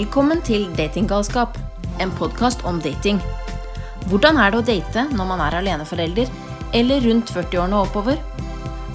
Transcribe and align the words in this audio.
Velkommen 0.00 0.38
til 0.40 0.62
Datinggalskap, 0.78 1.58
en 2.00 2.12
podkast 2.16 2.62
om 2.64 2.78
dating. 2.80 3.18
Hvordan 4.08 4.38
er 4.40 4.54
det 4.54 4.60
å 4.62 4.64
date 4.64 5.02
når 5.12 5.26
man 5.28 5.42
er 5.44 5.56
aleneforelder, 5.58 6.30
eller 6.78 7.04
rundt 7.04 7.32
40-årene 7.34 7.76
og 7.76 7.90
oppover? 7.90 8.22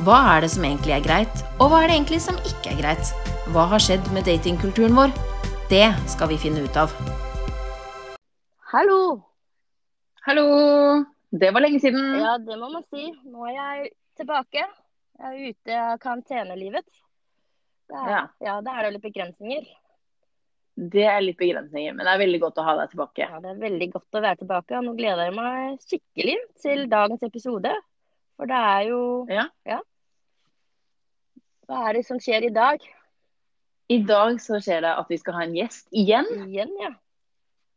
Hva 0.07 0.15
er 0.31 0.41
det 0.41 0.49
som 0.55 0.65
egentlig 0.65 0.95
er 0.95 1.03
greit, 1.05 1.43
og 1.59 1.69
hva 1.69 1.83
er 1.83 1.91
det 1.91 1.99
egentlig 1.99 2.19
som 2.25 2.41
ikke 2.41 2.73
er 2.73 2.79
greit? 2.79 3.13
Hva 3.53 3.67
har 3.75 3.85
skjedd 3.85 4.09
med 4.17 4.25
datingkulturen 4.25 4.97
vår? 4.97 5.13
Det 5.69 5.83
skal 6.15 6.33
vi 6.33 6.39
finne 6.41 6.65
ut 6.65 6.81
av. 6.87 6.97
Hallo! 8.73 8.99
Hallo! 10.25 10.49
Det 11.29 11.53
var 11.53 11.67
lenge 11.67 11.85
siden. 11.85 12.01
Ja, 12.25 12.39
det 12.41 12.57
må 12.57 12.73
man 12.79 12.89
si. 12.89 13.11
Nå 13.29 13.45
er 13.51 13.59
jeg 13.59 13.93
tilbake. 14.23 14.65
Jeg 15.21 15.29
er 15.29 15.53
ute 15.53 15.81
av 15.85 15.97
karantenelivet. 16.01 16.89
Det 17.93 18.01
er, 18.01 18.13
Ja. 18.17 18.27
ja, 18.49 18.61
det 18.65 18.73
er 18.73 18.87
da 18.89 18.95
litt 18.97 19.05
begrensninger. 19.05 19.75
Det 20.75 21.05
er 21.07 21.21
litt 21.23 21.37
begrensninger, 21.39 21.93
men 21.95 22.03
det 22.03 22.11
er 22.11 22.19
veldig 22.19 22.39
godt 22.41 22.57
å 22.59 22.65
ha 22.67 22.73
deg 22.81 22.89
tilbake. 22.91 23.23
Ja, 23.23 23.39
det 23.39 23.53
er 23.53 23.59
veldig 23.61 23.87
godt 23.93 24.17
å 24.17 24.21
være 24.25 24.39
tilbake. 24.41 24.75
og 24.75 24.83
Nå 24.83 24.95
gleder 24.97 25.29
jeg 25.29 25.35
meg 25.37 25.77
skikkelig 25.85 26.35
til 26.59 26.83
dagens 26.91 27.23
episode. 27.23 27.71
For 28.35 28.51
det 28.51 28.59
er 28.59 28.81
jo 28.89 28.99
Ja. 29.31 29.45
Hva 31.65 31.87
er 31.89 31.97
det 31.97 32.03
som 32.05 32.19
skjer 32.21 32.45
i 32.49 32.53
dag? 32.53 32.83
I 33.89 33.99
dag 34.05 34.37
så 34.41 34.59
skjer 34.61 34.83
det 34.85 34.91
at 34.99 35.09
vi 35.09 35.17
skal 35.21 35.37
ha 35.37 35.45
en 35.45 35.55
gjest 35.55 35.87
igjen. 35.95 36.27
Igjen, 36.49 36.73
ja. 36.81 36.91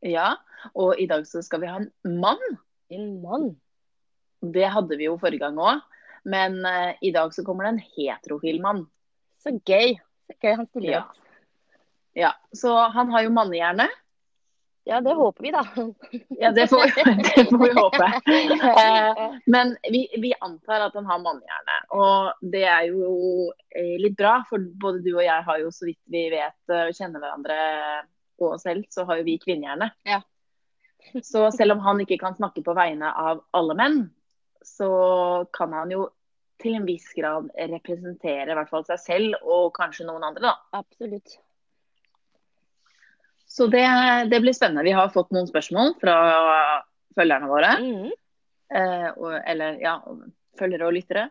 Ja, 0.09 0.29
og 0.75 0.99
i 1.01 1.07
dag 1.11 1.25
så 1.29 1.43
skal 1.45 1.63
vi 1.63 1.71
ha 1.71 1.79
en 1.81 1.91
mann. 2.21 2.43
En 2.91 3.23
mann. 3.23 3.49
Det 4.43 4.69
hadde 4.71 4.97
vi 4.99 5.09
jo 5.09 5.17
forrige 5.19 5.43
gang 5.43 5.59
òg, 5.59 5.81
men 6.29 6.61
uh, 6.65 6.93
i 7.03 7.11
dag 7.15 7.33
så 7.35 7.45
kommer 7.47 7.67
det 7.67 7.73
en 7.77 7.87
heterofil 7.97 8.61
mann. 8.63 8.85
Så 9.43 9.55
gøy. 9.67 9.97
Så 10.29 10.37
gøy 10.43 10.55
han 10.61 10.69
stiller 10.69 10.93
Ja. 10.93 11.01
opp. 11.07 11.17
Ja, 11.17 11.28
Så 12.57 12.75
han 12.95 13.11
har 13.15 13.27
jo 13.27 13.35
mannehjerne. 13.35 13.89
Ja, 14.89 15.01
det 15.01 15.15
håper 15.15 15.43
vi, 15.43 15.51
da. 15.53 15.67
Ja, 16.29 16.51
det 16.53 16.67
får, 16.67 16.79
det 17.37 17.45
får 17.51 17.65
vi 17.65 17.73
håpe. 17.81 18.13
Eh, 18.79 19.35
Men 19.47 19.77
vi, 19.93 20.09
vi 20.19 20.33
antar 20.41 20.81
at 20.81 20.95
han 20.95 21.07
har 21.07 21.19
mannehjerne. 21.21 21.75
Og 21.93 22.47
det 22.53 22.63
er 22.65 22.87
jo 22.89 23.51
eh, 23.69 23.99
litt 24.01 24.17
bra, 24.17 24.39
for 24.49 24.65
både 24.81 25.03
du 25.05 25.11
og 25.13 25.25
jeg 25.27 25.45
har 25.45 25.59
jo 25.61 25.73
så 25.75 25.91
vidt 25.91 26.01
vi 26.09 26.23
vet 26.33 26.73
eh, 26.73 26.87
og 26.89 26.97
kjenner 26.97 27.21
hverandre 27.21 27.59
og 28.39 28.55
oss 28.55 28.65
selv, 28.65 28.87
så 28.89 29.05
har 29.05 29.21
jo 29.21 29.27
vi 29.27 29.37
kvinnehjerne. 29.43 29.91
Ja. 30.09 30.23
Så 31.21 31.51
selv 31.53 31.77
om 31.77 31.83
han 31.85 32.01
ikke 32.01 32.21
kan 32.23 32.39
snakke 32.39 32.65
på 32.65 32.77
vegne 32.79 33.11
av 33.13 33.43
alle 33.57 33.77
menn, 33.77 33.99
så 34.65 34.89
kan 35.53 35.75
han 35.77 35.93
jo 35.93 36.07
til 36.63 36.79
en 36.79 36.89
viss 36.89 37.11
grad 37.17 37.53
representere 37.75 38.49
i 38.49 38.57
hvert 38.57 38.73
fall 38.73 38.89
seg 38.89 39.05
selv 39.05 39.45
og 39.45 39.69
kanskje 39.77 40.09
noen 40.09 40.25
andre, 40.31 40.49
da. 40.49 40.81
Absolutt. 40.81 41.37
Så 43.59 43.67
det, 43.73 43.85
det 44.31 44.39
blir 44.45 44.55
spennende. 44.55 44.87
Vi 44.87 44.95
har 44.95 45.11
fått 45.11 45.33
noen 45.35 45.49
spørsmål 45.51 45.97
fra 45.99 46.17
følgerne 47.19 47.49
våre. 47.51 47.71
Mm. 47.83 48.11
Eh, 48.79 49.09
og, 49.17 49.33
eller 49.43 49.81
ja, 49.83 49.97
følgere 50.59 50.87
og 50.87 50.95
lyttere. 50.95 51.25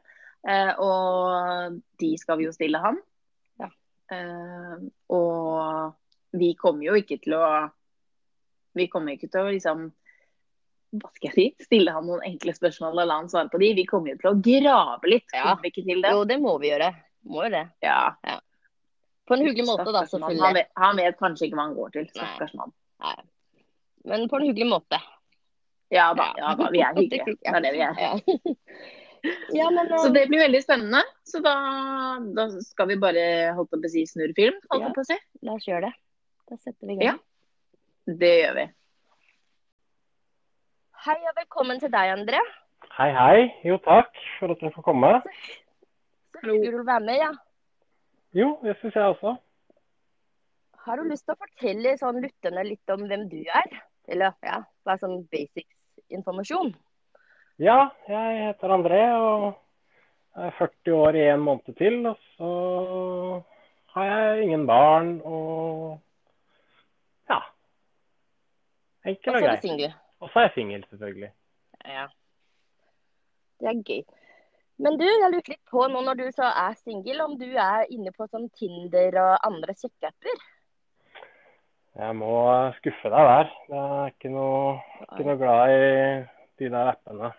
Eh, 0.48 0.74
og 0.84 1.78
de 2.02 2.10
skal 2.20 2.42
vi 2.42 2.50
jo 2.50 2.56
stille 2.56 2.82
han. 2.84 3.00
Ja. 3.62 3.70
Eh, 4.12 4.74
og 5.16 6.36
vi 6.36 6.52
kommer 6.60 6.90
jo 6.90 6.98
ikke 7.00 7.20
til 7.24 7.38
å 7.40 7.46
Vi 8.78 8.86
kommer 8.92 9.16
ikke 9.16 9.32
til 9.32 9.42
å 9.42 9.54
liksom 9.56 9.88
hva 10.98 11.10
skal 11.16 11.28
jeg 11.28 11.36
si, 11.36 11.66
stille 11.66 11.92
han 11.92 12.06
noen 12.08 12.22
enkle 12.24 12.54
spørsmål 12.56 13.00
og 13.02 13.08
la 13.10 13.16
han 13.18 13.32
svare 13.32 13.50
på 13.52 13.60
de. 13.60 13.72
Vi 13.76 13.88
kommer 13.90 14.14
jo 14.14 14.20
til 14.22 14.30
å 14.30 14.38
grave 14.46 15.10
litt. 15.10 15.26
Ja. 15.34 15.56
Jo, 16.14 16.22
det 16.30 16.38
må 16.40 16.54
vi 16.62 16.70
gjøre. 16.70 16.92
Må 17.28 17.44
jo 17.48 17.50
det. 17.56 17.64
Ja. 17.84 18.14
Ja. 18.24 18.38
På 19.28 19.36
en 19.36 19.44
hyggelig 19.44 19.66
måte, 19.68 19.92
da, 19.92 20.06
selvfølgelig. 20.08 20.44
Han 20.46 20.56
vet, 20.56 20.70
han 20.80 21.00
vet 21.02 21.18
kanskje 21.20 21.48
ikke 21.50 21.58
hva 21.60 21.66
han 21.68 21.76
går 21.76 21.90
til. 21.98 22.06
Stakkars 22.14 22.54
mann. 22.56 22.72
Men 24.08 24.28
på 24.32 24.40
en 24.40 24.46
hyggelig 24.48 24.70
måte. 24.72 25.00
Ja 25.92 26.10
da, 26.16 26.30
ja 26.40 26.54
da, 26.60 26.70
vi 26.72 26.80
er 26.84 26.96
hyggelige. 27.00 27.36
Det 27.44 27.52
er 27.56 27.60
det 27.66 27.74
vi 27.76 27.84
er. 27.88 27.98
Ja, 29.52 29.66
men 29.74 29.90
Så 29.90 30.08
eh, 30.08 30.14
det 30.14 30.22
blir 30.30 30.40
veldig 30.40 30.60
spennende. 30.64 31.00
Så 31.28 31.40
da, 31.44 31.54
da 32.38 32.44
skal 32.64 32.88
vi 32.92 32.96
bare 33.02 33.24
holdt 33.58 33.72
på 33.74 33.80
å 33.82 33.90
si 33.92 34.04
snurre 34.08 34.36
film, 34.38 34.56
holdt 34.72 34.86
Ja. 34.86 34.92
på 34.96 35.04
å 35.04 35.08
si. 35.10 35.18
la 35.44 35.56
oss 35.58 35.66
gjøre 35.68 35.90
det. 35.90 35.94
Da 36.48 36.56
setter 36.62 36.88
vi 36.88 36.94
i 36.94 37.00
gang. 37.02 37.18
Ja. 37.18 38.14
Det 38.22 38.30
gjør 38.38 38.54
vi. 38.60 38.66
Hei 41.08 41.18
og 41.32 41.36
velkommen 41.42 41.82
til 41.82 41.92
deg, 41.92 42.14
André. 42.14 42.40
Hei, 42.98 43.10
hei. 43.18 43.42
Jo, 43.68 43.80
takk 43.84 44.14
for 44.38 44.54
at 44.54 44.64
jeg 44.64 44.72
får 44.78 44.86
komme. 44.86 45.12
Så 46.38 46.46
hyggelig 46.46 46.72
du 46.72 46.78
vil 46.78 46.88
være 46.88 47.06
med. 47.10 47.20
ja. 47.26 47.32
Jo, 48.38 48.52
det 48.62 48.76
syns 48.78 48.96
jeg 48.96 49.14
også. 49.16 49.36
Har 50.86 51.00
du 51.00 51.10
lyst 51.10 51.26
til 51.26 51.34
å 51.34 51.42
fortelle 51.42 51.96
sånn 52.00 52.20
lytterne 52.22 52.64
litt 52.68 52.94
om 52.94 53.08
hvem 53.10 53.26
du 53.32 53.40
er? 53.42 53.80
Eller 54.08 54.36
ja, 54.46 54.60
bare 54.86 55.02
sånn 55.02 55.24
basics 55.32 55.74
informasjon. 56.14 56.70
Ja, 57.58 57.90
jeg 58.08 58.44
heter 58.46 58.74
André 58.76 59.02
og 59.18 59.48
er 60.38 60.54
40 60.60 60.94
år 60.94 61.18
i 61.18 61.26
en 61.32 61.42
måned 61.48 61.74
til. 61.80 61.98
Og 62.06 62.22
så 62.38 62.52
har 63.96 64.12
jeg 64.12 64.46
ingen 64.46 64.68
barn 64.70 65.16
og 65.26 65.98
ja. 67.32 67.42
Enkel 69.10 69.40
og 69.40 69.48
grei. 69.48 69.90
Og 70.22 70.30
så 70.30 70.44
er 70.44 70.48
jeg 70.48 70.56
singel, 70.60 70.86
selvfølgelig. 70.92 71.32
Ja. 71.90 72.06
Det 73.58 73.74
er 73.74 73.82
gøy. 73.82 74.06
Men 74.78 74.98
du, 75.00 75.06
jeg 75.08 75.32
lurte 75.34 75.54
litt 75.56 75.72
på 75.72 75.88
nå 75.90 76.04
når 76.06 76.20
du 76.20 76.28
så 76.36 76.52
er 76.52 76.78
singel, 76.78 77.24
om 77.24 77.34
du 77.40 77.48
er 77.50 77.88
inne 77.94 78.14
på 78.14 78.28
sånn 78.30 78.46
Tinder 78.60 79.18
og 79.24 79.34
andre 79.48 79.74
sjekkeapper? 79.74 80.46
Jeg 81.98 82.14
må 82.14 82.34
skuffe 82.78 83.10
deg 83.10 83.30
der. 83.32 83.52
Jeg 83.72 83.84
er 83.98 84.12
ikke 84.14 84.30
noe, 84.30 84.76
ikke 85.08 85.26
noe 85.26 85.40
glad 85.42 85.74
i 85.74 85.88
de 86.62 86.70
der 86.70 86.92
appene. 86.92 87.32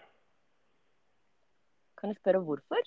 Kan 1.98 2.10
du 2.10 2.18
spørre 2.18 2.42
hvorfor? 2.42 2.82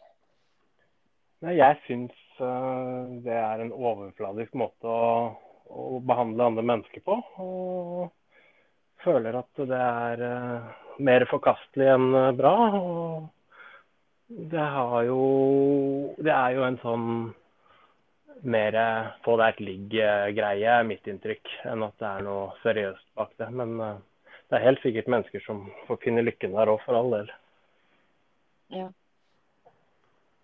Nei, 1.42 1.56
Jeg 1.58 1.80
syns 1.88 2.44
eh, 2.44 3.16
det 3.24 3.38
er 3.40 3.64
en 3.64 3.72
overfladisk 3.72 4.54
måte 4.60 4.88
å, 4.88 5.32
å 5.72 6.02
behandle 6.04 6.52
andre 6.52 6.68
mennesker 6.74 7.04
på. 7.08 7.18
Og 7.40 8.12
føler 9.02 9.40
at 9.40 9.64
det 9.72 9.80
er 9.80 10.26
eh, 10.28 10.72
mer 11.08 11.26
forkastelig 11.32 11.88
enn 11.96 12.10
eh, 12.20 12.34
bra. 12.36 12.56
Og 12.78 13.32
det 14.32 14.66
har 14.76 15.04
jo 15.04 15.22
Det 16.18 16.32
er 16.32 16.56
jo 16.56 16.64
en 16.68 16.80
sånn 16.84 17.08
mer 18.42 18.74
eh, 18.74 19.10
få 19.22 19.36
deg 19.38 19.52
et 19.52 19.60
ligg-greie, 19.68 20.78
er 20.80 20.88
mitt 20.88 21.06
inntrykk, 21.06 21.50
enn 21.70 21.84
at 21.86 21.94
det 22.02 22.08
er 22.08 22.24
noe 22.26 22.48
seriøst 22.64 23.04
bak 23.20 23.36
det. 23.38 23.50
Men 23.54 23.76
eh, 23.86 24.00
det 24.50 24.58
er 24.58 24.66
helt 24.66 24.82
sikkert 24.82 25.12
mennesker 25.14 25.44
som 25.46 25.68
får 25.86 26.00
finne 26.02 26.24
lykken 26.26 26.56
der 26.56 26.72
òg, 26.74 26.82
for 26.82 26.98
all 26.98 27.14
del. 27.14 27.30
Ja. 28.74 28.88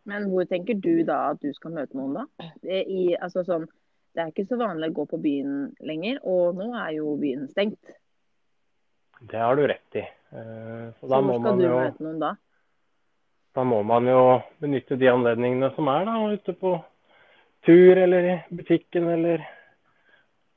Men 0.08 0.30
hvor 0.30 0.46
tenker 0.46 0.78
du 0.78 1.02
da 1.08 1.32
at 1.32 1.42
du 1.42 1.50
skal 1.58 1.74
møte 1.80 1.98
noen, 1.98 2.20
da? 2.20 2.52
Det, 2.62 2.84
i, 2.86 3.16
altså 3.18 3.42
sånn, 3.48 3.66
det 4.14 4.24
er 4.24 4.30
ikke 4.30 4.46
så 4.52 4.62
vanlig 4.62 4.92
å 4.92 4.98
gå 5.02 5.08
på 5.16 5.22
byen 5.26 5.58
lenger, 5.82 6.22
og 6.22 6.60
nå 6.62 6.70
er 6.78 7.00
jo 7.00 7.18
byen 7.18 7.50
stengt. 7.50 7.98
Det 9.26 9.42
har 9.42 9.58
du 9.58 9.66
rett 9.66 9.98
i. 9.98 10.06
Så 10.30 10.38
Så 11.00 11.08
Så 11.08 11.10
hvor 11.10 11.26
må 11.26 11.40
skal 11.40 11.50
man 11.50 11.58
du 11.58 11.66
jo 11.66 11.80
møte 11.82 12.06
noen 12.06 12.22
da? 12.22 12.36
Da 13.58 13.64
må 13.66 13.80
man 13.82 14.06
jo 14.06 14.38
benytte 14.62 15.00
de 15.02 15.08
anledningene 15.10 15.72
som 15.74 15.88
er 15.90 16.04
da, 16.06 16.18
ute 16.30 16.54
på 16.54 16.76
tur 17.66 17.98
eller 17.98 18.28
i 18.30 18.36
butikken 18.54 19.08
eller 19.10 19.42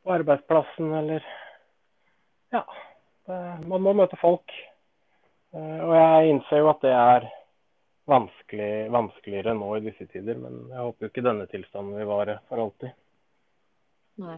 på 0.05 0.13
arbeidsplassen 0.19 0.93
eller 0.99 1.25
Ja. 2.53 2.61
Det, 3.25 3.39
man 3.71 3.81
må 3.87 3.95
møte 3.97 4.19
folk. 4.21 4.53
Eh, 5.55 5.81
Og 5.87 5.93
jeg 5.97 6.33
innser 6.35 6.61
jo 6.61 6.69
at 6.75 6.85
det 6.85 6.93
er 6.93 7.27
vanskelig, 8.11 8.71
vanskeligere 8.93 9.55
nå 9.55 9.71
i 9.77 9.85
disse 9.85 10.07
tider, 10.11 10.37
men 10.43 10.67
jeg 10.69 10.83
håper 10.83 11.07
jo 11.07 11.11
ikke 11.13 11.25
denne 11.25 11.47
tilstanden 11.49 11.97
vil 11.97 12.09
vare 12.11 12.37
for 12.51 12.65
alltid. 12.65 12.93
Nei. 14.21 14.37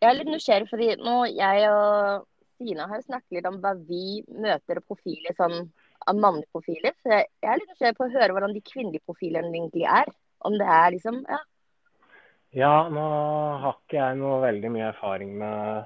Jeg 0.00 0.08
er 0.08 0.16
litt 0.16 0.32
nysgjerrig, 0.32 0.70
fordi 0.72 0.94
nå 1.04 1.16
jeg 1.30 1.70
og 1.70 2.26
Stina 2.56 2.88
har 2.90 3.04
snakket 3.04 3.38
litt 3.38 3.48
om 3.48 3.60
hva 3.62 3.74
vi 3.76 4.24
møter 4.28 4.80
og 4.80 4.88
profiler, 4.88 5.36
sånn 5.36 5.70
av 6.08 6.18
mannlige. 6.18 6.48
Så 7.02 7.12
jeg 7.12 7.26
jeg 7.42 7.50
er 7.50 7.60
litt 7.60 7.70
nysgjerrig 7.72 7.98
på 7.98 8.06
å 8.06 8.12
høre 8.14 8.34
hvordan 8.34 8.54
de 8.56 8.62
kvinnelige 8.64 9.06
profilene 9.06 9.50
egentlig 9.52 9.86
er. 9.86 10.12
Om 10.40 10.58
det 10.58 10.66
er 10.66 10.92
liksom 10.96 11.24
Ja. 11.28 11.40
Ja, 12.50 12.88
nå 12.90 13.02
har 13.62 13.76
ikke 13.76 14.00
jeg 14.00 14.16
noe 14.18 14.40
veldig 14.42 14.70
mye 14.74 14.88
erfaring 14.88 15.36
med, 15.38 15.84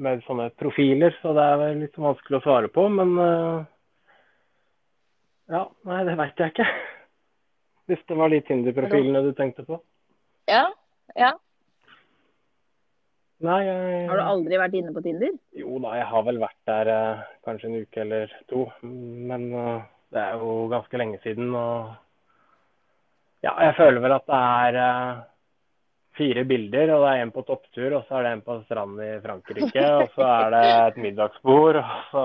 med 0.00 0.22
sånne 0.24 0.46
profiler, 0.56 1.12
så 1.20 1.34
det 1.36 1.42
er 1.44 1.58
vel 1.60 1.82
litt 1.82 1.98
vanskelig 2.00 2.38
å 2.38 2.44
svare 2.46 2.70
på. 2.72 2.86
Men 2.88 3.12
eh, 3.20 3.66
ja, 5.52 5.66
nei, 5.84 5.98
det 6.08 6.16
veit 6.16 6.40
jeg 6.40 6.54
ikke. 6.54 6.68
Hvis 7.92 8.00
det 8.08 8.16
var 8.16 8.32
de 8.32 8.40
Tinder-profilene 8.40 9.20
du 9.26 9.34
tenkte 9.36 9.66
på. 9.68 9.82
Ja. 10.48 10.64
ja. 11.16 11.34
Nei, 13.46 13.58
jeg 13.62 14.06
Har 14.10 14.18
du 14.18 14.24
aldri 14.24 14.58
vært 14.58 14.74
inne 14.74 14.92
på 14.94 15.02
Tinder? 15.04 15.34
Jo 15.54 15.78
da, 15.82 15.94
jeg 16.00 16.06
har 16.10 16.26
vel 16.26 16.40
vært 16.42 16.58
der 16.66 16.90
eh, 16.90 17.24
kanskje 17.46 17.68
en 17.68 17.80
uke 17.84 18.00
eller 18.02 18.32
to. 18.50 18.64
Men 18.82 19.44
uh, 19.54 19.86
det 20.14 20.22
er 20.24 20.42
jo 20.42 20.54
ganske 20.72 20.98
lenge 20.98 21.20
siden. 21.22 21.52
Og 21.54 21.92
ja, 23.46 23.52
jeg 23.68 23.76
føler 23.78 24.02
vel 24.02 24.16
at 24.16 24.26
det 24.26 24.40
er 24.42 24.80
uh, 24.82 25.22
fire 26.18 26.44
bilder, 26.50 26.94
og 26.96 27.04
det 27.04 27.14
er 27.14 27.22
en 27.22 27.34
på 27.36 27.46
topptur, 27.46 27.98
og 28.00 28.08
så 28.08 28.18
er 28.18 28.26
det 28.26 28.34
en 28.34 28.44
på 28.48 28.58
stranden 28.66 29.04
i 29.06 29.22
Frankrike, 29.22 29.86
og 29.86 30.14
så 30.16 30.30
er 30.34 30.54
det 30.56 30.64
et 30.74 31.02
middagsbord, 31.06 31.78
og 31.78 32.08
så 32.10 32.24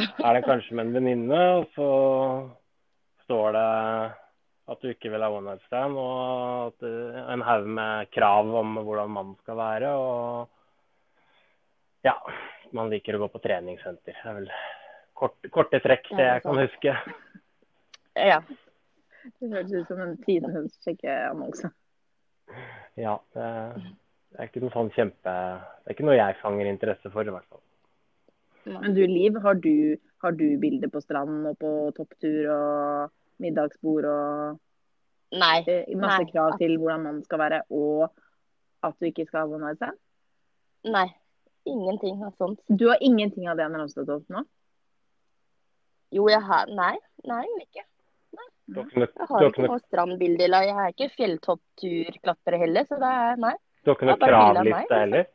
er 0.00 0.38
det 0.38 0.46
kanskje 0.46 0.78
med 0.78 0.86
en 0.86 0.96
venninne, 0.96 1.42
og 1.60 1.68
så 1.76 1.90
står 3.26 3.52
det 3.58 3.68
at 4.66 4.82
du 4.82 4.90
ikke 4.90 5.10
vil 5.12 5.22
ha 5.22 5.28
one 5.30 5.46
night 5.46 5.62
stand, 5.68 5.94
og 6.00 6.72
at 6.72 6.78
det, 6.82 6.92
en 7.32 7.44
haug 7.46 7.66
med 7.78 8.10
krav 8.14 8.50
om 8.60 8.78
hvordan 8.80 9.12
mannen 9.14 9.36
skal 9.44 9.56
være. 9.60 9.88
Og 9.94 10.48
ja, 12.06 12.16
man 12.74 12.90
liker 12.90 13.16
å 13.16 13.22
gå 13.24 13.28
på 13.34 13.42
treningssenter. 13.44 14.14
Det 14.16 14.30
er 14.30 14.38
vel 14.40 14.50
kort, 15.18 15.38
korte 15.54 15.78
trekk, 15.84 16.10
det 16.18 16.26
jeg 16.26 16.42
kan 16.46 16.62
huske. 16.64 16.96
Ja. 18.16 18.40
Det 19.26 19.50
høres 19.50 19.72
ut 19.74 19.88
som 19.90 20.00
en 20.02 20.16
tidenes 20.22 20.72
sjekkeannonse. 20.84 21.68
Ja, 22.98 23.18
det, 23.34 23.46
det 24.32 24.38
er 24.38 24.48
ikke 24.48 24.62
noe 24.62 24.72
sånn 24.72 24.92
kjempe 24.94 25.32
Det 25.34 25.90
er 25.90 25.94
ikke 25.96 26.06
noe 26.06 26.14
jeg 26.14 26.38
fanger 26.38 26.70
interesse 26.70 27.10
for, 27.10 27.26
i 27.26 27.34
hvert 27.34 27.48
fall. 27.50 27.62
Men 28.66 28.94
du 28.96 29.02
Liv, 29.06 29.36
har 29.42 29.58
du, 29.62 29.98
har 30.22 30.34
du 30.34 30.46
bilder 30.62 30.90
på 30.90 31.02
stranden 31.02 31.46
og 31.50 31.58
på 31.60 31.72
topptur 31.98 32.48
og 32.54 33.12
middagsbord 33.42 34.08
og 34.10 35.36
Nei. 35.36 35.58
eh, 35.66 35.96
masse 35.98 36.22
Nei. 36.24 36.30
krav 36.30 36.56
til 36.60 36.76
hvordan 36.78 37.06
man 37.06 37.22
skal 37.24 37.42
være, 37.42 37.62
og 37.70 38.10
at 38.86 38.94
du 39.00 39.08
ikke 39.08 39.26
skal 39.26 39.42
ha 39.42 39.46
one 39.46 39.64
night 39.64 39.80
stand? 39.80 39.98
Nei. 40.86 41.08
Ingenting 41.66 42.22
av 42.22 42.36
sånt. 42.38 42.60
Du 42.68 42.86
har 42.88 43.02
ingenting 43.02 43.48
av 43.50 43.58
det 43.58 43.66
når 43.66 43.80
du 43.80 43.84
har 43.84 43.92
stått 43.94 44.14
opp 44.14 44.28
nå? 44.30 44.44
Jo, 46.14 46.28
jeg 46.30 46.42
har 46.46 46.70
Nei. 46.70 46.94
Nei, 47.26 47.42
ikke. 47.64 47.82
Nei. 48.36 48.48
Jeg 48.76 49.10
har 49.18 49.30
har 49.30 49.48
ikke 49.48 49.66
noe, 49.66 49.80
strandbilde, 49.86 50.46
jeg 50.46 50.74
er 50.74 50.94
ikke 50.94 51.10
fjelltoppturklatrer 51.16 52.58
heller, 52.62 52.86
så 52.86 52.98
det 53.02 53.10
er 53.26 53.42
nei. 53.42 53.52
du 53.82 53.90
har 53.90 53.98
ikke 53.98 54.08
noe 54.10 54.18
kravliste 54.22 54.70
liksom. 54.70 55.02
heller? 55.02 55.28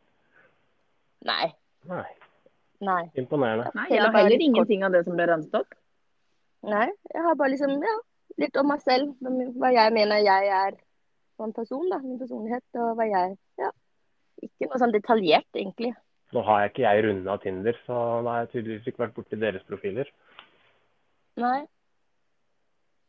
Nei. 1.31 1.45
Nei. 1.91 2.07
Nei. 2.81 3.03
Imponerende. 3.19 3.69
Nei, 3.77 3.87
jeg 3.93 4.01
har 4.03 4.15
heller 4.17 4.43
ingenting 4.47 4.83
av 4.87 4.95
det 4.95 5.03
som 5.05 5.17
ble 5.17 5.27
ramset 5.29 5.59
opp. 5.61 5.75
Nei. 6.67 6.87
Jeg 7.13 7.23
har 7.25 7.37
bare 7.39 7.53
liksom, 7.53 7.73
ja, 7.81 7.95
litt 8.41 8.57
om 8.59 8.69
meg 8.69 8.81
selv. 8.85 9.15
Hva 9.57 9.69
jeg 9.73 9.93
mener 9.95 10.21
jeg 10.21 10.43
er 10.57 10.77
som 11.39 11.53
person, 11.55 11.87
da. 11.89 11.97
Min 12.03 12.19
personlighet 12.21 12.81
og 12.81 12.95
hva 12.99 13.05
jeg 13.09 13.37
Ja. 13.61 13.71
Ikke 14.41 14.71
noe 14.71 14.79
sånn 14.81 14.93
detaljert, 14.93 15.49
egentlig. 15.53 15.91
Nå 16.33 16.41
har 16.47 16.63
jeg 16.63 16.71
ikke 16.71 16.85
jeg 16.87 17.03
runda 17.05 17.35
Tinder, 17.43 17.75
så 17.85 17.95
da 18.25 18.31
har 18.31 18.39
jeg 18.45 18.51
tydeligvis 18.53 18.87
ikke 18.89 19.03
vært 19.03 19.17
borti 19.17 19.35
deres 19.37 19.65
profiler. 19.67 20.07
Nei. 21.41 21.59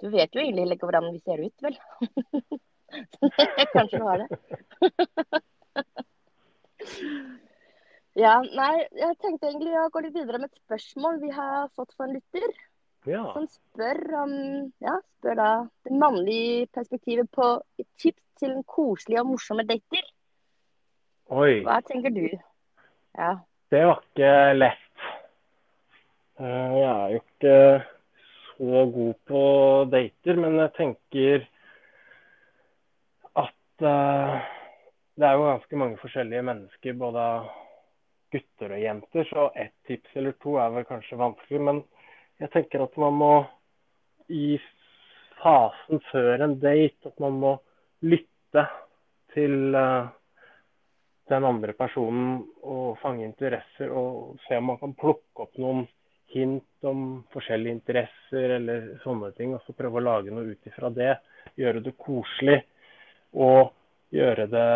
Du 0.02 0.08
vet 0.12 0.34
jo 0.34 0.42
egentlig 0.42 0.76
ikke 0.76 0.88
hvordan 0.90 1.08
vi 1.12 1.20
ser 1.22 1.38
ut, 1.40 1.56
vel? 1.62 1.76
Kanskje 3.76 4.02
du 4.02 4.06
har 4.08 4.24
det. 4.24 4.30
Ja, 8.18 8.42
nei, 8.44 8.82
jeg 8.92 9.16
tenkte 9.22 9.48
egentlig 9.48 9.72
å 9.80 9.88
gå 9.88 10.02
litt 10.04 10.12
videre 10.12 10.36
med 10.42 10.50
et 10.50 10.58
spørsmål 10.66 11.16
vi 11.22 11.30
har 11.32 11.70
fått 11.78 11.94
fra 11.96 12.04
en 12.04 12.12
lytter. 12.18 12.50
Ja. 13.08 13.22
Som 13.34 13.46
spør 13.50 13.98
om 14.22 14.32
Ja, 14.82 14.96
spør 15.18 15.34
da 15.40 15.48
det 15.86 15.96
mannlige 15.98 16.66
perspektivet 16.74 17.30
på 17.34 17.48
et 17.78 17.88
tips 17.98 18.22
til 18.38 18.52
en 18.56 18.64
koselig 18.64 19.18
og 19.20 19.26
morsomme 19.32 19.64
dater. 19.66 20.04
Oi, 21.32 21.62
Hva 21.66 21.80
tenker 21.86 22.10
du? 22.14 22.26
Ja. 23.18 23.32
det 23.70 23.82
var 23.86 24.02
ikke 24.02 24.30
lett. 24.58 25.06
Eh, 26.38 26.72
Jeg 26.78 26.90
er 26.90 27.10
jo 27.12 27.20
ikke 27.22 27.56
så 28.56 28.84
god 28.94 29.14
på 29.26 29.42
dater, 29.92 30.36
men 30.36 30.58
jeg 30.60 30.72
tenker 30.78 31.46
at 33.42 33.86
eh, 33.88 34.36
det 35.16 35.26
er 35.28 35.34
jo 35.36 35.46
ganske 35.48 35.76
mange 35.80 35.98
forskjellige 36.00 36.42
mennesker, 36.46 36.92
både 36.98 37.24
gutter 38.32 38.72
og 38.76 38.80
jenter, 38.80 39.26
så 39.28 39.50
ett 39.56 39.74
tips 39.88 40.14
eller 40.16 40.32
to 40.42 40.54
er 40.56 40.70
vel 40.72 40.86
kanskje 40.88 41.18
vanskelig. 41.20 41.60
Men 41.60 41.82
jeg 42.42 42.50
tenker 42.50 42.82
at 42.84 42.96
man 42.98 43.14
må 43.14 43.34
i 44.32 44.56
fasen 45.42 46.02
før 46.10 46.42
en 46.42 46.58
date, 46.62 47.10
at 47.10 47.22
man 47.22 47.38
må 47.42 47.52
lytte 48.02 48.64
til 49.34 49.74
eh, 49.78 50.10
den 51.30 51.46
andre 51.48 51.74
personen 51.78 52.40
og 52.66 52.98
fange 53.02 53.24
interesser 53.26 53.92
og 53.94 54.38
se 54.46 54.58
om 54.58 54.72
man 54.72 54.80
kan 54.80 54.94
plukke 54.98 55.46
opp 55.46 55.60
noen 55.62 55.86
hint 56.32 56.88
om 56.88 57.22
forskjellige 57.32 57.76
interesser 57.78 58.56
eller 58.58 58.88
sånne 59.04 59.30
ting, 59.36 59.54
og 59.54 59.62
så 59.66 59.76
prøve 59.76 60.00
å 60.00 60.04
lage 60.04 60.34
noe 60.34 60.54
ut 60.54 60.68
ifra 60.68 60.90
det. 60.94 61.14
Gjøre 61.60 61.82
det 61.84 61.94
koselig 62.00 62.58
og 63.32 63.72
gjøre 64.12 64.46
det 64.52 64.68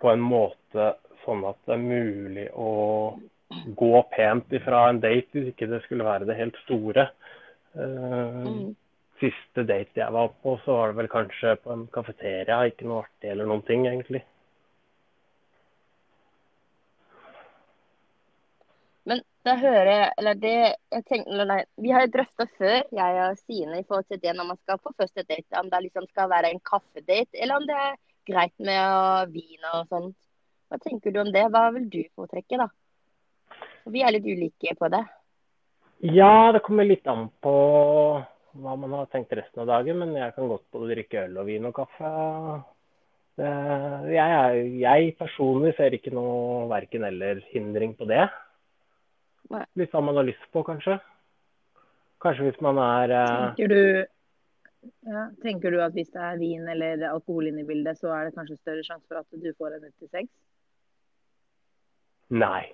på 0.00 0.12
en 0.12 0.24
måte 0.24 0.94
sånn 1.24 1.44
at 1.48 1.58
det 1.66 1.76
er 1.76 1.84
mulig 1.84 2.46
å 2.52 2.70
gå 3.76 4.02
pent 4.16 4.52
ifra 4.52 4.88
en 4.90 5.00
date, 5.00 5.30
hvis 5.32 5.52
ikke 5.52 5.68
det 5.70 5.82
skulle 5.84 6.04
være 6.04 6.26
det 6.28 6.36
helt 6.36 6.58
store. 6.64 7.10
Uh, 7.76 8.44
Mm. 8.46 8.74
Siste 9.16 9.62
date 9.64 9.96
jeg 9.96 10.12
var 10.12 10.28
på, 10.42 10.58
så 10.64 10.74
var 10.76 10.90
det 10.90 10.96
vel 10.98 11.08
kanskje 11.08 11.54
på 11.64 11.72
en 11.72 11.86
kafeteria. 11.88 12.58
Ikke 12.68 12.84
noe 12.84 13.06
artig 13.06 13.30
eller 13.32 13.48
noen 13.48 13.62
ting, 13.64 13.86
egentlig. 13.88 14.20
Men 19.06 19.22
da 19.46 19.54
hører 19.56 19.90
jeg 19.92 20.12
Eller 20.18 20.34
det 20.34 20.54
jeg 20.92 21.04
tenker, 21.06 21.30
eller 21.32 21.48
nei, 21.48 21.60
Vi 21.80 21.90
har 21.94 22.04
jo 22.04 22.12
drøfta 22.16 22.46
før, 22.58 22.78
jeg 22.92 23.20
og 23.24 23.38
Stine, 23.38 23.80
i 23.80 23.86
forhold 23.86 24.08
til 24.10 24.20
det 24.20 24.34
når 24.36 24.50
man 24.50 24.60
skal 24.62 24.78
på 24.82 24.92
første 24.98 25.22
date. 25.22 25.60
Om 25.60 25.70
det 25.70 25.82
liksom 25.86 26.06
skal 26.10 26.30
være 26.30 26.50
en 26.52 26.60
kaffedate, 26.60 27.32
eller 27.40 27.56
om 27.56 27.66
det 27.66 27.76
er 27.76 27.96
greit 28.26 28.56
med 28.58 28.80
å- 28.82 29.32
vin 29.32 29.68
og 29.72 29.86
sånt. 29.88 30.16
Hva 30.68 30.78
tenker 30.82 31.12
du 31.12 31.20
om 31.20 31.32
det? 31.32 31.46
Hva 31.54 31.72
vil 31.72 31.88
du 31.88 32.02
foretrekke, 32.16 32.58
da? 32.58 32.68
Vi 33.92 34.02
er 34.02 34.14
litt 34.16 34.26
ulike 34.26 34.74
på 34.78 34.88
det. 34.90 35.02
Ja, 36.12 36.52
det 36.52 36.60
kommer 36.66 36.84
litt 36.84 37.06
an 37.08 37.28
på 37.42 37.52
hva 38.56 38.72
man 38.80 38.92
har 38.96 39.06
tenkt 39.12 39.32
resten 39.36 39.62
av 39.62 39.68
dagen, 39.68 39.98
men 40.00 40.14
jeg 40.16 40.34
kan 40.36 40.48
godt 40.48 40.64
både 40.72 40.90
drikke 40.94 41.22
øl 41.26 41.36
og 41.40 41.46
vin 41.48 41.68
og 41.68 41.74
kaffe. 41.76 42.10
Det, 43.36 43.50
jeg, 44.14 44.34
er- 44.40 44.76
jeg 44.80 45.14
personlig 45.18 45.74
ser 45.76 45.92
ikke 45.96 46.12
noe 46.16 46.66
verken 46.70 47.04
eller 47.04 47.42
hindring 47.52 47.92
på 47.98 48.08
det. 48.08 48.24
Nei. 49.52 49.62
Litt 49.78 49.92
hva 49.94 50.00
man 50.02 50.16
har 50.18 50.26
lyst 50.26 50.46
på, 50.52 50.64
kanskje. 50.66 50.96
Kanskje 52.24 52.48
hvis 52.48 52.60
man 52.64 52.80
er 52.80 53.12
eh, 53.12 53.34
Tenker 53.52 53.68
du, 53.70 53.82
ja, 55.06 55.26
tenker 55.44 55.70
du 55.74 55.82
at 55.84 55.92
hvis 55.94 56.08
det 56.14 56.22
er 56.24 56.40
vin 56.40 56.64
eller 56.72 57.04
alkohol 57.10 57.50
inne 57.50 57.60
i 57.62 57.68
bildet, 57.68 58.00
så 58.00 58.08
er 58.16 58.26
det 58.30 58.34
kanskje 58.38 58.56
større 58.56 58.82
sjanse 58.88 59.04
for 59.06 59.20
at 59.20 59.28
du 59.36 59.52
får 59.60 59.76
en 59.76 59.84
etter 59.90 60.08
sex? 60.10 60.30
Nei. 62.32 62.64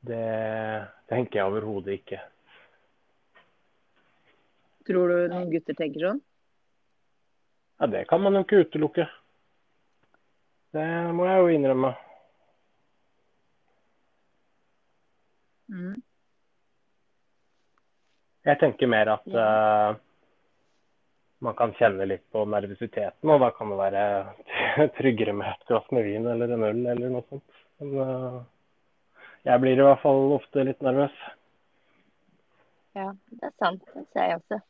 Det 0.00 0.86
tenker 1.12 1.40
jeg 1.40 1.50
overhodet 1.50 1.98
ikke. 2.00 2.20
Tror 4.88 5.12
du 5.12 5.16
noen 5.28 5.50
gutter 5.52 5.76
tenker 5.76 6.06
sånn? 6.06 6.20
Ja, 7.80 7.88
det 7.88 8.04
kan 8.08 8.22
man 8.24 8.36
jo 8.36 8.44
ikke 8.44 8.62
utelukke. 8.64 9.06
Det 10.76 10.86
må 11.16 11.26
jeg 11.26 11.42
jo 11.42 11.50
innrømme. 11.54 11.90
Mm. 15.70 15.98
Jeg 18.48 18.58
tenker 18.60 18.90
mer 18.90 19.12
at 19.14 19.26
eh, 19.28 19.98
man 21.44 21.56
kan 21.58 21.74
kjenne 21.78 22.06
litt 22.08 22.24
på 22.32 22.44
nervøsiteten, 22.48 23.32
og 23.32 23.42
da 23.44 23.50
kan 23.56 23.72
det 23.72 23.78
være 23.80 24.04
tryggere 24.98 25.34
med 25.36 25.52
et 25.52 25.68
glass 25.68 25.86
med 25.94 26.08
vin 26.08 26.28
eller 26.32 26.56
en 26.56 26.66
øl 26.70 26.80
eller 26.94 27.12
noe 27.12 27.26
sånt. 27.28 27.60
Men 27.80 28.00
eh, 28.04 28.40
jeg 29.44 29.62
blir 29.62 29.78
i 29.78 29.84
hvert 29.86 30.02
fall 30.02 30.34
ofte 30.36 30.64
litt 30.66 30.82
nervøs. 30.84 31.14
Ja, 32.98 33.12
det 33.30 33.48
er 33.48 33.56
sant. 33.62 33.84
Det 33.94 34.04
ser 34.12 34.28
jeg 34.28 34.40
også. 34.40 34.60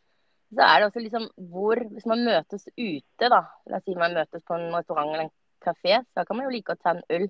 Så 0.51 0.63
er 0.67 0.81
det 0.81 0.87
også 0.89 1.03
liksom 1.05 1.29
hvor 1.53 1.79
Hvis 1.95 2.07
man 2.11 2.25
møtes 2.27 2.67
ute, 2.77 3.29
da. 3.33 3.45
La 3.71 3.79
oss 3.79 3.87
si 3.87 3.95
man 3.99 4.17
møtes 4.17 4.45
på 4.47 4.57
en 4.57 4.75
restaurant 4.75 5.13
eller 5.13 5.29
en 5.29 5.37
kafé, 5.65 6.01
så 6.15 6.25
kan 6.25 6.37
man 6.37 6.49
jo 6.49 6.55
like 6.55 6.75
å 6.75 6.81
ta 6.81 6.97
en 6.97 7.05
øl 7.11 7.29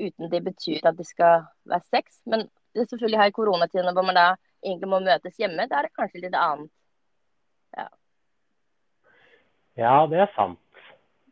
uten 0.00 0.30
det 0.32 0.40
betyr 0.44 0.86
at 0.88 0.96
det 0.96 1.06
skal 1.06 1.44
være 1.68 1.84
sex. 1.90 2.20
Men 2.26 2.46
det 2.74 2.84
er 2.84 2.90
selvfølgelig 2.90 3.20
her 3.20 3.32
i 3.32 3.36
koronatiden 3.36 3.94
hvor 3.94 4.06
man 4.06 4.18
da 4.18 4.28
egentlig 4.64 4.90
må 4.92 5.00
møtes 5.04 5.38
hjemme, 5.40 5.66
da 5.68 5.80
er 5.80 5.88
det 5.88 5.96
kanskje 5.96 6.24
litt 6.24 6.36
annet. 6.36 6.70
Ja, 9.78 9.94
det 10.10 10.18
er 10.20 10.32
sant. 10.36 10.60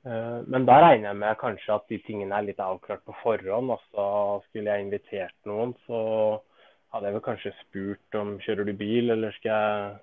Eh, 0.09 0.41
Men 0.47 0.67
da 0.69 0.81
regner 0.81 1.11
jeg 1.11 1.21
med 1.21 1.39
kanskje 1.41 1.75
at 1.75 1.89
de 1.93 2.01
tingene 2.07 2.37
er 2.37 2.47
litt 2.47 2.61
avklart 2.63 3.05
på 3.05 3.17
forhånd. 3.23 3.73
Altså, 3.75 4.05
skulle 4.49 4.73
jeg 4.73 4.87
invitert 4.87 5.37
noen, 5.51 5.75
så 5.87 6.01
hadde 6.95 7.09
jeg 7.09 7.19
vel 7.19 7.25
kanskje 7.27 7.57
spurt 7.63 8.21
om 8.21 8.37
kjører 8.45 8.69
du 8.69 8.75
bil, 8.79 9.11
eller 9.13 9.35
skal 9.37 9.53
jeg 9.53 9.99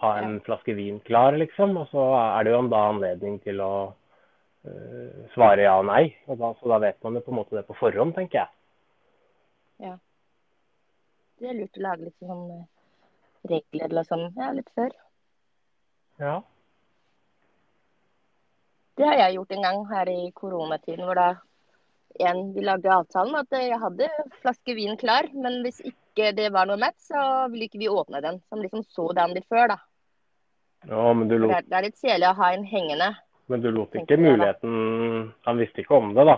ha 0.00 0.12
en 0.22 0.38
flaske 0.46 0.74
vin 0.78 1.00
klar, 1.04 1.36
liksom. 1.36 1.76
Og 1.82 1.90
så 1.92 2.06
er 2.22 2.46
det 2.46 2.54
jo 2.54 2.62
da 2.72 2.86
anledning 2.88 3.36
til 3.44 3.60
å 3.60 3.74
uh, 3.92 5.18
svare 5.34 5.66
ja 5.66 5.74
og 5.82 5.90
nei. 5.90 6.06
Og 6.32 6.40
da, 6.40 6.54
så 6.60 6.72
da 6.72 6.80
vet 6.86 6.96
man 7.04 7.18
jo 7.18 7.24
på 7.26 7.34
en 7.34 7.40
måte 7.42 7.58
det 7.58 7.66
på 7.68 7.76
forhånd, 7.76 8.16
tenker 8.16 8.40
jeg. 8.40 8.54
Ja. 9.90 9.98
Det 11.42 11.50
er 11.50 11.58
lurt 11.58 11.76
å 11.76 11.84
lage 11.84 12.06
litt 12.06 12.24
sånn 12.24 12.42
eh, 12.54 12.66
regler 13.50 13.88
eller 13.90 14.08
sånn 14.08 14.28
ja, 14.38 14.48
litt 14.56 14.72
før. 14.78 14.92
Ja. 16.22 16.36
Det 18.96 19.06
har 19.08 19.16
jeg 19.16 19.38
gjort 19.38 19.54
en 19.56 19.66
gang 19.66 19.82
her 19.88 20.10
i 20.12 20.20
koronatiden, 20.36 21.06
hvor 21.08 21.16
da 21.16 21.28
en, 22.20 22.42
vi 22.52 22.64
lagde 22.64 22.92
avtalen 22.92 23.38
at 23.40 23.54
jeg 23.56 23.78
hadde 23.80 24.08
flaske 24.42 24.74
vin 24.76 24.98
klar, 25.00 25.28
men 25.32 25.62
hvis 25.64 25.80
ikke 25.88 26.32
det 26.36 26.50
var 26.52 26.68
noe 26.68 26.80
mett, 26.80 26.98
så 27.00 27.48
ville 27.48 27.70
ikke 27.70 27.80
vi 27.80 27.88
åpne 27.88 28.20
den. 28.24 28.40
Som 28.52 28.60
liksom 28.64 28.84
så 28.84 29.08
den 29.16 29.32
litt 29.36 29.48
før, 29.48 29.72
da. 29.74 29.78
Ja, 30.90 31.12
men 31.14 31.28
du 31.30 31.38
lot, 31.38 31.54
Det 31.68 31.76
er, 31.78 31.86
litt 31.86 32.00
kjedelig 32.00 32.28
å 32.28 32.38
ha 32.40 32.52
en 32.52 32.64
hengende. 32.66 33.12
men 33.46 33.62
du 33.62 33.70
lot 33.70 33.94
ikke 33.94 34.02
ikke 34.02 34.16
jeg 34.16 34.22
muligheten 34.24 35.32
Han 35.46 35.58
visste 35.60 35.82
ikke 35.84 35.94
om 35.94 36.14
det, 36.16 36.24
da? 36.26 36.36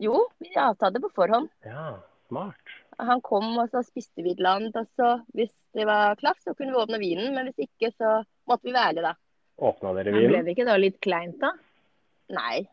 Jo, 0.00 0.26
vi 0.38 0.54
avtalte 0.56 1.02
på 1.02 1.10
forhånd. 1.14 1.48
Ja, 1.66 1.98
smart. 2.28 2.76
Han 2.98 3.20
kom, 3.22 3.50
og 3.58 3.70
så 3.70 3.82
spiste 3.86 4.24
vi 4.24 4.32
et 4.32 4.40
eller 4.40 4.58
annet. 4.58 4.76
Og 4.78 4.86
så, 4.98 5.10
hvis 5.34 5.52
det 5.74 5.86
var 5.86 6.18
klart, 6.18 6.40
så 6.42 6.54
kunne 6.54 6.74
vi 6.74 6.82
åpne 6.82 7.00
vinen. 7.02 7.34
Men 7.34 7.50
hvis 7.50 7.68
ikke, 7.68 7.92
så 7.94 8.20
måtte 8.48 8.66
vi 8.66 8.74
være 8.74 8.92
ærlige, 8.92 9.10
da. 9.10 9.14
Åpna 9.58 9.92
dere 9.96 10.12
Men 10.14 10.28
ble 10.30 10.42
det 10.46 10.54
ikke 10.54 10.66
da 10.68 10.76
litt 10.78 10.98
kleint, 11.02 11.38
da? 11.42 11.52
Nei. 12.34 12.66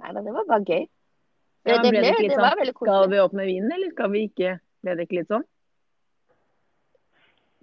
Nei 0.00 0.12
da, 0.16 0.22
det 0.24 0.32
var 0.32 0.46
bare 0.48 0.64
gøy. 0.64 0.86
Det, 1.64 1.72
Ja, 1.72 1.80
det, 1.80 1.90
ble 1.90 2.00
ble, 2.00 2.04
det 2.04 2.22
litt 2.22 2.30
det 2.30 2.36
sånn, 2.36 2.44
var 2.44 2.60
veldig 2.60 2.74
Skal 2.78 3.10
vi 3.12 3.20
åpne 3.24 3.48
vinen, 3.48 3.74
eller 3.76 3.92
skal 3.92 4.10
vi 4.12 4.22
ikke? 4.28 4.54
Ble 4.84 4.94
det 4.96 5.06
ikke 5.06 5.18
litt 5.20 5.32
sånn? 5.32 5.44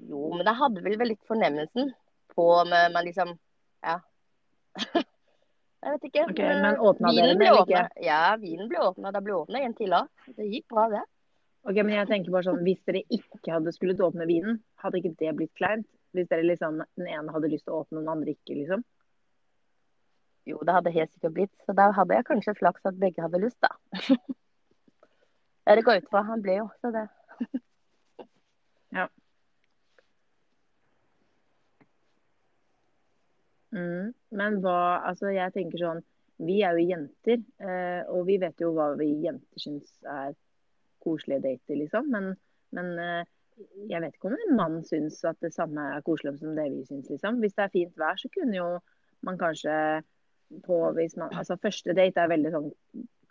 Jo, 0.09 0.31
men 0.33 0.45
det 0.47 0.53
hadde 0.57 0.81
vel 0.85 0.97
vel 0.97 1.11
litt 1.13 1.29
fornemmelsen 1.29 1.91
på 2.35 2.47
med 2.69 2.93
man 2.95 3.05
liksom 3.05 3.35
Ja. 3.85 3.99
Jeg 5.81 5.95
vet 5.95 6.03
ikke. 6.11 6.23
Ok, 6.29 6.39
men 6.61 6.77
åpna 6.77 7.09
vinen 7.09 7.25
dere 7.25 7.37
den 7.37 7.47
eller 7.47 7.63
ikke? 7.65 8.03
Ja, 8.05 8.19
vinen 8.37 8.67
ble 8.69 8.83
åpna. 8.85 9.09
Det 9.15 9.21
ble 9.25 9.33
åpna 9.33 9.63
en 9.65 9.73
til 9.73 9.95
òg. 9.97 10.11
Det 10.37 10.45
gikk 10.45 10.67
bra, 10.69 10.83
det. 10.93 11.01
Ok, 11.65 11.79
men 11.79 11.95
jeg 11.95 12.09
tenker 12.09 12.33
bare 12.33 12.45
sånn, 12.45 12.61
Hvis 12.65 12.83
dere 12.85 13.01
ikke 13.09 13.55
hadde 13.55 13.73
skulle 13.73 13.97
åpne 13.97 14.27
vinen, 14.29 14.59
hadde 14.81 15.01
ikke 15.01 15.15
det 15.17 15.33
blitt 15.39 15.53
kleint? 15.57 15.87
Hvis 16.11 16.27
dere 16.31 16.47
liksom, 16.47 16.81
den 16.99 17.07
ene 17.07 17.33
hadde 17.33 17.51
lyst 17.51 17.65
til 17.67 17.75
å 17.75 17.83
åpne, 17.83 18.01
den 18.01 18.11
andre 18.11 18.35
ikke, 18.35 18.57
liksom? 18.57 18.83
Jo, 20.49 20.57
det 20.65 20.75
hadde 20.75 20.93
helt 20.95 21.11
sikkert 21.13 21.35
blitt. 21.37 21.53
Så 21.65 21.75
da 21.77 21.91
hadde 21.95 22.17
jeg 22.17 22.27
kanskje 22.27 22.57
flaks 22.57 22.87
at 22.89 22.99
begge 22.99 23.23
hadde 23.23 23.43
lyst, 23.43 23.59
da. 23.63 23.75
Ja, 25.61 25.75
det 25.77 25.83
går 25.85 25.99
ut 26.01 26.07
fra. 26.09 26.23
Han 26.25 26.41
ble 26.41 26.55
jo, 26.57 26.63
så 26.81 26.89
det. 26.91 27.03
Mm. 33.71 34.11
Men 34.35 34.57
hva 34.63 34.99
Altså, 35.07 35.29
jeg 35.31 35.53
tenker 35.55 35.79
sånn 35.79 36.01
Vi 36.43 36.57
er 36.67 36.75
jo 36.75 36.87
jenter, 36.89 37.43
eh, 37.63 38.01
og 38.11 38.25
vi 38.27 38.35
vet 38.41 38.59
jo 38.59 38.73
hva 38.75 38.89
vi 38.99 39.07
jenter 39.23 39.61
syns 39.61 39.93
er 40.03 40.33
koselige 41.05 41.43
dater, 41.45 41.77
liksom. 41.77 42.09
Men, 42.11 42.31
men 42.75 42.89
eh, 42.99 43.29
jeg 43.89 44.01
vet 44.03 44.15
ikke 44.15 44.31
om 44.31 44.35
en 44.37 44.55
mann 44.57 44.79
syns 44.87 45.19
at 45.27 45.39
det 45.43 45.53
samme 45.55 45.83
er 45.95 46.03
koselig 46.05 46.37
som 46.39 46.55
det 46.57 46.67
vi 46.73 46.83
syns, 46.87 47.09
liksom. 47.11 47.39
Hvis 47.43 47.55
det 47.57 47.65
er 47.65 47.73
fint 47.75 47.95
vær, 47.99 48.19
så 48.19 48.31
kunne 48.33 48.57
jo 48.57 48.67
man 49.25 49.37
kanskje 49.37 49.75
på 50.65 50.77
hvis 50.97 51.15
man 51.19 51.31
Altså, 51.37 51.55
første 51.61 51.93
date 51.95 52.19
er 52.19 52.31
veldig 52.31 52.51
sånn 52.51 52.69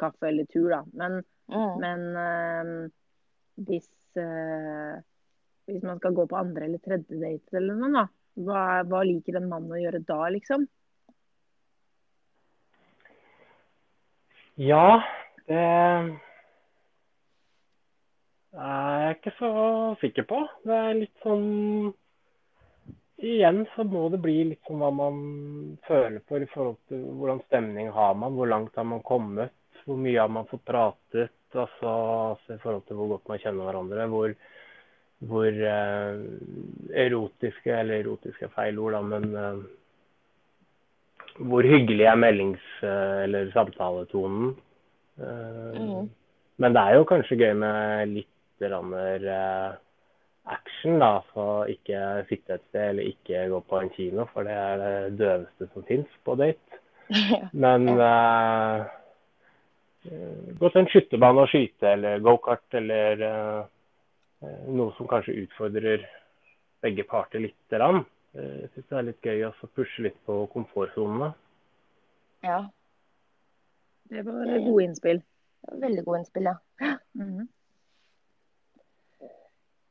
kaffe 0.00 0.30
eller 0.30 0.48
tur, 0.50 0.70
da. 0.72 0.82
Men, 0.94 1.22
Mm. 1.50 1.80
men 1.82 2.02
eh, 2.14 2.90
hvis 3.66 3.88
eh, 4.22 5.00
hvis 5.66 5.82
man 5.82 5.98
skal 5.98 6.14
gå 6.14 6.26
på 6.30 6.38
andre 6.38 6.66
eller 6.66 6.78
tredje 6.82 7.18
date 7.18 7.56
eller 7.58 7.74
noe, 7.78 7.90
da. 7.94 8.04
Hva, 8.40 8.60
hva 8.86 9.00
liker 9.04 9.36
en 9.38 9.48
mann 9.50 9.66
å 9.70 9.78
gjøre 9.78 10.00
da, 10.06 10.20
liksom? 10.30 10.66
Ja, 14.60 15.00
det 15.48 15.64
er 18.56 19.02
jeg 19.04 19.16
ikke 19.18 19.32
så 19.38 19.50
sikker 20.00 20.26
på. 20.30 20.38
Det 20.66 20.76
er 20.76 20.94
litt 20.98 21.26
sånn 21.26 21.92
Igjen 23.20 23.66
så 23.74 23.84
må 23.84 24.06
det 24.08 24.22
bli 24.24 24.38
litt 24.48 24.64
sånn 24.64 24.80
hva 24.80 24.88
man 24.96 25.16
føler 25.84 26.22
for 26.24 26.40
i 26.40 26.48
forhold 26.48 26.78
til 26.88 27.02
hvordan 27.18 27.42
stemning 27.50 27.90
har 27.92 28.14
man, 28.16 28.32
hvor 28.32 28.48
langt 28.48 28.78
har 28.80 28.86
man 28.88 29.02
kommet, 29.04 29.52
hvor 29.84 29.98
mye 30.00 30.16
har 30.16 30.30
man 30.32 30.46
fått 30.48 30.64
pratet. 30.64 31.28
Altså, 31.52 31.90
altså 32.30 32.54
i 32.54 32.62
forhold 32.62 32.86
til 32.88 32.96
hvor 32.96 33.10
godt 33.12 33.28
man 33.28 33.42
kjenner 33.42 33.68
hverandre. 33.68 34.06
Hvor, 34.08 34.32
hvor 35.28 35.60
eh, 35.74 36.22
erotiske, 37.04 37.74
eller 37.82 38.00
erotiske 38.00 38.48
er 38.48 38.54
feil 38.56 38.80
ord, 38.80 38.96
da, 38.96 39.02
men 39.12 39.28
eh, 39.42 39.60
hvor 41.44 41.68
hyggelig 41.68 42.08
er 42.08 42.16
meldings- 42.24 42.80
eh, 42.80 43.24
eller 43.26 43.52
samtaletonen. 43.52 44.56
Eh, 45.20 45.76
Mm. 45.76 46.08
Men 46.60 46.74
det 46.76 46.80
er 46.80 46.94
jo 46.98 47.04
kanskje 47.08 47.36
gøy 47.40 47.54
med 47.56 48.08
litt 48.16 48.28
action, 50.50 50.98
da. 50.98 51.10
Så 51.32 51.46
ikke 51.72 52.00
sitte 52.28 52.56
et 52.56 52.64
sted 52.68 52.92
eller 52.92 53.10
ikke 53.10 53.48
gå 53.52 53.60
på 53.68 53.80
en 53.80 53.90
kino, 53.94 54.26
for 54.32 54.46
det 54.48 54.54
er 54.56 54.80
det 54.82 55.18
døveste 55.20 55.68
som 55.72 55.86
fins 55.88 56.16
på 56.26 56.36
date. 56.40 56.80
Men 57.64 57.88
eh, 57.90 58.86
eh, 60.06 60.54
gå 60.60 60.70
til 60.70 60.82
en 60.82 60.90
skytterbane 60.92 61.44
og 61.44 61.52
skyte, 61.52 61.94
eller 61.96 62.24
gokart, 62.24 62.66
eller 62.78 63.24
eh, 63.26 63.60
eh, 64.46 64.64
noe 64.70 64.94
som 64.98 65.10
kanskje 65.10 65.38
utfordrer 65.44 66.06
begge 66.80 67.04
parter 67.08 67.42
lite 67.44 67.76
grann. 67.76 68.04
Eh, 68.34 68.60
Jeg 68.64 68.74
syns 68.74 68.90
det 68.90 68.98
er 68.98 69.08
litt 69.08 69.30
gøy 69.32 69.46
å 69.48 69.54
så 69.60 69.70
pushe 69.74 70.06
litt 70.06 70.20
på 70.26 70.44
komfortsonene. 70.54 71.32
Ja. 72.46 72.62
Det 74.10 74.22
var 74.26 74.48
gode 74.64 74.84
innspill. 74.86 75.20
Veldig 75.70 76.04
god 76.06 76.22
innspill, 76.22 76.48
ja. 76.48 76.56
Mhm. 77.14 77.48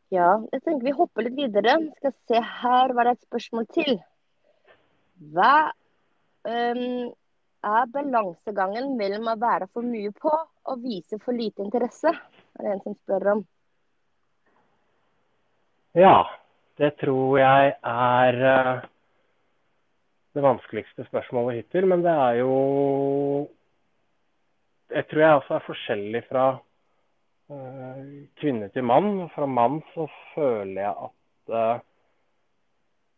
Ja, 0.10 0.40
jeg 0.50 0.64
tenker 0.66 0.88
vi 0.88 0.96
hopper 0.98 1.28
litt 1.28 1.38
videre. 1.38 1.76
Skal 2.00 2.14
se, 2.26 2.42
her 2.64 2.94
var 2.98 3.06
det 3.06 3.18
et 3.18 3.28
spørsmål 3.28 3.68
til. 3.76 4.00
Hva 5.36 5.70
um, 6.50 7.12
er 7.70 7.92
balansegangen 7.94 8.96
mellom 8.98 9.30
å 9.30 9.38
være 9.38 9.68
for 9.70 9.86
mye 9.86 10.10
på 10.16 10.32
og 10.34 10.82
vise 10.82 11.20
for 11.22 11.38
lite 11.38 11.62
interesse? 11.66 12.14
Det 12.14 12.64
Er 12.64 12.66
det 12.66 12.72
en 12.74 12.86
som 12.88 12.96
spør 13.04 13.28
om. 13.36 13.44
Ja, 15.98 16.16
det 16.80 16.96
tror 17.02 17.38
jeg 17.40 17.74
er 17.92 18.40
eh, 18.54 18.82
det 20.38 20.44
vanskeligste 20.46 21.06
spørsmålet 21.06 21.60
hittil. 21.60 21.86
Men 21.92 22.06
det 22.06 22.16
er 22.16 22.42
jo 22.42 22.56
Jeg 24.90 25.06
tror 25.06 25.22
jeg 25.22 25.38
også 25.38 25.54
er 25.54 25.68
forskjellig 25.68 26.24
fra 26.32 26.46
kvinne 28.40 28.70
til 28.74 28.86
mann. 28.86 29.30
Fra 29.34 29.46
mann 29.50 29.82
så 29.94 30.08
føler 30.36 30.82
jeg 30.84 30.96
at 31.08 31.54
eh, 31.60 31.80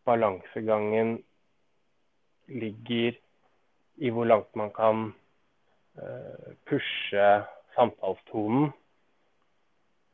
balansegangen 0.07 1.17
ligger 2.51 3.17
i 4.01 4.09
hvor 4.09 4.25
langt 4.27 4.55
man 4.55 4.71
kan 4.75 5.13
eh, 5.99 6.53
pushe 6.67 7.27
samtalstonen 7.75 8.71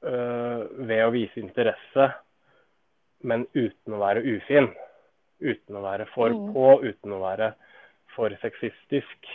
eh, 0.06 0.64
ved 0.90 1.06
å 1.06 1.14
vise 1.14 1.40
interesse 1.42 2.10
men 3.26 3.48
uten 3.58 3.96
å 3.98 4.02
være 4.02 4.22
ufin. 4.22 4.68
Uten 5.42 5.78
å 5.78 5.82
være 5.86 6.06
for 6.14 6.30
Mm. 6.34 6.54
på, 6.54 6.68
uten 6.86 7.14
å 7.14 7.22
være 7.22 7.54
for 8.16 8.30
sexistisk. 8.42 9.30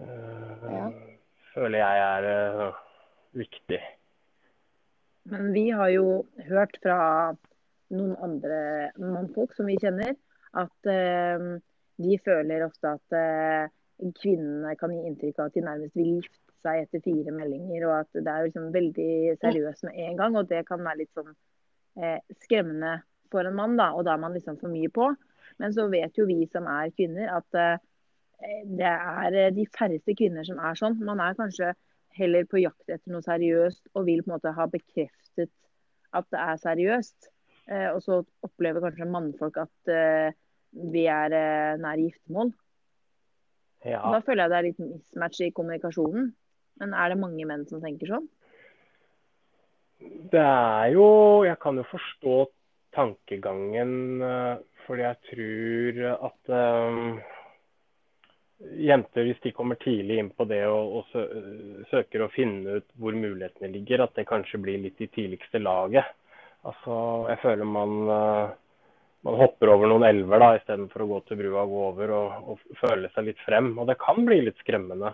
Eh, 0.00 0.68
Ja. 0.70 0.90
Føler 1.54 1.78
jeg 1.78 1.98
er 1.98 2.24
eh, 2.24 2.72
viktig. 3.36 3.80
Men 5.30 5.52
vi 5.52 5.70
har 5.70 5.90
jo 5.92 6.06
hørt 6.48 6.78
fra 6.82 6.98
noen 7.94 8.14
andre 8.22 8.60
mannfolk 8.98 9.54
som 9.56 9.68
vi 9.68 9.78
kjenner, 9.80 10.14
at 10.58 10.90
eh, 10.90 11.44
de 12.00 12.16
føler 12.24 12.64
ofte 12.66 12.94
at 12.96 13.16
eh, 13.16 13.70
kvinnene 14.16 14.76
kan 14.80 14.94
gi 14.94 15.02
inntrykk 15.08 15.38
av 15.38 15.50
at 15.50 15.58
de 15.58 15.66
nærmest 15.66 15.98
vil 15.98 16.16
gifte 16.16 16.38
seg 16.64 16.84
etter 16.84 17.02
fire 17.04 17.34
meldinger, 17.34 17.86
og 17.88 17.94
at 18.02 18.20
det 18.20 18.32
er 18.32 18.46
liksom 18.46 18.70
veldig 18.74 19.36
seriøst 19.42 19.86
med 19.88 20.00
en 20.06 20.18
gang. 20.18 20.38
Og 20.40 20.48
det 20.50 20.64
kan 20.68 20.82
være 20.84 21.02
litt 21.02 21.12
sånn 21.16 21.30
eh, 22.00 22.18
skremmende 22.44 22.98
for 23.32 23.46
en 23.46 23.56
mann, 23.56 23.76
da, 23.78 23.90
og 23.94 24.06
da 24.06 24.16
er 24.16 24.24
man 24.24 24.34
liksom 24.36 24.58
for 24.60 24.72
mye 24.72 24.90
på. 24.92 25.12
Men 25.60 25.76
så 25.76 25.86
vet 25.92 26.16
jo 26.18 26.26
vi 26.28 26.42
som 26.50 26.66
er 26.70 26.92
kvinner, 26.96 27.30
at 27.36 27.80
det 28.64 28.88
er 28.88 29.34
de 29.52 29.66
færreste 29.76 30.14
kvinner 30.16 30.46
som 30.48 30.60
er 30.64 30.78
sånn. 30.78 30.96
Man 31.04 31.20
er 31.20 31.36
kanskje 31.36 31.74
heller 32.18 32.46
på 32.50 32.60
jakt 32.62 32.88
etter 32.88 33.12
noe 33.12 33.24
seriøst 33.24 33.92
og 33.94 34.06
vil 34.08 34.22
på 34.24 34.30
en 34.30 34.36
måte 34.36 34.54
ha 34.56 34.66
bekreftet 34.70 35.52
at 36.16 36.26
det 36.32 36.40
er 36.42 36.62
seriøst. 36.64 37.30
Eh, 37.70 37.88
og 37.92 38.00
så 38.02 38.22
opplever 38.46 38.82
kanskje 38.82 39.06
mannfolk 39.10 39.60
at 39.62 39.92
eh, 39.92 40.34
vi 40.92 41.06
er 41.10 41.34
eh, 41.36 41.78
nær 41.80 42.00
giftermål. 42.00 42.52
Ja. 43.86 44.02
Da 44.12 44.20
føler 44.24 44.44
jeg 44.44 44.52
det 44.52 44.58
er 44.58 44.68
litt 44.68 44.82
mismatch 44.82 45.42
i 45.46 45.52
kommunikasjonen. 45.56 46.30
Men 46.80 46.94
er 46.96 47.12
det 47.12 47.20
mange 47.20 47.46
menn 47.48 47.66
som 47.68 47.82
tenker 47.82 48.10
sånn? 48.10 48.28
Det 50.32 50.40
er 50.40 50.94
jo 50.94 51.44
Jeg 51.44 51.58
kan 51.60 51.76
jo 51.76 51.84
forstå 51.90 52.36
tankegangen, 52.96 54.22
eh, 54.24 54.56
fordi 54.86 55.04
jeg 55.04 55.18
tror 55.30 56.00
at 56.30 56.52
eh, 56.56 57.36
jenter, 58.60 59.24
hvis 59.24 59.40
de 59.44 59.52
kommer 59.56 59.78
tidlig 59.80 60.18
inn 60.20 60.30
på 60.36 60.44
det 60.48 60.62
og, 60.68 60.96
og 61.00 61.12
sø 61.12 61.26
søker 61.90 62.24
å 62.24 62.32
finne 62.34 62.80
ut 62.80 62.88
hvor 63.00 63.16
mulighetene 63.16 63.70
ligger, 63.72 64.04
at 64.04 64.16
det 64.18 64.28
kanskje 64.28 64.60
blir 64.62 64.82
litt 64.82 65.00
i 65.00 65.08
tidligste 65.08 65.62
laget. 65.62 66.08
Altså, 66.68 66.96
jeg 67.30 67.40
føler 67.40 67.68
man 67.68 67.94
eh, 68.16 68.58
man 69.22 69.36
hopper 69.36 69.68
over 69.74 69.90
noen 69.90 70.06
elver 70.08 70.40
da, 70.40 70.54
istedenfor 70.56 71.04
å 71.04 71.08
gå 71.10 71.18
til 71.28 71.40
brua 71.42 71.64
og 71.64 71.72
gå 71.74 71.80
over 71.90 72.12
og, 72.16 72.52
og, 72.52 72.76
føle 72.80 73.10
seg 73.12 73.26
litt 73.28 73.42
frem. 73.44 73.74
Og 73.76 73.88
det 73.90 73.98
kan 74.00 74.22
bli 74.24 74.38
litt 74.46 74.60
skremmende 74.62 75.12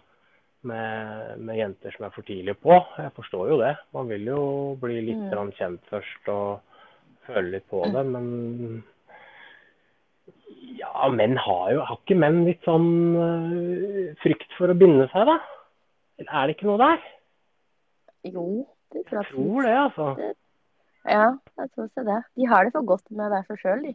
med, 0.67 1.33
med, 1.41 1.55
jenter 1.59 1.95
som 1.95 2.07
er 2.07 2.15
for 2.15 2.27
tidlig 2.27 2.55
på. 2.63 2.77
Jeg 3.03 3.15
forstår 3.17 3.51
jo 3.51 3.59
det. 3.63 3.73
Man 3.97 4.11
vil 4.13 4.29
jo 4.31 4.43
bli 4.83 5.01
litt 5.09 5.25
mm. 5.27 5.51
kjent 5.59 5.91
først 5.91 6.31
og 6.31 6.79
føle 7.27 7.57
litt 7.57 7.67
på 7.71 7.83
det. 7.95 8.05
Men 8.15 8.29
ja, 10.79 11.09
menn 11.13 11.37
har 11.41 11.69
jo 11.75 11.85
Har 11.89 12.01
ikke 12.01 12.19
menn 12.19 12.43
litt 12.47 12.65
sånn 12.67 12.89
uh, 13.17 14.17
frykt 14.23 14.49
for 14.59 14.73
å 14.73 14.79
binde 14.79 15.09
seg, 15.13 15.29
da? 15.29 15.37
Eller 16.21 16.33
er 16.33 16.49
det 16.49 16.57
ikke 16.57 16.71
noe 16.71 16.81
der? 16.81 17.07
Jo, 18.27 18.49
det 18.95 19.05
tror 19.07 19.21
jeg. 19.21 19.27
Jeg 19.27 19.33
tror 19.35 19.69
det, 19.69 19.77
altså. 19.83 20.09
Det 20.21 20.33
ja, 21.07 21.27
jeg 21.61 21.71
tror 21.71 21.85
også 21.87 22.03
det. 22.07 22.19
De 22.35 22.49
har 22.51 22.67
det 22.67 22.75
for 22.75 22.89
godt 22.89 23.05
med 23.13 23.29
å 23.29 23.33
være 23.37 23.47
for 23.47 23.63
sjøl, 23.63 23.85
de. 23.87 23.93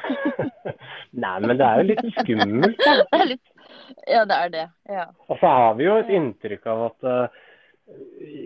Nei, 1.24 1.36
men 1.44 1.58
det 1.58 1.66
er 1.66 1.80
jo 1.80 1.86
litt 1.90 2.18
skummelt, 2.18 2.80
da. 2.82 2.96
Det 3.12 3.28
litt... 3.34 3.52
Ja, 4.08 4.24
det 4.26 4.36
er 4.36 4.50
det. 4.54 4.64
ja. 4.90 5.04
Og 5.28 5.38
så 5.38 5.52
har 5.54 5.76
vi 5.78 5.86
jo 5.86 5.94
et 6.00 6.10
inntrykk 6.16 6.66
av 6.72 6.82
at 6.88 7.06
uh, 7.06 7.38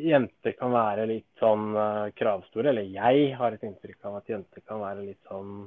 jenter 0.04 0.56
kan 0.58 0.74
være 0.74 1.06
litt 1.08 1.30
sånn 1.40 1.70
uh, 1.76 2.10
kravstore. 2.16 2.74
Eller 2.74 2.90
jeg 2.92 3.30
har 3.38 3.56
et 3.56 3.64
inntrykk 3.64 4.10
av 4.10 4.20
at 4.20 4.34
jenter 4.34 4.64
kan 4.66 4.82
være 4.84 5.06
litt 5.06 5.20
sånn 5.30 5.64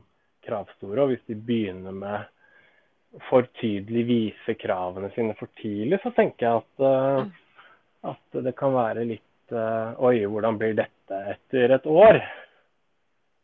kravstore. 0.48 1.04
Og 1.04 1.14
hvis 1.14 1.24
de 1.30 1.38
begynner 1.38 1.96
med 1.96 2.34
for 3.30 3.48
tydelig 3.60 4.04
vise 4.08 4.58
kravene 4.60 5.12
sine 5.16 5.36
for 5.40 5.52
tidlig, 5.62 6.00
så 6.04 6.12
tenker 6.16 6.48
jeg 6.48 6.64
at, 6.64 6.84
uh, 6.84 8.12
at 8.12 8.44
det 8.46 8.56
kan 8.58 8.76
være 8.76 9.08
litt 9.08 9.24
Oi, 9.48 10.26
hvordan 10.28 10.58
blir 10.60 10.74
dette? 10.76 10.98
dette 11.08 11.32
etter 11.32 11.76
et 11.76 11.88
år. 11.88 12.20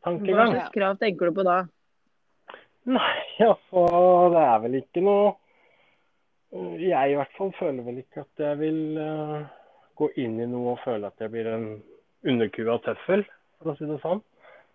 Tankegang. 0.04 0.52
Hva 0.52 0.60
slags 0.60 0.76
krav 0.76 0.98
tenker 1.00 1.30
du 1.30 1.38
på 1.38 1.46
da? 1.48 1.64
Nei, 2.84 3.20
altså 3.40 3.84
det 4.34 4.44
er 4.44 4.58
vel 4.66 4.74
ikke 4.82 5.04
noe 5.06 5.30
Jeg 6.84 7.14
i 7.14 7.16
hvert 7.16 7.38
fall 7.38 7.54
føler 7.56 7.86
vel 7.86 8.02
ikke 8.02 8.26
at 8.26 8.44
jeg 8.44 8.60
vil 8.60 8.82
uh, 9.00 9.46
gå 9.98 10.10
inn 10.22 10.36
i 10.44 10.50
noe 10.50 10.76
og 10.76 10.84
føle 10.84 11.08
at 11.08 11.24
jeg 11.24 11.32
blir 11.32 11.48
en 11.50 11.66
underkua 12.28 12.76
tøffel, 12.84 13.24
for 13.60 13.72
å 13.72 13.78
si 13.80 13.88
det 13.88 13.98
sånn. 14.04 14.22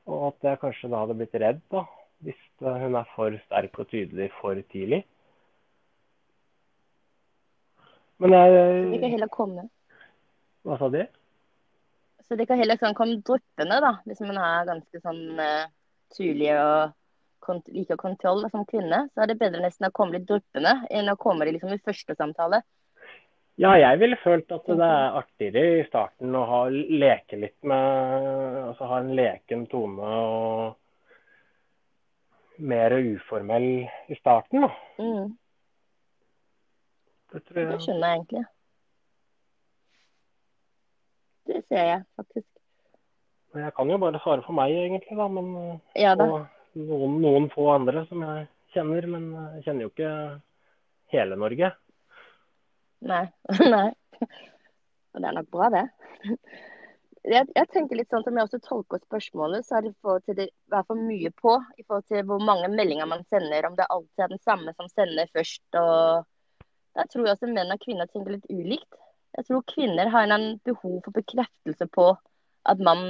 Og 0.08 0.24
at 0.32 0.48
jeg 0.48 0.60
kanskje 0.64 0.90
da 0.90 1.04
hadde 1.04 1.16
blitt 1.20 1.36
redd, 1.38 1.60
da, 1.70 1.84
hvis 2.24 2.40
hun 2.60 2.98
er 2.98 3.08
for 3.14 3.36
sterk 3.46 3.78
og 3.78 3.88
tydelig 3.92 4.30
for 4.40 4.58
tidlig. 4.72 5.04
Men 8.18 8.34
jeg 8.34 8.90
Det 8.92 9.00
kan 9.00 9.10
heller 9.10 9.30
komme. 9.30 9.68
Hva 10.66 10.78
sa 10.78 10.88
de? 10.90 11.06
Så 12.26 12.36
det 12.36 12.48
kan 12.48 12.58
heller 12.58 12.76
sånn 12.76 12.96
komme 12.98 13.20
dryppende, 13.24 13.78
da, 13.80 13.92
hvis 14.04 14.20
man 14.20 14.36
er 14.36 14.66
ganske 14.68 15.00
sånn 15.00 15.38
uh, 15.38 15.70
tydelig 16.12 16.50
og 16.58 16.96
kont 17.44 17.70
liker 17.72 17.96
kontroll 17.96 18.42
som 18.50 18.66
kvinne. 18.68 19.06
Så 19.14 19.22
er 19.22 19.30
det 19.30 19.38
bedre 19.40 19.62
nesten 19.62 19.88
å 19.88 19.94
komme 19.94 20.18
litt 20.18 20.26
dryppende 20.28 20.74
enn 20.90 21.08
å 21.08 21.16
komme 21.20 21.46
det 21.46 21.54
liksom 21.56 21.72
i 21.72 21.80
første 21.80 22.18
samtale. 22.18 22.60
Ja, 23.58 23.72
jeg 23.74 23.98
ville 23.98 24.18
følt 24.22 24.52
at 24.54 24.68
det 24.68 24.86
er 24.86 25.16
artigere 25.18 25.80
i 25.80 25.86
starten 25.88 26.34
å 26.38 26.44
ha, 26.46 26.60
leke 26.70 27.40
litt 27.40 27.56
med 27.66 28.58
Altså 28.68 28.86
ha 28.86 29.00
en 29.02 29.16
leken 29.18 29.64
tone 29.70 30.10
og 30.28 30.76
mer 32.58 32.94
uformell 32.98 33.88
i 34.08 34.16
starten, 34.18 34.66
da. 34.66 34.70
Mm. 34.98 35.32
Det, 37.32 37.42
tror 37.46 37.60
jeg... 37.60 37.70
det 37.72 37.80
skjønner 37.84 38.08
jeg 38.08 38.20
egentlig. 38.20 38.44
Det 41.48 41.64
ser 41.68 41.84
jeg 41.92 42.04
faktisk. 42.16 42.48
Jeg 43.56 43.72
kan 43.74 43.90
jo 43.90 43.98
bare 43.98 44.20
svare 44.22 44.44
for 44.44 44.56
meg, 44.56 44.74
egentlig, 44.76 45.16
da. 45.16 45.28
Men, 45.32 45.80
ja, 45.96 46.14
da. 46.18 46.26
Og 46.28 46.78
noen, 46.78 47.18
noen, 47.22 47.50
få 47.52 47.70
andre 47.72 48.04
som 48.08 48.22
jeg 48.26 48.48
kjenner. 48.74 49.08
Men 49.14 49.28
jeg 49.56 49.64
kjenner 49.66 49.86
jo 49.86 49.92
ikke 49.92 50.12
hele 51.14 51.38
Norge. 51.40 51.72
Nei. 53.08 53.24
Nei. 53.74 53.88
Og 55.14 55.22
det 55.22 55.30
er 55.30 55.38
nok 55.38 55.48
bra, 55.54 55.70
det. 55.72 55.86
Jeg, 57.26 57.48
jeg, 57.56 57.66
tenker 57.72 57.98
litt 57.98 58.12
sånn 58.12 58.22
som 58.24 58.36
jeg 58.36 58.46
også 58.46 58.60
tolker 58.62 59.00
spørsmålet, 59.02 59.66
så 59.66 59.78
er 59.78 59.86
det 59.86 59.94
forhold 60.02 60.24
til 60.28 60.36
det 60.38 60.48
være 60.70 60.86
for 60.86 61.00
mye 61.08 61.32
på. 61.34 61.56
I 61.80 61.84
forhold 61.84 62.06
til 62.10 62.24
hvor 62.28 62.42
mange 62.44 62.70
meldinger 62.72 63.08
man 63.10 63.24
sender, 63.32 63.66
om 63.66 63.76
det 63.78 63.88
alltid 63.90 64.24
er 64.24 64.32
den 64.32 64.42
samme 64.44 64.74
som 64.76 64.90
sender 64.92 65.30
først. 65.34 65.64
og 65.80 66.24
Der 66.98 67.10
tror 67.10 67.26
jeg 67.26 67.34
også 67.34 67.50
menn 67.50 67.74
og 67.74 67.82
kvinner 67.82 68.10
tenker 68.10 68.36
litt 68.36 68.48
ulikt. 68.52 69.00
Jeg 69.38 69.48
tror 69.48 69.66
kvinner 69.68 70.10
har 70.12 70.30
en 70.34 70.48
behov 70.64 71.00
for 71.04 71.14
bekreftelse 71.14 71.88
på 71.92 72.06
at 72.68 72.80
man 72.82 73.02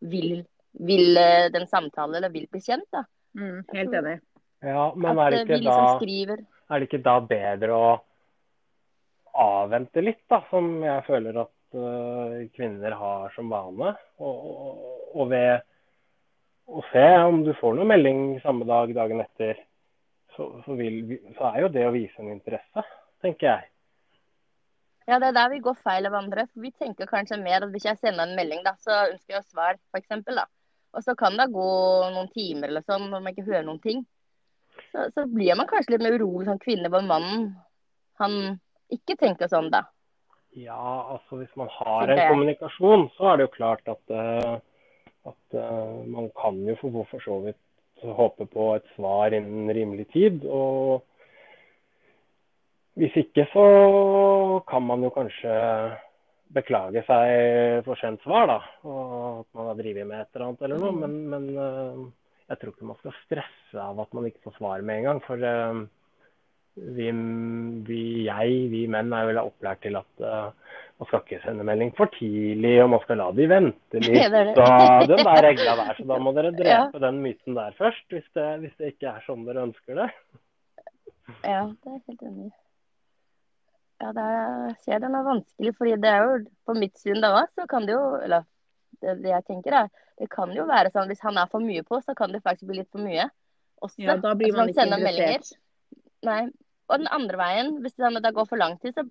vil, 0.00 0.44
vil 0.72 1.18
eh, 1.18 1.48
den 1.52 1.66
samtalen 1.68 2.18
eller 2.18 2.32
vil 2.32 2.46
bli 2.50 2.62
kjent. 2.62 2.86
Da. 2.94 3.04
Mm, 3.36 3.64
helt 3.74 3.96
enig. 4.00 4.18
Ja, 4.60 4.90
men 4.94 5.18
er 5.18 5.32
det, 5.32 5.42
ikke 5.46 5.60
liksom 5.60 6.04
da, 6.04 6.38
er 6.68 6.80
det 6.80 6.88
ikke 6.88 7.04
da 7.04 7.16
bedre 7.24 7.76
å 7.76 7.90
avvente 9.40 10.02
litt, 10.04 10.22
da, 10.28 10.42
som 10.50 10.68
jeg 10.84 11.04
føler 11.06 11.38
at 11.44 11.52
kvinner 11.70 12.94
har 12.98 13.34
som 13.34 13.50
vane? 13.52 13.94
Og, 14.18 14.46
og, 14.50 14.84
og, 15.14 15.24
ved 15.30 15.60
å 16.70 16.84
se 16.92 17.06
om 17.26 17.42
du 17.46 17.52
får 17.58 17.76
noen 17.76 17.90
melding 17.90 18.22
samme 18.44 18.66
dag, 18.68 18.92
dagen 18.94 19.22
etter, 19.24 19.58
så, 20.36 20.48
så, 20.64 20.76
vil, 20.78 21.18
så 21.38 21.50
er 21.50 21.64
jo 21.64 21.74
det 21.74 21.86
å 21.88 21.94
vise 21.94 22.22
en 22.22 22.32
interesse, 22.32 22.86
tenker 23.22 23.50
jeg. 23.50 23.68
Ja, 25.10 25.18
det 25.18 25.32
er 25.32 25.38
der 25.40 25.50
vi 25.50 25.62
går 25.64 25.78
feil 25.82 26.06
av 26.06 26.14
andre. 26.14 26.46
For 26.52 26.62
vi 26.62 26.70
tenker 26.70 27.08
kanskje 27.10 27.40
mer 27.40 27.64
at 27.64 27.72
hvis 27.72 27.88
jeg 27.88 27.98
sender 27.98 28.28
en 28.28 28.36
melding, 28.38 28.62
da, 28.62 28.76
så 28.78 28.94
ønsker 29.08 29.34
jeg 29.34 29.42
å 29.42 29.48
svare, 29.48 29.78
f.eks. 29.90 30.44
Og 30.94 31.04
så 31.06 31.14
kan 31.18 31.36
det 31.38 31.50
gå 31.54 31.70
noen 32.14 32.30
timer 32.34 32.70
eller 32.70 32.84
sånn 32.86 33.08
når 33.10 33.22
man 33.22 33.34
ikke 33.34 33.46
hører 33.48 33.66
noen 33.66 33.82
ting. 33.82 34.04
Så, 34.92 35.08
så 35.14 35.26
blir 35.30 35.58
man 35.58 35.68
kanskje 35.70 35.96
litt 35.96 36.04
mer 36.04 36.14
urolig 36.18 36.46
som 36.48 36.60
kvinne 36.62 36.90
hvor 36.92 37.02
mannen 37.06 37.50
han 38.20 38.36
ikke 38.92 39.16
tenker 39.18 39.50
sånn, 39.50 39.70
da. 39.72 39.84
Ja, 40.58 41.06
altså 41.14 41.38
hvis 41.38 41.52
man 41.56 41.68
har 41.70 42.10
en 42.10 42.20
kommunikasjon, 42.32 43.06
så 43.14 43.30
er 43.30 43.38
det 43.38 43.46
jo 43.46 43.54
klart 43.54 43.90
at, 43.90 44.02
uh, 44.10 44.56
at 45.30 45.58
uh, 45.58 46.00
man 46.10 46.30
kan 46.34 46.58
jo 46.66 46.74
for, 46.80 47.22
så 47.22 47.38
vidt 47.44 47.60
håpe 48.02 48.46
på 48.50 48.72
et 48.74 48.86
svar 48.96 49.36
innen 49.36 49.70
rimelig 49.76 50.08
tid. 50.14 50.44
og 50.44 51.06
hvis 52.98 53.14
ikke 53.16 53.46
så 53.52 53.66
kan 54.68 54.82
man 54.84 55.04
jo 55.06 55.12
kanskje 55.14 55.52
beklage 56.52 57.04
seg 57.06 57.84
for 57.86 58.00
sent 58.00 58.22
svar, 58.26 58.48
da. 58.50 58.58
Og 58.84 59.44
at 59.44 59.48
man 59.56 59.70
har 59.70 59.78
drevet 59.78 60.08
med 60.08 60.24
et 60.24 60.34
eller 60.34 60.46
annet 60.48 60.64
eller 60.66 60.82
noe. 60.82 60.96
Men, 61.04 61.14
men 61.30 61.46
eh, 61.54 62.02
jeg 62.50 62.60
tror 62.60 62.74
ikke 62.74 62.90
man 62.90 62.98
skal 63.00 63.16
stresse 63.22 63.86
av 63.86 64.02
at 64.02 64.18
man 64.18 64.26
ikke 64.28 64.42
får 64.48 64.58
svar 64.58 64.82
med 64.82 65.00
en 65.00 65.08
gang. 65.08 65.22
For 65.28 65.46
vi, 66.96 67.10
vi, 67.86 68.02
jeg, 68.26 68.56
vi 68.72 68.84
menn 68.90 69.12
er 69.16 69.28
vel 69.30 69.42
opplært 69.42 69.82
til 69.84 69.98
at 70.00 70.24
uh, 70.24 70.52
man 71.00 71.08
skal 71.08 71.22
ikke 71.24 71.40
sende 71.44 71.66
melding 71.66 71.92
for 71.96 72.12
tidlig, 72.16 72.74
og 72.84 72.90
man 72.94 73.04
skal 73.04 73.20
la 73.22 73.28
de 73.36 73.48
vente 73.50 74.00
litt. 74.04 74.22
det 74.22 74.46
det. 74.52 74.56
Og 74.56 75.10
den 75.10 75.24
der 75.26 75.44
regla 75.48 75.76
der. 75.82 75.92
Så 75.98 76.08
da 76.12 76.18
må 76.22 76.34
dere 76.36 76.54
drepe 76.60 76.96
ja. 77.00 77.04
den 77.08 77.20
myten 77.24 77.58
der 77.58 77.76
først, 77.78 78.06
hvis 78.12 78.26
det, 78.38 78.48
hvis 78.64 78.74
det 78.80 78.94
ikke 78.94 79.14
er 79.14 79.28
sånn 79.28 79.46
dere 79.48 79.68
ønsker 79.68 80.02
det. 80.04 80.10
Ja, 81.46 81.62
det 81.68 81.94
er 81.94 82.02
helt 82.08 82.26
enig 82.26 82.50
ja, 84.00 84.12
det 84.16 84.22
er, 84.24 84.70
ser 84.84 85.02
den 85.02 85.16
er 85.16 85.26
vanskelig, 85.26 85.74
fordi 85.76 85.96
det 86.00 86.08
er 86.08 86.22
jo 86.24 86.36
på 86.68 86.76
mitt 86.78 86.96
syn 87.00 87.20
da 87.20 87.34
òg, 87.42 87.50
så 87.56 87.66
kan 87.70 87.86
det 87.88 87.94
jo 87.94 88.04
Eller 88.24 88.46
det, 89.00 89.18
det, 89.20 89.30
jeg 89.32 89.44
tenker 89.48 89.76
er 89.82 89.90
Det 90.20 90.28
kan 90.32 90.52
jo 90.56 90.66
være 90.68 90.92
sånn 90.94 91.08
hvis 91.10 91.22
han 91.24 91.38
er 91.40 91.50
for 91.52 91.64
mye 91.64 91.84
på, 91.86 92.00
så 92.04 92.14
kan 92.16 92.32
det 92.32 92.42
faktisk 92.44 92.68
bli 92.68 92.80
litt 92.80 92.90
for 92.92 93.04
mye. 93.04 93.28
Også, 93.80 94.02
ja, 94.04 94.18
da 94.20 94.34
blir 94.36 94.52
man 94.52 94.68
ikke 94.68 94.84
interessert. 94.84 95.54
Nei. 96.28 96.42
Og 96.90 97.02
den 97.02 97.10
andre 97.14 97.38
veien, 97.40 97.74
hvis 97.84 97.96
det, 97.96 98.10
det 98.24 98.34
går 98.36 98.48
for 98.50 98.60
lang 98.60 98.76
tid, 98.82 98.96
så 98.96 99.06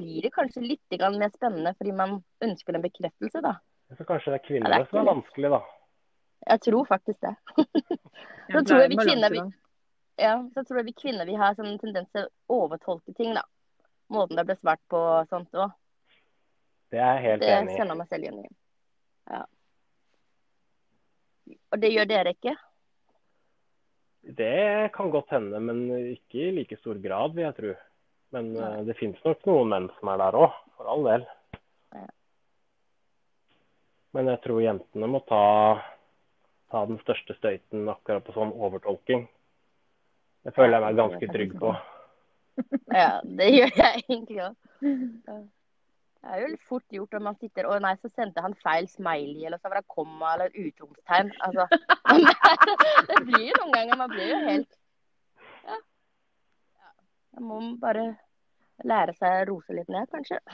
blir 0.00 0.26
det 0.26 0.32
kanskje 0.34 0.64
litt 0.64 0.96
mer 0.98 1.30
spennende 1.34 1.74
fordi 1.78 1.92
man 1.96 2.18
ønsker 2.42 2.74
en 2.76 2.84
bekreftelse, 2.84 3.42
da. 3.44 3.56
Så 3.96 4.06
kanskje 4.06 4.34
det 4.34 4.40
er 4.40 4.46
kvinnene 4.46 4.82
ja, 4.82 4.88
som 4.90 5.00
er 5.00 5.08
vanskelig, 5.08 5.52
da? 5.54 5.60
Jeg 6.50 6.62
tror 6.66 6.84
faktisk 6.88 7.20
det. 7.22 7.34
så, 8.52 8.62
tror 8.64 8.84
jeg 8.84 8.92
vi 8.92 9.00
kvinner, 9.00 9.34
vi, 9.34 9.42
ja, 10.22 10.36
så 10.54 10.64
tror 10.64 10.80
jeg 10.80 10.90
vi 10.90 10.98
kvinner 11.02 11.28
vi 11.28 11.38
har 11.38 11.56
sånn 11.58 11.78
tendens 11.82 12.10
til 12.14 12.26
å 12.26 12.60
overtolke 12.64 13.14
ting, 13.16 13.34
da 13.36 13.44
måten 14.10 14.36
det 14.36 14.46
ble 14.48 14.56
svart 14.58 14.82
på 14.90 15.00
sånt 15.30 15.54
òg. 15.54 15.72
Det 16.90 16.98
er 16.98 17.20
jeg 17.20 17.26
helt 17.28 17.46
enig 17.46 17.70
i. 17.70 17.70
Det 17.70 17.78
kjenner 17.78 17.98
meg 18.00 18.10
selv 18.10 18.26
igjen 18.26 18.40
i. 18.42 18.48
Ja. 19.30 19.44
Og 21.70 21.82
det 21.82 21.92
gjør 21.94 22.08
dere 22.10 22.34
ikke? 22.34 22.56
Det 24.36 24.90
kan 24.94 25.10
godt 25.10 25.32
hende, 25.34 25.60
men 25.60 25.84
ikke 26.12 26.48
i 26.48 26.54
like 26.54 26.78
stor 26.80 26.98
grad, 27.02 27.34
vil 27.34 27.46
jeg 27.46 27.56
tro. 27.56 27.74
Men 28.34 28.52
ja. 28.54 28.72
uh, 28.78 28.82
det 28.86 28.96
finnes 28.98 29.20
nok 29.26 29.46
noen 29.48 29.70
menn 29.72 29.88
som 29.98 30.10
er 30.12 30.20
der 30.22 30.38
òg, 30.38 30.56
for 30.78 30.90
all 30.92 31.06
del. 31.08 31.26
Ja. 31.96 32.06
Men 34.16 34.30
jeg 34.32 34.42
tror 34.46 34.62
jentene 34.64 35.10
må 35.10 35.22
ta, 35.26 35.44
ta, 36.70 36.84
den 36.86 37.00
største 37.02 37.36
støyten 37.38 37.90
akkurat 37.90 38.26
på 38.26 38.34
sånn 38.36 38.54
overtolking. 38.54 39.26
Det 40.46 40.54
føler 40.56 40.78
jeg 40.78 40.86
meg 40.86 41.00
ganske 41.04 41.32
trygg 41.36 41.56
på. 41.62 41.74
Ja, 42.92 43.22
det 43.24 43.46
gjør 43.54 43.70
jeg 43.72 44.02
egentlig 44.02 44.40
òg. 44.44 44.56
Det 46.20 46.28
er 46.34 46.38
jo 46.42 46.48
fort 46.68 46.84
gjort 46.92 47.14
når 47.16 47.22
man 47.24 47.36
sitter 47.40 47.66
Å 47.66 47.78
nei, 47.80 47.94
så 48.00 48.08
sendte 48.12 48.42
han 48.44 48.54
feil 48.60 48.86
smiley, 48.92 49.46
eller 49.48 49.58
så 49.60 49.70
var 49.70 49.76
det 49.80 49.94
komma 49.94 50.26
eller 50.34 50.50
utropstegn. 50.66 51.28
Altså. 51.46 51.62
det 53.08 53.18
blir 53.24 53.46
jo 53.48 53.54
noen 53.62 53.76
ganger 53.76 53.94
Man 54.02 54.12
blir 54.12 54.28
jo 54.34 54.40
helt 54.48 54.72
Ja. 55.64 55.76
ja. 56.82 56.90
Man 57.38 57.44
må 57.48 57.56
bare 57.80 58.04
lære 58.84 59.12
seg 59.16 59.30
å 59.38 59.48
rose 59.52 59.72
litt 59.76 59.90
ned, 59.92 60.06
kanskje. 60.12 60.38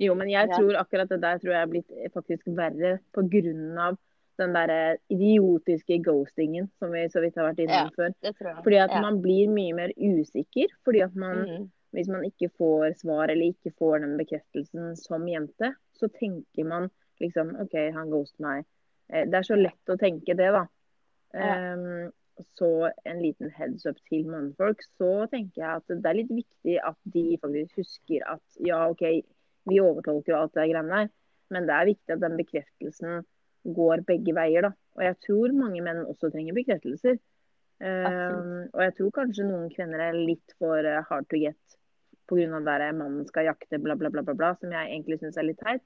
Jo, 0.00 0.14
men 0.16 0.30
jeg 0.32 0.48
tror 0.48 0.78
akkurat 0.80 1.10
det 1.12 1.18
der 1.20 1.36
tror 1.40 1.52
jeg 1.52 1.60
er 1.60 1.68
blitt 1.68 1.90
faktisk 2.14 2.46
verre 2.56 2.94
på 3.12 3.20
grunn 3.28 3.76
av 3.76 3.98
den 4.40 4.54
der 4.56 4.96
idiotiske 5.12 5.98
ghostingen 6.04 6.70
som 6.80 6.92
vi 6.94 7.04
så 7.12 7.20
vidt 7.22 7.36
har 7.38 7.50
vært 7.50 7.60
innom 7.64 7.90
Ja. 7.90 7.90
før. 7.96 8.62
Fordi 8.64 8.78
at 8.80 8.90
ja. 8.96 9.00
man 9.04 9.20
blir 9.22 9.48
mye 9.52 9.74
mer 9.76 9.92
usikker. 9.96 10.72
Fordi 10.84 11.02
at 11.04 11.14
man, 11.14 11.44
Mhm. 11.46 11.70
hvis 11.92 12.08
man 12.08 12.24
ikke 12.24 12.50
får 12.58 12.96
svar 13.00 13.28
eller 13.30 13.52
ikke 13.52 13.72
får 13.78 14.00
den 14.00 14.16
bekreftelsen 14.18 14.96
som 14.96 15.26
jente, 15.28 15.74
så 15.94 16.08
tenker 16.08 16.64
man 16.64 16.90
liksom 17.20 17.54
OK, 17.60 17.74
han 17.92 18.10
ghoster 18.10 18.40
meg. 18.40 18.64
Eh, 19.12 19.24
Det 19.26 19.34
er 19.34 19.42
så 19.42 19.56
lett 19.56 19.86
å 19.88 19.98
tenke 19.98 20.36
det, 20.36 20.52
da. 20.52 20.66
Ja. 21.34 21.74
Um, 21.74 22.12
så 22.56 22.90
en 23.04 23.18
liten 23.20 23.50
heads 23.50 23.84
up 23.86 23.96
til 24.08 24.24
mannfolk, 24.24 24.80
så 24.98 25.28
tenker 25.30 25.60
jeg 25.60 25.76
at 25.76 25.86
det 25.88 26.06
er 26.06 26.14
litt 26.14 26.30
viktig 26.30 26.78
at 26.82 26.96
de 27.12 27.36
faktisk 27.42 27.76
husker 27.76 28.22
at 28.26 28.40
ja, 28.64 28.88
OK, 28.88 29.02
vi 29.68 29.78
overtolker 29.80 30.34
alt 30.34 30.54
det 30.54 30.70
greiene 30.70 30.88
der, 30.88 31.10
men 31.50 31.66
det 31.66 31.74
er 31.76 31.90
viktig 31.90 32.14
at 32.14 32.20
den 32.20 32.38
bekreftelsen 32.38 33.24
går 33.64 34.04
begge 34.08 34.34
veier, 34.36 34.68
da. 34.68 34.72
Og 34.98 35.04
jeg 35.04 35.18
tror 35.26 35.52
mange 35.56 35.82
menn 35.84 36.04
også 36.06 36.30
trenger 36.32 36.56
bekreftelser. 36.56 37.20
Uh, 37.80 38.68
og 38.74 38.82
jeg 38.84 38.94
tror 38.98 39.12
kanskje 39.16 39.46
noen 39.48 39.70
kvinner 39.72 40.02
er 40.10 40.16
litt 40.18 40.52
for 40.60 40.84
eh, 40.84 41.00
hard 41.08 41.24
to 41.32 41.38
get 41.40 41.78
pga. 42.28 42.60
der 42.60 42.92
mannen 42.92 43.24
skal 43.26 43.48
jakte, 43.48 43.78
bla, 43.80 43.96
bla, 43.96 44.10
bla, 44.10 44.22
bla, 44.22 44.34
bla, 44.34 44.50
som 44.60 44.72
jeg 44.72 44.90
egentlig 44.90 45.18
syns 45.20 45.38
er 45.40 45.48
litt 45.48 45.62
teit. 45.64 45.82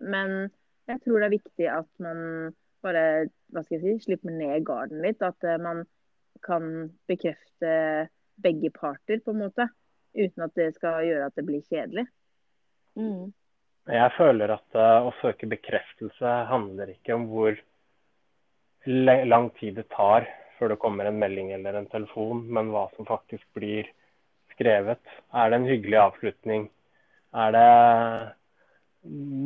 Men 0.00 0.50
jeg 0.88 1.02
tror 1.02 1.18
det 1.18 1.26
er 1.26 1.34
viktig 1.34 1.68
at 1.72 1.90
man 1.98 2.54
bare 2.86 3.02
hva 3.50 3.64
skal 3.64 3.78
jeg 3.78 3.82
si, 3.98 4.06
slipper 4.06 4.30
ned 4.30 4.64
garden 4.64 5.02
litt. 5.02 5.22
At 5.24 5.42
eh, 5.44 5.58
man 5.60 5.84
kan 6.44 6.92
bekrefte 7.10 8.08
begge 8.38 8.70
parter, 8.70 9.18
på 9.24 9.34
en 9.34 9.42
måte. 9.42 9.66
Uten 10.14 10.46
at 10.46 10.54
det 10.56 10.70
skal 10.76 11.02
gjøre 11.06 11.28
at 11.28 11.36
det 11.36 11.46
blir 11.48 11.66
kjedelig. 11.66 12.06
Mhm. 12.98 13.32
Jeg 13.88 14.12
føler 14.18 14.52
at 14.52 14.76
eh, 14.76 15.06
å 15.08 15.14
søke 15.22 15.48
bekreftelse 15.48 16.32
handler 16.50 16.92
ikke 16.92 17.16
om 17.16 17.28
hvor 17.30 17.56
lang 18.88 19.48
tid 19.58 19.78
det 19.80 19.88
tar 19.92 20.26
før 20.58 20.72
det 20.72 20.80
kommer 20.82 21.08
en 21.08 21.20
melding 21.20 21.52
eller 21.54 21.76
en 21.78 21.88
telefon, 21.88 22.42
men 22.52 22.72
hva 22.72 22.88
som 22.96 23.06
faktisk 23.08 23.44
blir 23.56 23.88
skrevet. 24.54 25.00
Er 25.32 25.50
det 25.50 25.60
en 25.60 25.68
hyggelig 25.68 25.98
avslutning? 26.02 26.66
Er 27.36 27.52
det 27.54 27.68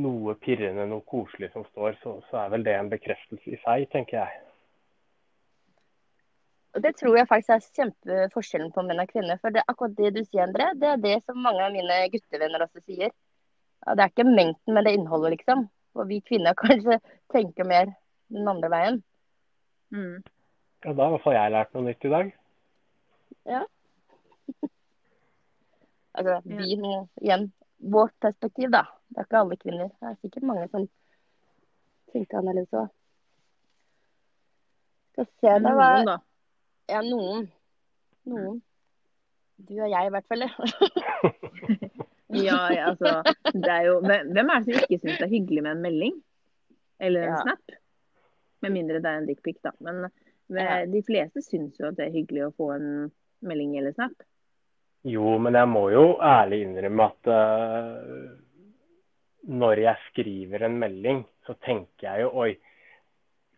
noe 0.02 0.34
pirrende, 0.42 0.86
noe 0.88 1.04
koselig 1.06 1.52
som 1.52 1.66
står, 1.68 1.98
så, 2.02 2.16
så 2.30 2.44
er 2.44 2.54
vel 2.54 2.64
det 2.66 2.74
en 2.78 2.90
bekreftelse 2.90 3.52
i 3.52 3.60
seg, 3.62 3.86
tenker 3.92 4.22
jeg. 4.22 4.40
Det 6.82 6.94
tror 6.96 7.18
jeg 7.18 7.28
faktisk 7.28 7.52
er 7.52 7.66
kjempeforskjellen 7.76 8.72
på 8.72 8.84
menn 8.86 9.02
og 9.02 9.10
kvinner. 9.10 9.38
For 9.42 9.52
det, 9.52 9.62
akkurat 9.68 9.92
det 9.98 10.14
du 10.16 10.22
sier, 10.24 10.46
André, 10.46 10.70
det 10.80 10.88
er 10.88 11.02
det 11.02 11.18
som 11.26 11.36
mange 11.44 11.60
av 11.66 11.74
mine 11.74 11.98
guttevenner 12.14 12.64
også 12.64 12.80
sier. 12.86 13.12
Ja, 13.86 13.94
det 13.94 14.04
er 14.04 14.12
ikke 14.12 14.28
mengden, 14.28 14.74
men 14.74 14.84
det 14.86 14.94
innholdet, 14.96 15.36
liksom. 15.36 15.66
Og 15.98 16.08
vi 16.08 16.20
kvinner 16.24 16.54
kanskje 16.62 17.00
tenker 17.32 17.68
mer 17.68 17.94
den 18.32 18.48
andre 18.48 18.70
veien. 18.72 19.02
Mm. 19.92 20.22
Ja, 20.84 20.92
da 20.92 21.02
har 21.02 21.10
i 21.10 21.14
hvert 21.16 21.24
fall 21.24 21.36
jeg 21.36 21.54
lært 21.54 21.74
noe 21.74 21.86
nytt 21.88 22.06
i 22.06 22.14
dag. 22.16 22.36
Ja. 23.56 23.64
Altså, 26.12 26.34
vi 26.44 26.74
nå, 26.76 27.06
igjen, 27.24 27.46
vårt 27.88 28.12
perspektiv, 28.20 28.68
da. 28.68 28.82
Det 29.08 29.22
er 29.22 29.24
ikke 29.24 29.38
alle 29.38 29.56
kvinner. 29.56 29.86
Det 29.96 30.10
er 30.10 30.18
sikkert 30.20 30.44
mange 30.44 30.66
som 30.68 30.84
tenker 32.12 32.36
annerledes 32.42 32.76
òg. 32.76 32.90
Skal 35.14 35.28
se, 35.30 35.54
det 35.64 35.72
var 35.78 35.96
Noen, 35.96 36.10
da. 36.10 36.18
Ja, 36.92 37.00
noen. 37.06 37.48
Noen. 38.28 38.60
Du 39.56 39.72
og 39.78 39.88
jeg, 39.88 40.04
i 40.04 40.12
hvert 40.12 40.28
fall. 40.28 40.44
Ja, 42.32 42.58
ja, 42.72 42.90
altså, 42.90 43.22
det 43.52 43.68
er 43.68 43.88
jo, 43.90 44.00
hvem 44.00 44.50
er 44.50 44.62
det 44.62 44.64
som 44.66 44.76
ikke 44.80 44.98
syns 45.02 45.18
det 45.20 45.26
er 45.26 45.34
hyggelig 45.34 45.62
med 45.62 45.76
en 45.76 45.82
melding? 45.84 46.18
Eller 47.02 47.26
en 47.26 47.34
Ja. 47.34 47.42
snap? 47.42 47.78
Med 48.62 48.72
mindre 48.72 49.00
det 49.02 49.10
er 49.10 49.18
en 49.18 49.26
dickpic, 49.26 49.58
da. 49.64 49.72
Men 49.80 50.06
med, 50.48 50.62
Ja. 50.62 50.84
de 50.86 51.02
fleste 51.02 51.42
syns 51.42 51.80
jo 51.80 51.88
at 51.88 51.96
det 51.96 52.06
er 52.06 52.16
hyggelig 52.16 52.46
å 52.46 52.54
få 52.56 52.74
en 52.76 53.12
melding 53.42 53.76
eller 53.78 53.92
snap. 53.92 54.14
Jo, 55.04 55.38
men 55.38 55.54
jeg 55.58 55.68
må 55.68 55.90
jo 55.90 56.04
ærlig 56.22 56.62
innrømme 56.62 57.08
at 57.10 57.26
uh, 57.26 58.38
når 59.50 59.80
jeg 59.82 59.96
skriver 60.10 60.62
en 60.62 60.78
melding, 60.78 61.24
så 61.46 61.56
tenker 61.66 62.06
jeg 62.06 62.22
jo 62.22 62.30
oi, 62.38 62.52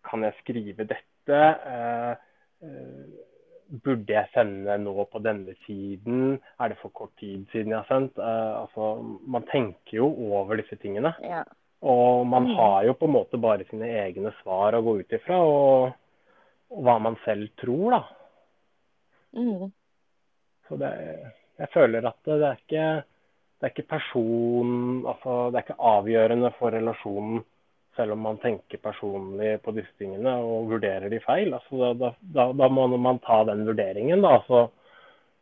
kan 0.09 0.25
jeg 0.25 0.39
skrive 0.41 0.87
dette? 0.89 1.41
Uh, 1.69 2.17
eh, 2.65 3.34
burde 3.69 4.13
jeg 4.13 4.29
sende 4.35 4.77
nå 4.79 5.05
på 5.11 5.21
denne 5.25 5.55
tiden? 5.67 6.39
Er 6.61 6.69
det 6.73 6.79
for 6.83 6.93
kort 6.95 7.13
tid 7.21 7.47
siden 7.53 7.73
jeg 7.73 7.81
har 7.81 7.89
sendt? 7.89 8.19
Uh, 8.19 8.65
altså, 8.65 8.89
man 9.27 9.47
tenker 9.51 9.99
jo 9.99 10.09
over 10.31 10.61
disse 10.61 10.77
tingene. 10.83 11.15
Ja. 11.23 11.45
Og 11.85 12.27
man 12.27 12.49
Mm. 12.49 12.55
har 12.57 12.85
jo 12.85 12.93
på 12.95 13.05
en 13.07 13.13
måte 13.13 13.41
bare 13.41 13.65
sine 13.69 13.89
egne 14.05 14.33
svar 14.43 14.75
å 14.75 14.83
gå 14.83 15.01
ut 15.01 15.13
ifra, 15.13 15.37
og, 15.37 15.93
og 16.71 16.85
hva 16.85 16.99
man 17.01 17.17
selv 17.25 17.49
tror, 17.61 17.91
da. 17.91 18.03
Mm. 19.37 19.73
Så 20.69 20.77
det, 20.81 20.93
jeg 21.59 21.69
føler 21.75 22.07
at 22.09 22.17
det 22.25 22.41
er 22.41 22.63
ikke 22.63 22.87
det 23.61 23.69
er 23.69 23.73
ikke 23.73 23.89
person 23.95 25.05
altså 25.07 25.51
det 25.51 25.59
er 25.59 25.65
ikke 25.65 25.89
avgjørende 25.89 26.51
for 26.59 26.75
relasjonen 26.75 27.45
selv 27.97 28.15
om 28.15 28.23
man 28.27 28.39
tenker 28.43 28.81
personlig 28.83 29.57
på 29.63 29.75
disse 29.77 29.93
tingene 30.01 30.35
og 30.43 30.71
vurderer 30.73 31.11
de 31.13 31.21
feil. 31.25 31.55
Altså, 31.55 31.93
da, 31.99 32.13
da, 32.21 32.47
da, 32.57 32.69
må 32.69 32.87
man 32.97 33.21
ta 33.25 33.43
den 33.49 33.65
vurderingen 33.69 34.25
da, 34.25 34.37
så, 34.49 34.67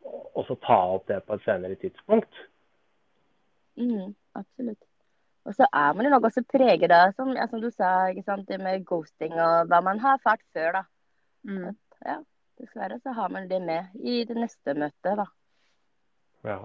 og 0.05 0.47
så 0.47 0.57
ta 0.65 0.79
opp 0.95 1.07
det 1.11 1.21
på 1.27 1.37
et 1.37 1.45
senere 1.45 1.79
tidspunkt. 1.81 2.41
Mm. 3.79 4.13
Absolutt. 4.37 4.81
Og 5.43 5.55
så 5.57 5.67
er 5.73 5.93
man 5.93 6.07
jo 6.07 6.11
nok 6.13 6.29
også 6.29 6.43
preget 6.47 6.91
av, 6.95 7.11
som, 7.17 7.33
ja, 7.35 7.47
som 7.51 7.61
du 7.61 7.69
sa, 7.73 8.07
ikke 8.11 8.23
sant, 8.25 8.47
det 8.47 8.59
med 8.63 8.85
ghosting 8.87 9.33
og 9.35 9.67
hva 9.71 9.81
man 9.83 9.99
har 9.99 10.17
erfart 10.17 10.43
før, 10.55 10.77
da. 10.77 10.83
Mm. 11.43 11.73
Ja, 12.05 12.21
dessverre 12.61 12.99
så 13.03 13.11
har 13.17 13.33
man 13.33 13.49
det 13.49 13.59
med 13.61 13.91
i 13.99 14.21
det 14.27 14.37
neste 14.39 14.75
møtet, 14.77 15.19
da. 15.19 15.27
Ja, 16.47 16.59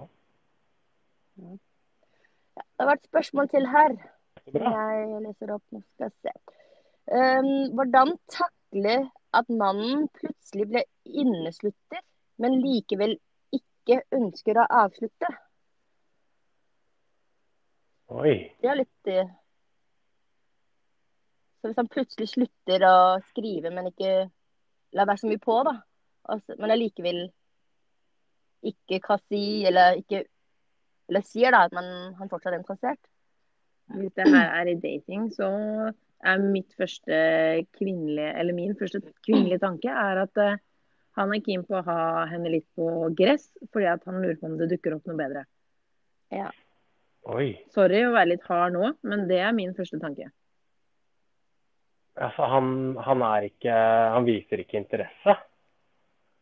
Det 1.39 2.85
har 2.85 2.89
vært 2.89 3.05
spørsmål 3.07 3.47
til 3.51 3.67
her. 3.67 3.93
Jeg 4.53 5.21
leser 5.23 5.53
opp, 5.53 5.63
nå 5.73 5.81
skal 5.93 6.09
jeg 6.09 6.15
se. 6.25 6.55
Um, 7.09 7.73
hvordan 7.77 8.13
takle 8.29 8.95
at 9.33 9.49
mannen 9.49 10.07
plutselig 10.17 10.67
ble 10.69 10.83
inneslutter, 11.05 12.01
men 12.41 12.59
likevel 12.63 13.17
ikke 13.55 14.01
ønsker 14.15 14.59
å 14.61 14.67
avslutte? 14.83 15.29
Oi. 18.09 18.33
Det 18.61 18.69
er 18.69 18.79
litt 18.79 19.09
eh, 19.11 19.27
Så 21.59 21.69
hvis 21.69 21.77
han 21.77 21.91
plutselig 21.91 22.29
slutter 22.31 22.85
å 22.87 22.95
skrive, 23.29 23.69
men 23.73 23.91
ikke 23.91 24.13
lar 24.97 25.09
være 25.09 25.21
så 25.21 25.29
mye 25.29 25.41
på, 25.43 25.59
da, 25.67 25.75
altså, 26.33 26.57
men 26.57 26.73
allikevel 26.73 27.27
ikke 28.69 28.99
hva 29.05 29.19
si, 29.29 29.63
eller 29.69 30.01
ikke 30.01 30.25
Eller 31.09 31.23
sier 31.25 31.53
da 31.55 31.63
at 31.65 31.71
man, 31.73 31.85
han 32.19 32.29
fortsatt 32.29 32.53
er 32.53 32.59
interessert? 32.59 32.99
Hvis 33.95 34.13
det 34.17 34.27
her 34.29 34.53
er 34.59 34.69
i 34.69 34.77
dating, 34.77 35.29
så 35.33 35.49
er 36.19 36.41
mitt 36.43 36.73
første 36.77 37.19
kvinnelige, 37.77 38.31
eller 38.39 38.55
min 38.55 38.75
første 38.79 39.01
kvinnelige 39.25 39.61
tanke 39.63 39.91
er 39.91 40.23
at 40.25 40.41
eh, 40.43 40.57
han 41.19 41.33
er 41.33 41.43
keen 41.43 41.63
på 41.67 41.79
å 41.79 41.85
ha 41.85 42.25
henne 42.29 42.51
litt 42.53 42.67
på 42.77 43.09
gress, 43.17 43.49
fordi 43.73 43.87
at 43.91 44.03
han 44.07 44.21
lurer 44.21 44.37
på 44.39 44.49
om 44.49 44.57
det 44.59 44.69
dukker 44.73 44.97
opp 44.97 45.07
noe 45.09 45.19
bedre. 45.19 45.45
Ja. 46.33 46.51
Oi. 47.29 47.51
Sorry 47.73 48.03
å 48.05 48.13
være 48.13 48.33
litt 48.35 48.45
hard 48.47 48.75
nå, 48.77 48.93
men 49.09 49.25
det 49.31 49.41
er 49.43 49.55
min 49.55 49.73
første 49.77 49.99
tanke. 50.01 50.29
Altså, 52.19 52.47
han, 52.51 52.97
han 52.99 53.21
er 53.23 53.45
ikke 53.47 53.75
Han 54.11 54.25
viser 54.27 54.59
ikke 54.59 54.79
interesse. 54.81 55.35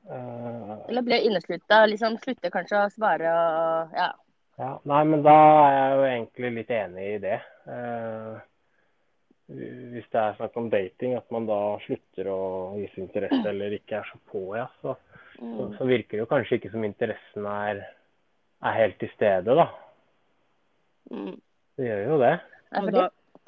Uh... 0.07 0.87
Eller 0.87 1.03
blir 1.05 1.25
inneslutta, 1.27 1.83
liksom 1.91 2.15
slutter 2.23 2.53
kanskje 2.53 2.79
å 2.79 2.93
svare 2.93 3.33
og 3.33 3.97
ja. 3.97 4.07
Ja, 4.57 4.71
nei, 4.89 5.01
men 5.05 5.21
da 5.25 5.33
er 5.37 5.73
jeg 5.75 5.89
jo 5.97 6.05
egentlig 6.09 6.53
litt 6.55 6.71
enig 6.73 7.07
i 7.11 7.17
det. 7.21 7.39
Eh, 7.69 8.37
hvis 9.47 10.07
det 10.11 10.21
er 10.21 10.37
snakk 10.39 10.57
om 10.59 10.69
dating, 10.73 11.13
at 11.15 11.27
man 11.31 11.45
da 11.47 11.59
slutter 11.85 12.29
å 12.33 12.39
vise 12.75 12.99
interesse 12.99 13.43
eller 13.47 13.77
ikke 13.77 13.99
er 13.99 14.09
så 14.09 14.17
på, 14.31 14.41
ja, 14.57 14.65
så, 14.81 14.97
så, 15.37 15.45
Mm. 15.45 15.77
så 15.77 15.85
virker 15.85 16.17
det 16.17 16.23
jo 16.23 16.29
kanskje 16.31 16.57
ikke 16.57 16.71
som 16.73 16.83
interessen 16.83 17.45
er, 17.45 17.83
er 18.65 18.73
helt 18.79 18.97
til 18.99 19.11
stede, 19.13 19.53
da. 19.53 19.67
Mm. 21.11 21.35
Det 21.77 21.85
gjør 21.85 22.01
jo 22.07 22.17
det. 22.23 22.33
Og 22.81 22.89
da, 22.95 23.03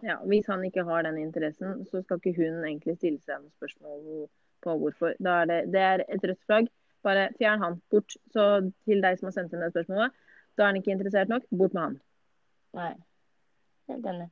ja, 0.05 0.17
hvis 0.29 0.45
han 0.47 0.63
ikke 0.67 0.85
har 0.85 1.07
den 1.07 1.17
interessen, 1.17 1.81
så 1.89 2.03
skal 2.03 2.21
ikke 2.21 2.35
hun 2.37 2.61
egentlig 2.61 2.99
stille 2.99 3.19
seg 3.25 3.41
noen 3.41 3.55
spørsmål 3.57 4.27
på 4.61 4.75
hvorfor. 4.83 5.17
Da 5.19 5.41
er 5.41 5.49
det, 5.49 5.59
det 5.73 5.81
er 5.81 6.03
et 6.05 6.23
rødt 6.29 6.45
flagg. 6.45 6.69
Bare 7.03 7.29
fjern 7.39 7.63
han. 7.63 7.81
Bort. 7.89 8.15
Så 8.29 8.45
til 8.85 9.01
deg 9.01 9.17
som 9.17 9.31
har 9.31 9.35
sendt 9.39 9.55
inn 9.55 9.65
det 9.65 9.71
spørsmålet, 9.73 10.13
da 10.59 10.65
er 10.67 10.73
han 10.73 10.81
ikke 10.81 10.91
interessert 10.93 11.31
nok. 11.31 11.47
Bort 11.55 11.73
med 11.77 11.83
han. 11.85 11.95
Nei. 12.77 12.91
Helt 13.89 14.05
enig. 14.11 14.27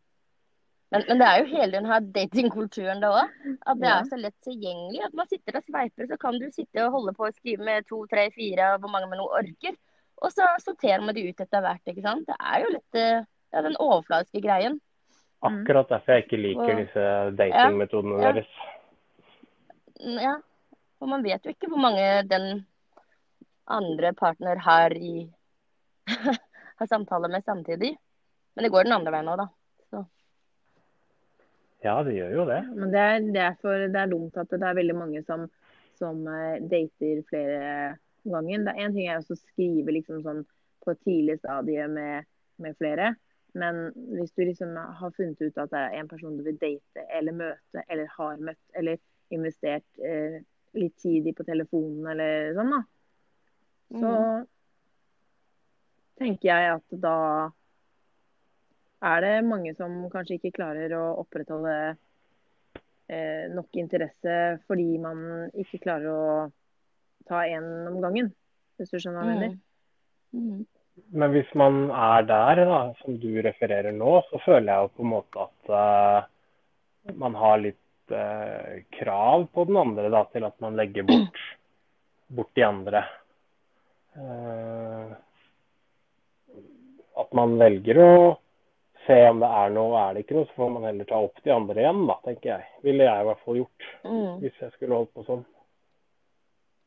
Men, 0.91 1.03
men, 1.09 1.19
det 1.19 1.27
er 1.27 1.39
jo 1.41 1.47
hele 1.51 1.71
den 1.73 1.87
her 1.89 2.03
datingkulturen 2.15 3.01
da 3.03 3.09
òg. 3.23 3.31
At 3.67 3.79
det 3.81 3.87
Ja. 3.89 3.95
er 3.99 4.05
så 4.11 4.19
lett 4.21 4.35
tilgjengelig. 4.45 5.01
At 5.07 5.15
man 5.19 5.27
sitter 5.27 5.57
og 5.59 5.65
sveiper, 5.67 6.07
så 6.07 6.17
kan 6.21 6.37
du 6.39 6.45
sitte 6.55 6.85
og 6.85 6.93
holde 6.93 7.13
på 7.17 7.25
og 7.27 7.35
skrive 7.35 7.65
med 7.67 7.87
to, 7.89 8.05
tre, 8.07 8.29
fire, 8.35 8.77
hvor 8.79 8.91
mange 8.93 9.09
man 9.11 9.19
nå 9.19 9.25
orker. 9.27 9.75
Og 10.23 10.31
så 10.31 10.45
sorterer 10.63 11.03
man 11.05 11.15
de 11.15 11.25
ut 11.29 11.41
etter 11.43 11.61
hvert, 11.61 11.81
ikke 11.91 12.01
sant. 12.05 12.25
Det 12.29 12.37
er 12.39 12.63
jo 12.63 12.69
litt 12.73 12.95
eh, 13.01 13.25
ja, 13.53 13.61
den 13.61 13.75
overfladiske 13.83 14.41
greien. 14.41 14.79
Akkurat 15.45 15.89
derfor 15.91 16.13
jeg 16.15 16.23
ikke 16.25 16.39
liker 16.41 16.71
Og- 16.73 16.79
disse 16.81 17.03
datingmetodene 17.37 18.21
Ja. 18.23 18.31
deres. 18.31 18.47
Mm, 19.99 20.19
Ja. 20.23 20.35
For 20.97 21.05
man 21.11 21.21
vet 21.23 21.43
jo 21.45 21.51
ikke 21.51 21.67
hvor 21.69 21.77
mange 21.83 22.23
den 22.27 22.65
andre 23.67 24.13
partner 24.13 24.57
har 24.57 24.89
i 24.95 25.27
har 26.79 26.89
samtaler 26.89 27.31
med 27.33 27.45
samtidig. 27.45 27.95
Men 28.55 28.65
det 28.65 28.73
går 28.73 28.87
den 28.87 28.97
andre 28.97 29.13
veien 29.13 29.31
òg, 29.31 29.43
da. 29.43 29.47
Ja, 31.85 32.03
det 32.03 32.15
gjør 32.17 32.33
jo 32.33 32.45
det. 32.49 32.61
Men 32.73 32.91
det 32.91 33.41
er 33.43 33.57
for, 33.61 33.85
det 33.91 34.01
er 34.01 34.09
dumt 34.11 34.37
at 34.39 34.49
det 34.49 34.65
er 34.65 34.77
veldig 34.79 34.95
mange 34.97 35.21
som, 35.27 35.45
som 35.97 36.23
eh, 36.31 36.57
dater 36.65 37.21
flere 37.29 37.59
ganger. 38.27 38.65
Det 38.65 38.73
er 38.73 38.81
en 38.85 38.97
ting 38.97 39.11
er 39.11 39.21
å 39.21 39.37
skrive 39.37 39.93
liksom 39.99 40.23
sånn 40.25 40.43
på 40.83 40.93
et 40.93 41.03
tidlig 41.05 41.37
stadie 41.41 41.85
med, 41.91 42.27
med 42.63 42.77
flere. 42.81 43.13
Men 43.57 43.87
hvis 44.17 44.33
du 44.35 44.43
liksom 44.43 44.73
har 44.77 45.13
funnet 45.15 45.41
ut 45.41 45.61
at 45.61 45.71
det 45.71 45.83
er 45.83 46.01
en 46.01 46.09
person 46.09 46.35
du 46.37 46.43
vil 46.45 46.59
date 46.61 47.05
eller 47.13 47.37
møte, 47.37 47.85
eller 47.87 48.11
har 48.17 48.43
møtt, 48.49 48.61
eller 48.77 48.99
investert 49.33 49.87
eh, 50.01 50.41
litt 50.77 50.97
tid 51.01 51.29
i 51.29 51.35
på 51.35 51.45
telefonen 51.47 52.09
eller 52.13 52.53
sånn, 52.57 52.73
da, 52.73 52.81
så 54.01 54.11
tenker 56.19 56.49
jeg 56.49 56.75
at 56.77 56.99
da 57.03 57.17
er 59.07 59.21
det 59.21 59.33
mange 59.45 59.73
som 59.77 60.05
kanskje 60.13 60.39
ikke 60.39 60.55
klarer 60.57 60.93
å 60.97 61.03
opprettholde 61.21 61.75
eh, 63.11 63.45
nok 63.53 63.77
interesse 63.77 64.37
fordi 64.65 64.97
man 65.01 65.51
ikke 65.53 65.83
klarer 65.83 66.09
å 66.09 66.31
ta 67.27 67.43
en 67.45 67.67
om 67.91 67.99
gangen, 68.01 68.31
hvis 68.79 68.93
du 68.93 68.97
skjønner 68.97 69.21
hva 69.21 69.27
jeg 69.29 69.37
mener. 69.37 69.59
Mm. 70.33 70.65
Men 71.13 71.33
hvis 71.33 71.49
man 71.57 71.91
er 71.93 72.25
der, 72.25 72.63
da, 72.65 72.79
som 73.03 73.19
du 73.21 73.29
refererer 73.45 73.93
nå, 73.93 74.15
så 74.31 74.41
føler 74.41 74.71
jeg 74.71 74.87
jo 74.87 74.93
på 74.95 75.05
en 75.05 75.11
måte 75.11 75.43
at 75.45 75.69
uh, 75.69 77.13
man 77.21 77.37
har 77.37 77.61
litt 77.61 78.15
uh, 78.15 78.79
krav 78.97 79.45
på 79.53 79.67
den 79.69 79.77
andre 79.83 80.09
da, 80.13 80.23
til 80.33 80.47
at 80.47 80.57
man 80.63 80.79
legger 80.79 81.05
bort, 81.05 81.43
bort 82.39 82.49
de 82.57 82.65
andre. 82.65 83.03
Eh, 84.17 85.11
at 87.17 87.33
man 87.37 87.57
velger 87.59 87.99
å 88.03 88.13
se 89.07 89.17
om 89.29 89.39
det 89.39 89.49
er 89.59 89.69
noe, 89.71 89.99
er 90.01 90.15
det 90.17 90.25
ikke 90.25 90.35
noe, 90.35 90.47
så 90.49 90.57
får 90.59 90.73
man 90.73 90.87
heller 90.89 91.07
ta 91.07 91.19
opp 91.23 91.37
de 91.43 91.53
andre 91.53 91.83
igjen, 91.83 92.01
da, 92.09 92.17
tenker 92.25 92.49
jeg. 92.51 92.65
Ville 92.83 93.05
jeg 93.07 93.23
i 93.23 93.27
hvert 93.29 93.45
fall 93.45 93.61
gjort 93.61 93.87
Mm. 94.03 94.33
hvis 94.41 94.59
jeg 94.61 94.73
skulle 94.75 94.99
holdt 94.99 95.13
på 95.15 95.23
sånn. 95.27 95.45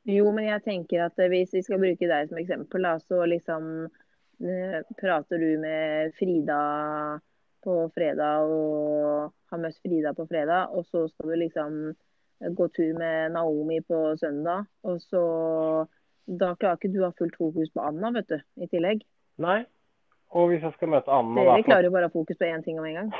Jo, 0.09 0.31
men 0.33 0.47
jeg 0.49 0.63
tenker 0.65 1.05
at 1.07 1.19
eh, 1.21 1.29
hvis 1.33 1.53
vi 1.55 1.63
skal 1.65 1.81
bruke 1.81 2.09
deg 2.09 2.29
som 2.29 2.39
eksempel, 2.41 2.85
da, 2.87 2.95
så 3.05 3.25
liksom 3.29 3.67
eh, 3.85 4.79
prater 5.01 5.41
du 5.43 5.51
med 5.61 6.15
Frida 6.19 6.61
på 7.65 7.75
fredag 7.93 8.49
og 8.49 9.33
har 9.53 9.61
møtt 9.61 9.81
Frida 9.85 10.15
på 10.17 10.25
fredag, 10.29 10.73
og 10.73 10.87
så 10.89 11.07
skal 11.09 11.33
du 11.33 11.37
liksom 11.43 11.81
gå 12.57 12.69
tur 12.73 12.95
med 12.97 13.35
Naomi 13.37 13.83
på 13.85 14.17
søndag, 14.21 14.67
og 14.85 15.01
så 15.05 15.25
Da 16.31 16.53
klarer 16.55 16.77
ikke 16.79 16.93
du 16.93 17.01
å 17.01 17.09
ha 17.09 17.15
fullt 17.19 17.35
fokus 17.35 17.73
på 17.75 17.83
Anna, 17.83 18.13
vet 18.15 18.29
du, 18.31 18.37
i 18.63 18.69
tillegg. 18.71 19.01
Nei. 19.43 19.65
Og 20.31 20.51
hvis 20.51 20.63
jeg 20.63 20.75
skal 20.77 20.93
møte 20.93 21.11
Anna 21.11 21.43
da, 21.43 21.55
Dere 21.57 21.67
klarer 21.67 21.89
jo 21.89 21.95
bare 21.95 22.07
å 22.07 22.11
ha 22.11 22.15
fokus 22.15 22.39
på 22.39 22.47
én 22.47 22.61
ting 22.63 22.77
om 22.79 22.87
en 22.87 22.99
gang. 23.01 23.09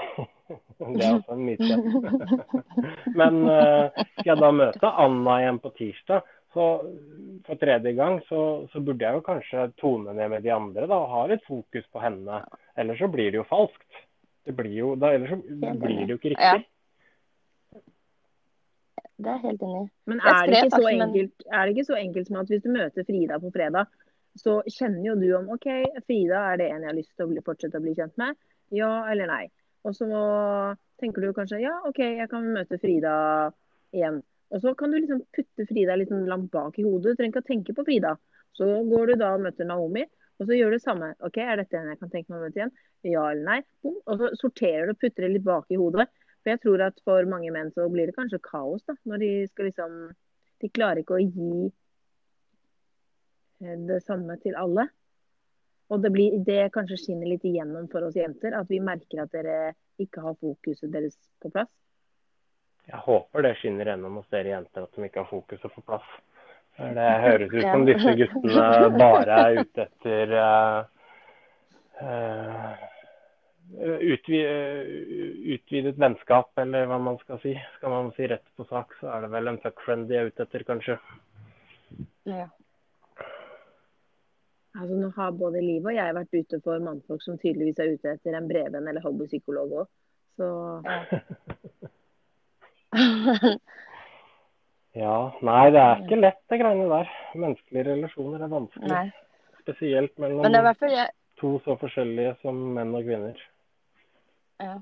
Det 0.81 1.07
er 1.07 1.17
også 1.17 1.35
en 1.35 1.43
myte. 1.47 1.79
Men 3.21 3.41
uh, 3.47 4.05
skal 4.21 4.31
jeg 4.31 4.43
da 4.43 4.51
møte 4.55 4.93
Anna 5.05 5.35
igjen 5.43 5.59
på 5.63 5.73
tirsdag, 5.79 6.31
så 6.55 6.67
for 7.47 7.61
tredje 7.61 7.93
gang, 7.99 8.19
så, 8.27 8.41
så 8.73 8.83
burde 8.83 9.07
jeg 9.07 9.19
jo 9.19 9.27
kanskje 9.27 9.69
tone 9.79 10.15
ned 10.15 10.33
med 10.33 10.47
de 10.47 10.51
andre 10.55 10.87
da, 10.87 10.99
og 10.99 11.13
ha 11.15 11.23
litt 11.31 11.45
fokus 11.47 11.87
på 11.95 12.03
henne. 12.03 12.41
Ellers 12.79 13.03
så 13.03 13.11
blir 13.11 13.31
det 13.31 13.43
jo 13.43 13.47
falskt. 13.51 14.03
Det 14.47 14.55
blir 14.59 14.75
jo, 14.75 14.93
da, 14.99 15.13
ellers 15.15 15.35
så 15.35 15.41
blir 15.83 16.03
det 16.03 16.15
jo 16.15 16.19
ikke 16.19 16.35
Ja. 16.35 16.55
riktig. 16.57 16.71
Det 19.21 19.29
er 19.29 19.41
helt 19.45 19.63
enig. 19.63 19.89
Men 20.09 20.21
er 20.25 20.47
det, 20.47 20.63
ikke 20.65 20.81
så 20.81 20.89
enkelt, 20.89 21.43
er 21.53 21.67
det 21.67 21.75
ikke 21.75 21.91
så 21.91 21.97
enkelt 22.01 22.29
som 22.31 22.37
at 22.41 22.49
hvis 22.49 22.63
du 22.65 22.71
møter 22.73 23.05
Frida 23.05 23.39
på 23.39 23.51
fredag, 23.53 23.91
så 24.41 24.61
kjenner 24.67 25.03
jo 25.05 25.17
du 25.21 25.29
om 25.37 25.51
OK, 25.55 25.69
Frida 26.07 26.45
er 26.53 26.61
det 26.61 26.71
en 26.71 26.85
jeg 26.85 26.91
har 26.91 26.97
lyst 26.97 27.13
til 27.17 27.27
å 27.27 27.33
bli, 27.33 27.43
fortsette 27.45 27.81
å 27.81 27.85
bli 27.85 27.95
kjent 27.99 28.17
med. 28.21 28.39
Ja 28.75 28.91
eller 29.11 29.29
nei. 29.31 29.45
Og 29.85 29.97
så 29.97 30.09
tenker 31.01 31.25
du 31.25 31.35
kanskje 31.37 31.63
ja, 31.63 31.75
OK, 31.89 32.01
jeg 32.21 32.29
kan 32.31 32.47
møte 32.55 32.79
Frida 32.81 33.15
igjen. 33.97 34.21
Og 34.51 34.63
så 34.65 34.73
kan 34.79 34.93
du 34.93 34.99
liksom 34.99 35.23
putte 35.35 35.67
Frida 35.69 35.97
litt 35.99 36.11
sånn 36.11 36.29
langt 36.31 36.51
bak 36.53 36.79
i 36.79 36.87
hodet. 36.87 37.13
Du 37.13 37.21
trenger 37.21 37.37
ikke 37.37 37.45
å 37.45 37.51
tenke 37.51 37.77
på 37.77 37.87
Frida. 37.87 38.17
Så 38.57 38.67
går 38.89 39.13
du 39.13 39.21
da 39.21 39.35
og 39.37 39.45
møter 39.45 39.69
Naomi, 39.69 40.03
og 40.41 40.49
så 40.49 40.57
gjør 40.57 40.73
du 40.73 40.79
det 40.79 40.85
samme. 40.85 41.13
OK, 41.27 41.39
er 41.45 41.61
dette 41.61 41.79
en 41.79 41.93
jeg 41.93 42.01
kan 42.01 42.11
tenke 42.13 42.33
meg 42.33 42.41
å 42.41 42.47
møte 42.47 42.61
igjen? 42.61 42.75
Ja 43.07 43.29
eller 43.31 43.47
nei? 43.47 43.61
Og 43.87 44.17
så 44.21 44.33
sorterer 44.41 44.89
du 44.89 44.95
og 44.97 45.01
putter 45.01 45.27
det 45.27 45.35
litt 45.37 45.47
bak 45.47 45.71
i 45.71 45.79
hodet. 45.81 46.09
For 46.41 46.55
jeg 46.55 46.63
tror 46.65 46.83
at 46.89 47.01
for 47.05 47.29
mange 47.29 47.53
menn 47.55 47.71
så 47.77 47.87
blir 47.93 48.09
det 48.09 48.17
kanskje 48.17 48.41
kaos 48.45 48.85
da, 48.89 48.97
når 49.09 49.23
de 49.23 49.31
skal 49.53 49.71
liksom 49.71 50.03
De 50.61 50.69
klarer 50.69 51.01
ikke 51.01 51.17
å 51.17 51.23
gi 51.23 51.71
det 53.61 54.01
samme 54.05 54.37
til 54.41 54.57
alle. 54.59 54.89
Og 55.91 56.01
det, 56.03 56.13
blir, 56.15 56.39
det 56.47 56.71
kanskje 56.75 57.01
skinner 57.01 57.33
litt 57.33 57.45
igjennom 57.45 57.89
for 57.91 58.07
oss 58.07 58.17
jenter, 58.17 58.55
at 58.55 58.69
vi 58.71 58.79
merker 58.85 59.25
at 59.25 59.33
dere 59.35 59.73
ikke 60.01 60.23
har 60.23 60.37
fokuset 60.39 60.91
deres 60.93 61.17
på 61.43 61.51
plass. 61.51 61.71
Jeg 62.91 63.01
håper 63.07 63.45
det 63.45 63.57
skinner 63.59 63.91
gjennom 63.91 64.21
hos 64.21 64.29
dere 64.35 64.55
jenter 64.55 64.87
at 64.87 64.95
de 64.95 65.09
ikke 65.09 65.25
har 65.25 65.31
fokuset 65.31 65.75
på 65.75 65.83
plass. 65.87 66.07
Det 66.79 67.09
høres 67.27 67.57
ut 67.57 67.67
som 67.67 67.85
disse 67.89 68.15
guttene 68.23 68.69
bare 68.97 69.41
er 69.49 69.59
ute 69.65 69.85
etter 69.89 70.37
uh, 70.39 70.79
eh, 72.01 72.87
utvi, 74.15 74.41
eh, 74.47 74.95
utvidet 75.57 75.99
vennskap, 76.01 76.55
eller 76.63 76.87
hva 76.91 77.01
man 77.03 77.19
skal 77.25 77.43
si. 77.43 77.57
Skal 77.77 77.95
man 77.97 78.15
si 78.17 78.31
rett 78.31 78.47
på 78.57 78.67
sak, 78.71 78.95
så 79.03 79.11
er 79.11 79.27
det 79.27 79.35
vel 79.35 79.51
en 79.51 79.61
fuckfriend 79.67 80.07
de 80.11 80.23
er 80.23 80.31
ute 80.31 80.47
etter, 80.47 80.67
kanskje. 80.71 81.01
Ja. 82.31 82.47
Altså 84.79 84.95
Nå 84.95 85.09
har 85.17 85.33
både 85.35 85.61
Liv 85.65 85.87
og 85.87 85.95
jeg 85.97 86.15
vært 86.15 86.37
ute 86.37 86.61
for 86.63 86.83
mannfolk 86.85 87.23
som 87.25 87.39
tydeligvis 87.43 87.81
er 87.83 87.95
ute 87.97 88.13
etter 88.15 88.37
en 88.39 88.49
brevvenn 88.51 88.87
eller 88.91 89.03
hobbypsykolog 89.03 89.69
òg. 89.83 89.87
Så 90.39 90.47
Ja, 95.01 95.17
nei, 95.47 95.71
det 95.71 95.81
er 95.81 96.01
ikke 96.03 96.19
lett 96.19 96.41
det 96.51 96.59
greiene 96.59 96.87
der. 96.91 97.11
Menneskelige 97.39 97.87
relasjoner 97.93 98.43
er 98.43 98.51
vanskelig. 98.51 98.91
Nei. 98.91 99.07
Spesielt 99.61 100.15
mellom 100.19 100.47
er 100.51 100.89
jeg, 100.91 101.13
to 101.39 101.51
så 101.65 101.77
forskjellige 101.79 102.33
som 102.43 102.57
menn 102.77 102.95
og 102.97 103.05
kvinner. 103.07 103.37
ja. 104.63 104.79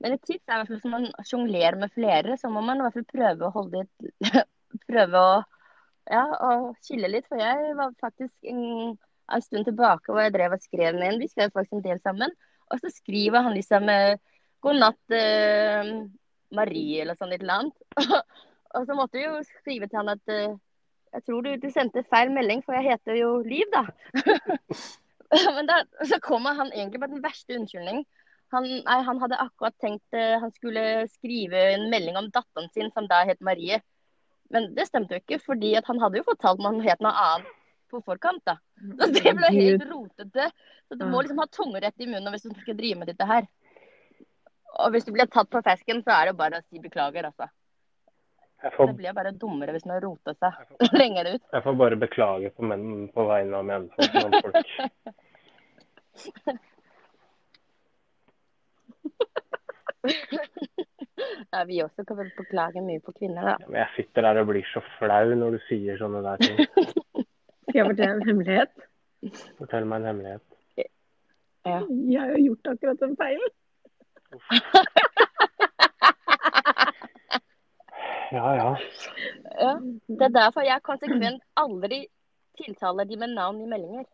Men 0.00 0.16
et 0.16 0.22
tips 0.24 0.48
er 0.48 0.54
i 0.54 0.56
hvert 0.56 0.70
fall 0.70 0.78
hvis 0.78 0.92
man 0.94 1.26
sjonglerer 1.28 1.76
med 1.76 1.92
flere, 1.92 2.36
så 2.40 2.48
må 2.48 2.62
man 2.64 2.80
i 2.80 2.86
hvert 2.86 2.96
fall 2.96 3.10
prøve 3.10 3.46
å 3.46 3.54
holde 3.58 3.82
et 3.84 3.92
Prøve 4.88 5.18
å 5.20 5.32
ja, 6.08 6.24
og 6.46 6.70
skille 6.84 7.10
litt. 7.10 7.28
For 7.30 7.40
jeg 7.40 7.74
var 7.78 7.92
faktisk 8.00 8.50
en, 8.52 8.96
en 9.32 9.44
stund 9.44 9.68
tilbake 9.68 10.10
hvor 10.10 10.22
jeg 10.22 10.34
drev 10.36 10.56
og 10.56 10.64
skrev 10.64 10.96
den 10.96 11.06
inn. 11.06 11.20
Vi 11.22 11.30
skrev 11.30 11.52
faktisk 11.54 11.78
en 11.78 11.86
del 11.86 12.00
sammen. 12.04 12.34
Og 12.70 12.80
så 12.80 12.92
skriver 12.94 13.42
han 13.46 13.56
liksom 13.56 13.88
eh, 13.90 14.16
'God 14.62 14.78
natt, 14.78 15.14
eh, 15.16 15.92
Marie', 16.54 17.02
eller 17.02 17.18
sånn 17.18 17.32
et 17.34 17.42
eller 17.42 17.64
annet. 17.64 17.86
og 18.76 18.86
så 18.86 18.96
måtte 18.96 19.18
vi 19.18 19.26
jo 19.26 19.38
skrive 19.58 19.88
til 19.88 20.02
han 20.02 20.12
at 20.14 20.32
eh, 20.32 20.58
jeg 21.10 21.26
tror 21.26 21.42
du, 21.42 21.54
du 21.58 21.70
sendte 21.74 22.06
feil 22.06 22.30
melding, 22.30 22.62
for 22.62 22.76
jeg 22.78 22.92
heter 22.92 23.18
jo 23.18 23.30
Liv, 23.42 23.66
da. 23.72 23.82
Men 25.56 25.66
da, 25.66 25.82
så 26.06 26.20
kommer 26.22 26.54
han 26.58 26.72
egentlig 26.74 27.00
med 27.02 27.14
den 27.14 27.22
verste 27.24 27.56
unnskyldning. 27.58 28.04
Han, 28.54 28.66
nei, 28.66 28.98
han 29.06 29.20
hadde 29.22 29.38
akkurat 29.38 29.76
tenkt 29.82 30.16
uh, 30.16 30.40
han 30.42 30.50
skulle 30.54 30.82
skrive 31.10 31.58
en 31.74 31.86
melding 31.90 32.18
om 32.18 32.30
datteren 32.34 32.70
sin, 32.74 32.90
som 32.94 33.06
da 33.10 33.22
het 33.26 33.42
Marie. 33.46 33.78
Men 34.50 34.72
det 34.74 34.86
stemte 34.88 35.14
jo 35.14 35.22
ikke, 35.22 35.38
fordi 35.44 35.76
at 35.78 35.86
han 35.86 36.00
hadde 36.02 36.18
jo 36.20 36.26
fortalt 36.26 36.60
meg 36.62 36.74
han 36.74 36.86
het 36.88 37.02
noe 37.04 37.14
annet 37.24 37.56
på 37.90 38.00
forkant. 38.06 38.42
da. 38.46 38.56
Så 38.98 39.06
det 39.14 39.32
ble 39.36 39.50
helt 39.54 39.86
rotete. 39.90 40.50
Så 40.88 40.98
du 40.98 41.04
må 41.10 41.22
liksom 41.22 41.38
ha 41.42 41.46
tunga 41.50 41.80
rett 41.82 42.02
i 42.02 42.06
munnen 42.10 42.32
hvis 42.34 42.46
du 42.48 42.54
skal 42.58 42.78
drive 42.78 42.98
med 42.98 43.10
dette 43.10 43.26
her. 43.26 43.46
Og 44.80 44.94
hvis 44.94 45.06
du 45.06 45.12
blir 45.14 45.26
tatt 45.30 45.50
på 45.50 45.62
fesken, 45.66 46.02
så 46.06 46.10
er 46.14 46.30
det 46.30 46.38
bare 46.38 46.60
å 46.60 46.66
si 46.66 46.82
beklager, 46.82 47.26
altså. 47.30 47.46
Jeg 48.62 48.74
får, 48.74 48.86
Det 48.90 48.96
blir 48.98 49.14
bare 49.16 49.32
dummere 49.32 49.72
hvis 49.72 49.86
man 49.88 50.02
roter 50.04 50.34
seg 50.36 50.52
lenger 51.00 51.24
ut. 51.34 51.42
jeg 51.52 51.62
får 51.64 51.78
bare 51.80 51.96
beklage 51.96 52.50
på, 52.52 52.66
menn, 52.68 53.08
på 53.14 53.24
vegne 53.30 53.56
av 53.56 53.64
mennfolk. 53.70 54.12
mannfolk. 54.20 54.68
Ja, 61.50 61.64
vi 61.66 61.80
også 61.82 62.04
kan 62.06 62.18
vel 62.20 62.30
beklage 62.36 62.82
mye 62.84 63.02
på 63.02 63.12
kvinner, 63.16 63.42
da. 63.42 63.56
Ja, 63.58 63.66
men 63.68 63.80
jeg 63.80 63.90
sitter 63.96 64.26
der 64.26 64.40
og 64.42 64.50
blir 64.52 64.66
så 64.70 64.82
flau 64.98 65.34
når 65.34 65.56
du 65.56 65.64
sier 65.66 65.98
sånne 65.98 66.22
der 66.22 66.44
ting. 66.44 66.60
Skal 67.70 67.80
jeg 67.80 67.88
fortelle 67.88 68.14
en 68.14 68.28
hemmelighet? 68.28 68.86
Fortell 69.58 69.88
meg 69.90 70.00
en 70.00 70.10
hemmelighet. 70.10 70.44
Ja. 71.66 71.80
Jeg 71.90 72.20
har 72.20 72.30
jo 72.36 72.44
gjort 72.44 72.70
akkurat 72.72 73.02
den 73.02 73.16
feilen. 73.20 73.50
Ja, 78.30 78.54
ja. 78.54 78.70
Ja. 79.58 79.74
Det 80.06 80.22
er 80.22 80.34
derfor 80.34 80.62
jeg 80.62 80.82
konsekvent 80.86 81.42
aldri 81.58 82.04
tiltaler 82.60 83.04
de 83.04 83.16
med 83.18 83.34
navn 83.34 83.58
i 83.64 83.66
meldinger. 83.66 84.06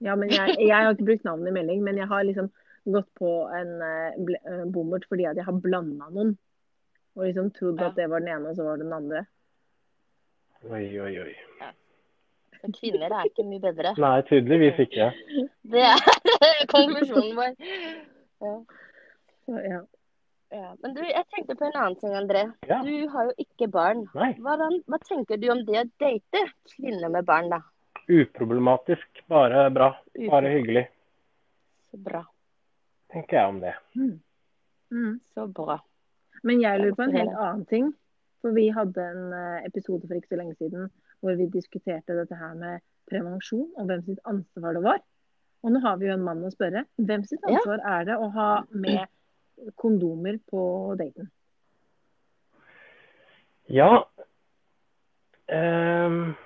Ja, 0.00 0.14
men 0.14 0.30
jeg, 0.32 0.56
jeg 0.62 0.76
har 0.76 0.94
ikke 0.94 1.10
brukt 1.10 1.24
navn 1.26 1.46
i 1.46 1.52
melding, 1.52 1.82
men 1.84 1.98
jeg 1.98 2.08
har 2.08 2.24
liksom 2.24 2.48
gått 2.94 3.08
på 3.18 3.32
en 3.54 3.74
uh, 3.82 4.36
eh, 4.36 4.64
bommert 4.72 5.06
fordi 5.10 5.26
at 5.28 5.38
jeg 5.38 5.46
har 5.48 5.58
blanda 5.64 6.08
noen. 6.12 6.36
Og 7.18 7.26
liksom 7.26 7.50
trodd 7.56 7.80
Ja. 7.80 7.90
at 7.90 7.98
det 7.98 8.06
var 8.10 8.22
den 8.22 8.32
ene, 8.36 8.50
og 8.50 8.56
så 8.56 8.64
var 8.64 8.78
det 8.78 8.86
den 8.86 8.96
andre. 8.96 9.26
Oi, 10.68 10.86
oi, 11.00 11.12
oi. 11.22 11.34
Ja. 11.60 11.72
kvinner 12.74 13.14
er 13.14 13.28
ikke 13.28 13.46
mye 13.46 13.62
bedre. 13.62 13.94
Nei, 13.98 14.16
tydeligvis 14.30 14.80
ikke. 14.86 15.12
Det 15.72 15.84
er 15.84 16.66
konklusjonen 16.70 17.34
vår. 17.36 17.54
Ja. 18.42 18.54
Så, 19.44 19.58
ja. 19.62 19.80
Ja. 20.50 20.70
Men 20.82 20.94
du, 20.96 21.02
jeg 21.04 21.26
tenkte 21.34 21.56
på 21.58 21.66
en 21.68 21.76
annen 21.76 21.98
ting, 22.00 22.14
André. 22.16 22.46
Ja. 22.70 22.80
Du 22.86 23.08
har 23.12 23.28
jo 23.28 23.34
ikke 23.44 23.68
barn. 23.72 24.06
Hva, 24.14 24.30
hva 24.40 25.00
tenker 25.04 25.40
du 25.40 25.50
om 25.52 25.60
det 25.68 25.82
å 25.82 25.88
date 26.00 26.44
kvinner 26.72 27.12
med 27.12 27.28
barn, 27.28 27.50
da? 27.52 27.60
Uproblematisk. 28.08 29.22
Bare 29.28 29.68
bra. 29.74 29.92
Bare 30.30 30.54
hyggelig. 30.54 30.86
Så 31.90 32.00
bra. 32.00 32.24
Tenker 33.12 33.38
jeg 33.38 33.48
om 33.48 33.60
det. 33.62 33.74
Mm. 33.96 35.20
Så 35.34 35.46
bra. 35.52 35.78
Men 36.46 36.60
jeg 36.62 36.80
lurer 36.80 36.96
på 36.96 37.06
en 37.06 37.16
helt 37.16 37.34
annen 37.34 37.66
ting. 37.68 37.92
For 38.42 38.54
vi 38.54 38.68
hadde 38.70 39.02
en 39.02 39.32
eh, 39.34 39.64
episode 39.66 40.06
for 40.06 40.14
ikke 40.14 40.30
så 40.30 40.38
lenge 40.38 40.54
siden 40.60 40.90
hvor 41.18 41.34
vi 41.34 41.48
diskuterte 41.50 42.14
dette 42.14 42.36
her 42.38 42.52
med 42.54 42.84
prevensjon 43.10 43.72
og 43.74 43.88
hvem 43.88 44.04
sitt 44.06 44.20
ansvar 44.28 44.76
det 44.76 44.82
var. 44.84 45.00
Og 45.66 45.72
nå 45.74 45.80
har 45.82 45.96
vi 45.98 46.06
jo 46.06 46.14
en 46.14 46.22
mann 46.22 46.44
å 46.46 46.52
spørre. 46.54 46.84
Hvem 47.02 47.24
sitt 47.26 47.42
Ja. 47.42 47.56
ansvar 47.56 47.82
er 47.82 48.04
det 48.06 48.18
å 48.18 48.28
ha 48.36 48.50
med 48.70 49.08
kondomer 49.74 50.38
på 50.46 50.94
daten? 51.00 51.32
Ja. 53.68 54.04
um, 55.48 56.36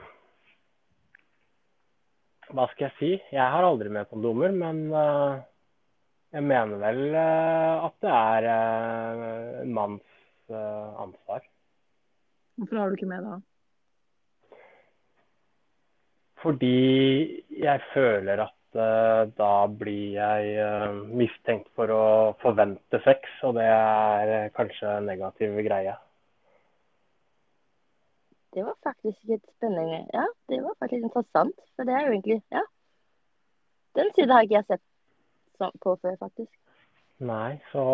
hva 2.53 2.67
skal 2.73 2.89
jeg 2.89 2.97
si? 2.99 3.11
Jeg 3.33 3.53
har 3.53 3.65
aldri 3.65 3.93
med 3.93 4.09
kondomer, 4.11 4.51
men 4.53 4.87
eh, 4.93 5.43
jeg 6.33 6.45
mener 6.49 6.81
vel 6.81 7.03
eh, 7.13 7.85
at 7.87 7.97
det 8.05 8.13
er 8.13 8.47
eh, 8.53 9.61
en 9.63 9.75
manns 9.77 10.53
eh, 10.53 11.03
ansvar. 11.05 11.45
Hvorfor 12.57 12.79
har 12.79 12.89
du 12.89 12.97
ikke 12.97 13.11
med 13.11 13.27
det? 13.27 13.39
Fordi 16.43 16.77
jeg 17.63 17.85
føler 17.93 18.47
at 18.49 18.59
da 18.73 19.67
blir 19.69 20.15
jeg 20.17 20.93
mistenkt 21.13 21.69
for 21.77 21.93
å 21.93 22.05
forvente 22.41 22.99
sex, 23.05 23.29
og 23.45 23.59
det 23.59 23.67
er 23.69 24.49
kanskje 24.57 24.95
en 24.97 25.11
negativ 25.11 25.59
greie. 25.67 25.93
Det 28.57 28.65
var 28.65 28.79
faktisk 28.83 29.37
et 29.37 29.45
spennende 29.59 30.01
Ja, 30.17 30.25
det 30.49 30.63
var 30.65 30.75
faktisk 30.81 31.05
interessant. 31.05 31.61
For 31.77 31.85
det 31.85 31.99
er 31.99 32.07
jo 32.09 32.17
egentlig 32.17 32.41
Ja. 32.51 32.65
Den 33.95 34.09
siden 34.17 34.33
har 34.33 34.49
ikke 34.49 34.57
jeg 34.57 34.71
sett 34.73 34.85
på 35.83 35.97
før, 36.03 36.17
faktisk. 36.21 36.51
Nei, 37.23 37.57
så 37.71 37.85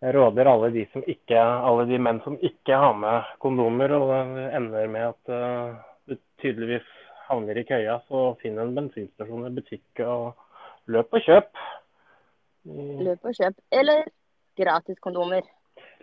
jeg 0.00 0.14
råder 0.16 0.48
alle 0.48 0.70
de, 0.74 0.86
som 0.92 1.04
ikke, 1.04 1.38
alle 1.38 1.84
de 1.90 1.98
menn 2.00 2.22
som 2.24 2.38
ikke 2.40 2.78
har 2.82 2.94
med 2.96 3.34
kondomer, 3.42 3.92
og 3.92 4.12
det 4.36 4.46
ender 4.56 4.88
med 4.90 5.10
at 5.10 5.32
eh, 5.36 5.74
du 6.08 6.16
tydeligvis 6.40 6.86
havner 7.28 7.60
i 7.60 7.66
køya, 7.68 7.98
så 8.08 8.30
finn 8.40 8.58
en 8.58 8.72
bensinstasjon 8.76 9.44
eller 9.44 9.58
butikk 9.60 10.02
og 10.06 10.32
løp 10.90 11.14
og 11.14 11.26
kjøp. 11.26 11.62
Løp 13.06 13.28
og 13.28 13.36
kjøp. 13.36 13.60
Eller. 13.76 14.08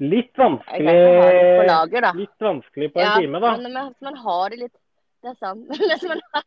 Litt 0.01 0.29
kan 0.37 0.59
ikke 0.61 1.21
ha 1.21 1.29
det 1.33 1.45
på 1.57 1.65
lager, 1.67 2.05
da. 2.05 2.11
litt 2.17 2.45
vanskelig 2.45 2.89
på 2.93 3.01
en 3.01 3.13
time, 3.17 3.41
da. 3.41 3.51
Men 3.57 3.73
men 3.73 3.93
man 4.07 4.19
har 4.23 4.53
det 4.53 4.59
litt 4.63 4.75
Det 5.25 5.31
er 5.33 5.37
sant. 5.41 5.65
Mens 5.89 6.03
man, 6.05 6.21
har, 6.33 6.45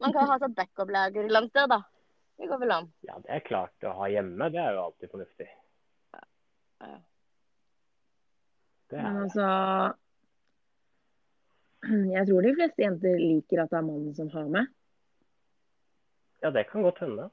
man 0.00 0.14
kan 0.16 0.30
ha 0.30 0.38
sånn 0.40 0.54
backup-lager 0.56 1.20
et 1.20 1.28
eller 1.28 1.42
annet 1.42 1.52
sted, 1.52 1.68
da. 1.68 1.82
Det 2.38 2.48
går 2.50 2.58
vel 2.62 2.70
an. 2.74 2.86
Ja, 3.06 3.18
det 3.22 3.30
er 3.36 3.42
klart 3.46 3.84
å 3.86 3.92
ha 4.00 4.08
hjemme. 4.10 4.48
Det 4.52 4.58
er 4.62 4.74
jo 4.76 4.84
alltid 4.88 5.10
fornuftig. 5.12 5.48
Ja. 6.12 6.22
Det 8.92 8.98
Men 9.02 9.16
er 9.16 9.20
altså 9.26 9.46
Jeg 12.16 12.26
tror 12.28 12.42
de 12.46 12.54
fleste 12.56 12.82
jenter 12.84 13.18
liker 13.18 13.62
at 13.64 13.70
det 13.72 13.78
er 13.80 13.86
mannen 13.86 14.14
som 14.16 14.28
har 14.34 14.48
med. 14.54 14.66
Ja, 16.42 16.50
det 16.54 16.64
kan 16.70 16.82
godt 16.82 16.98
hende. 17.02 17.28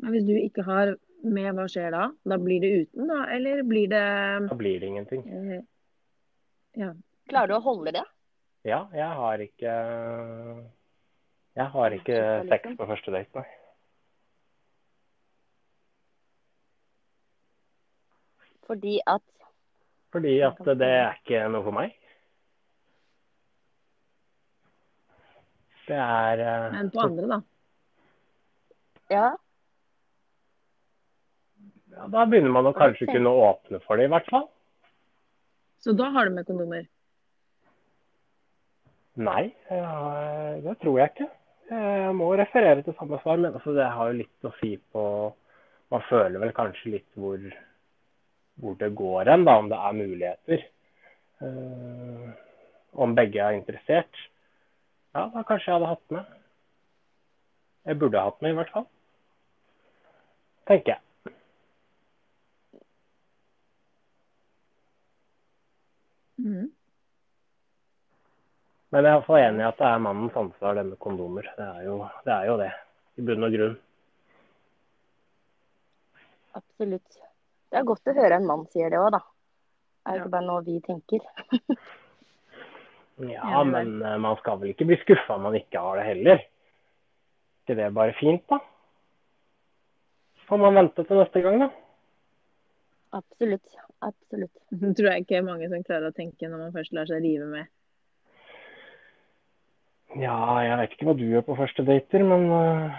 Men 0.00 0.14
hvis 0.14 0.26
du 0.28 0.34
ikke 0.38 0.64
har 0.64 0.94
med, 1.26 1.48
hva 1.58 1.64
skjer 1.68 1.90
da? 1.92 2.04
Da 2.30 2.38
blir 2.40 2.60
det 2.62 2.70
uten, 2.84 3.08
da? 3.10 3.24
Eller 3.34 3.64
blir 3.66 3.88
det 3.90 4.02
Da 4.48 4.56
blir 4.56 4.78
det 4.80 4.88
ingenting. 4.92 5.24
eh, 5.28 5.62
Ja. 6.78 6.92
Klarer 7.28 7.48
du 7.50 7.54
å 7.58 7.64
holde 7.64 7.92
det? 7.92 8.04
Ja, 8.64 8.86
jeg 8.94 9.08
har 9.20 9.38
ikke 9.44 9.72
Jeg 11.58 11.66
har 11.74 11.90
ikke 11.96 12.18
sex 12.48 12.64
liksom. 12.64 12.76
på 12.78 12.86
første 12.88 13.12
date, 13.12 13.34
nei. 13.34 13.46
Fordi 18.68 18.98
at 19.08 19.24
Fordi 20.12 20.38
at 20.44 20.60
det 20.80 20.88
er 20.88 21.18
ikke 21.18 21.42
noe 21.52 21.64
for 21.66 21.76
meg. 21.76 21.96
Det 25.88 25.96
er 25.96 26.42
uh, 26.44 26.72
Men 26.74 26.90
på 26.92 27.00
andre, 27.00 27.28
da? 27.32 27.38
Ja, 29.08 29.28
ja, 31.98 32.06
Da 32.12 32.26
begynner 32.28 32.52
man 32.54 32.68
å 32.68 32.74
kanskje 32.76 33.08
kunne 33.10 33.32
åpne 33.32 33.80
for 33.86 33.98
det, 33.98 34.06
i 34.06 34.12
hvert 34.12 34.28
fall. 34.30 34.46
Så 35.82 35.94
da 35.96 36.10
har 36.14 36.28
du 36.28 36.36
med 36.36 36.46
kondomer? 36.46 36.86
Nei, 39.18 39.48
ja, 39.72 39.92
det 40.62 40.76
tror 40.82 41.00
jeg 41.00 41.12
ikke. 41.14 41.28
Jeg 41.68 42.12
må 42.16 42.30
referere 42.38 42.84
til 42.84 42.94
samme 42.96 43.18
svar, 43.22 43.40
men 43.40 43.50
altså, 43.52 43.74
det 43.76 43.88
har 43.92 44.10
jo 44.10 44.20
litt 44.22 44.46
å 44.46 44.54
si 44.60 44.76
på 44.92 45.04
Man 45.88 46.02
føler 46.04 46.36
vel 46.42 46.50
kanskje 46.52 46.90
litt 46.98 47.16
hvor, 47.16 47.40
hvor 48.58 48.74
det 48.80 48.90
går 48.96 49.30
hen, 49.30 49.48
om 49.48 49.70
det 49.70 49.78
er 49.78 49.98
muligheter. 49.98 50.64
Uh, 51.42 52.30
om 52.92 53.14
begge 53.14 53.42
er 53.42 53.56
interessert. 53.56 54.22
Ja, 55.14 55.28
da 55.34 55.42
kanskje 55.46 55.70
jeg 55.70 55.78
hadde 55.78 55.92
hatt 55.92 56.14
med. 56.14 56.32
Jeg 57.88 57.98
burde 57.98 58.24
hatt 58.24 58.42
med, 58.42 58.52
i 58.52 58.58
hvert 58.58 58.72
fall. 58.74 58.88
Tenker 60.68 60.96
jeg. 60.96 61.04
Mm. 66.38 66.68
Men 68.88 69.04
jeg 69.04 69.10
er 69.10 69.14
iallfall 69.14 69.42
enig 69.42 69.62
i 69.62 69.68
at 69.68 69.80
det 69.80 69.88
er 69.88 70.02
mannens 70.04 70.36
ansvar, 70.38 70.76
det 70.78 70.86
med 70.90 71.00
kondomer. 71.02 71.48
Det 71.56 71.66
er 71.66 71.82
jo 71.86 71.98
det, 72.24 72.34
er 72.34 72.46
jo 72.48 72.58
det 72.60 72.72
i 73.18 73.24
bunn 73.26 73.46
og 73.48 73.54
grunn. 73.54 73.78
absolutt. 76.58 77.27
Det 77.68 77.78
er 77.80 77.84
godt 77.88 78.08
å 78.08 78.14
høre 78.16 78.38
en 78.40 78.46
mann 78.48 78.66
sier 78.72 78.90
det 78.92 78.98
òg, 79.00 79.10
da. 79.16 79.20
Det 79.22 80.12
er 80.12 80.14
jo 80.14 80.18
Ja. 80.18 80.24
ikke 80.24 80.34
bare 80.36 80.46
noe 80.46 80.64
vi 80.64 80.78
tenker. 80.80 81.20
Ja, 83.28 83.64
men 83.66 84.02
eh, 84.02 84.16
man 84.22 84.36
skal 84.40 84.58
vel 84.60 84.70
ikke 84.72 84.86
bli 84.88 84.96
skuffa 85.02 85.34
om 85.34 85.42
man 85.48 85.56
ikke 85.58 85.80
har 85.82 85.98
det 85.98 86.06
heller. 86.06 86.44
ikke 87.66 87.76
det 87.76 87.90
bare 87.94 88.14
fint, 88.16 88.44
da? 88.48 88.58
Får 90.48 90.56
man 90.62 90.74
vente 90.78 91.04
til 91.04 91.18
neste 91.18 91.42
gang, 91.44 91.58
da? 91.60 91.68
Absolutt. 93.12 93.74
Absolutt. 94.00 94.54
Det 94.70 94.94
tror 94.96 95.10
jeg 95.12 95.24
ikke 95.26 95.36
er 95.36 95.42
mange 95.48 95.68
som 95.68 95.82
klarer 95.84 96.08
å 96.08 96.16
tenke 96.16 96.48
når 96.48 96.58
man 96.62 96.72
først 96.72 96.92
lar 96.96 97.04
seg 97.10 97.20
rive 97.24 97.44
med. 97.50 97.66
Ja, 100.16 100.38
jeg 100.64 100.78
vet 100.80 100.94
ikke 100.96 101.04
hva 101.10 101.16
du 101.18 101.26
gjør 101.28 101.44
på 101.44 101.56
første 101.58 101.84
dater, 101.84 102.24
men 102.24 102.48
eh, 102.48 102.90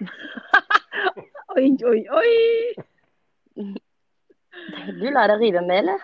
Oi, 1.56 1.70
oi, 1.88 2.00
oi! 2.20 2.34
Du 5.00 5.06
lar 5.10 5.30
deg 5.30 5.42
rive 5.44 5.62
med, 5.66 5.84
eller? 5.84 6.02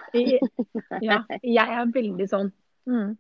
Ja, 1.03 1.21
jeg 1.59 1.79
er 1.81 1.91
veldig 1.95 2.29
sånn. 2.31 2.53
Mm. 2.87 3.17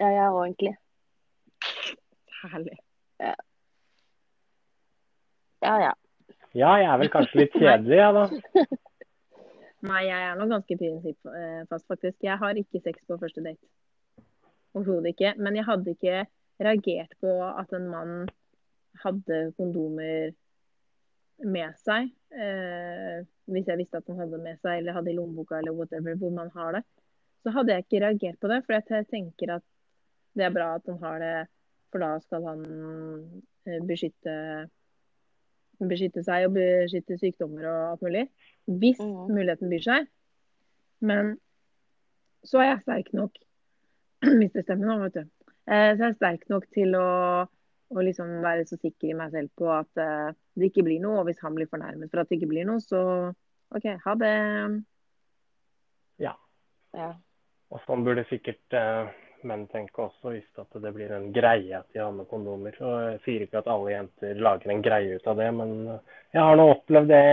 Ja, 0.00 0.08
jeg 0.12 0.30
òg, 0.30 0.40
egentlig. 0.46 0.74
Herlig. 2.42 2.78
Ja, 5.64 5.76
ja. 5.82 5.92
ja, 6.52 6.72
jeg 6.80 6.88
er 6.88 7.00
vel 7.00 7.12
kanskje 7.12 7.40
litt 7.42 7.56
kjedelig, 7.56 7.98
jeg, 8.00 8.16
da. 8.16 8.66
Nei, 9.90 10.02
jeg 10.08 10.26
er 10.30 10.38
nok 10.38 10.52
ganske 10.54 10.78
prinsippfast, 10.80 11.86
faktisk. 11.88 12.18
Jeg 12.24 12.40
har 12.40 12.58
ikke 12.58 12.82
sex 12.82 13.04
på 13.06 13.18
første 13.20 13.44
date. 13.44 13.60
Overhodet 14.76 15.14
ikke. 15.14 15.34
Men 15.40 15.56
jeg 15.58 15.66
hadde 15.68 15.94
ikke 15.94 16.24
reagert 16.64 17.12
på 17.22 17.32
at 17.46 17.72
en 17.76 17.88
mann 17.92 18.14
hadde 19.02 19.40
kondomer 19.56 20.32
med 21.44 21.76
seg. 21.84 22.10
Eh, 22.32 23.24
hvis 23.46 23.68
jeg 23.70 23.78
visste 23.78 24.00
at 24.00 24.08
han 24.10 24.20
hadde 24.20 24.40
med 24.42 24.58
seg, 24.60 24.80
eller 24.80 24.96
hadde 24.96 25.12
i 25.12 25.16
lommeboka, 25.16 25.60
eller 25.60 25.76
whatever, 25.76 26.16
hvor 26.18 26.32
man 26.34 26.50
har 26.54 26.78
det, 26.78 26.82
så 27.44 27.52
hadde 27.54 27.74
jeg 27.74 27.84
ikke 27.84 28.02
reagert 28.02 28.40
på 28.42 28.50
det. 28.50 28.62
For 28.66 28.76
jeg 28.76 29.06
tenker 29.10 29.56
at 29.58 29.64
det 30.36 30.46
er 30.46 30.54
bra 30.54 30.72
at 30.76 30.90
han 30.90 30.98
har 31.02 31.22
det, 31.22 31.34
for 31.92 32.02
da 32.02 32.10
skal 32.24 32.48
han 32.50 32.64
eh, 33.68 33.80
beskytte, 33.86 34.34
beskytte 35.86 36.24
seg 36.26 36.48
og 36.48 36.56
beskytte 36.58 37.18
sykdommer 37.20 37.68
og 37.70 37.80
alt 37.94 38.04
mulig. 38.04 38.26
Hvis 38.66 39.00
mm. 39.00 39.16
muligheten 39.30 39.72
byr 39.72 39.84
seg. 39.86 40.10
Men 41.06 41.36
så 42.46 42.62
er 42.62 42.72
jeg 42.72 42.84
sterk 42.84 43.12
nok 43.16 43.38
hvis 44.40 44.54
det 44.54 44.64
stemmer 44.66 44.90
nå, 44.90 44.98
vet 45.04 45.20
du. 45.20 45.24
Eh, 45.70 45.92
Så 45.94 46.02
er 46.02 46.10
jeg 46.10 46.18
sterk 46.18 46.48
nok 46.52 46.66
til 46.74 46.98
å, 46.98 47.08
å 47.94 48.02
liksom 48.02 48.40
være 48.42 48.64
så 48.66 48.78
sikker 48.80 49.12
i 49.12 49.18
meg 49.18 49.34
selv 49.34 49.52
på 49.58 49.68
at 49.70 50.00
uh, 50.02 50.34
det 50.58 50.70
ikke 50.70 50.86
blir 50.86 51.02
noe. 51.02 51.20
Og 51.20 51.28
hvis 51.28 51.42
han 51.44 51.54
blir 51.56 51.70
fornærmet 51.70 52.10
for 52.10 52.22
at 52.22 52.30
det 52.30 52.40
ikke 52.40 52.50
blir 52.54 52.66
noe, 52.68 52.82
så 52.82 53.02
OK, 53.74 53.86
ha 54.02 54.16
det. 54.18 54.34
Ja. 56.22 56.34
Ja. 56.96 57.12
Og 57.74 57.82
sånn 57.86 58.04
burde 58.06 58.26
sikkert 58.30 58.76
uh, 58.78 59.10
menn 59.46 59.66
tenke 59.70 60.04
også, 60.06 60.32
hvis 60.34 60.60
at 60.60 60.76
det 60.82 60.92
blir 60.94 61.12
en 61.14 61.30
greie 61.34 61.78
at 61.78 61.88
de 61.94 62.02
har 62.02 62.12
med 62.14 62.28
kondomer. 62.30 62.76
Og 62.80 62.96
jeg 63.10 63.22
sier 63.24 63.46
ikke 63.46 63.62
at 63.62 63.70
alle 63.70 63.94
jenter 63.94 64.42
lager 64.42 64.72
en 64.72 64.84
greie 64.84 65.16
ut 65.18 65.30
av 65.30 65.40
det, 65.40 65.48
men 65.54 65.74
eh, 65.94 66.14
jeg 66.36 66.42
har 66.42 66.58
nå 66.58 66.68
opplevd 66.72 67.10
det 67.12 67.24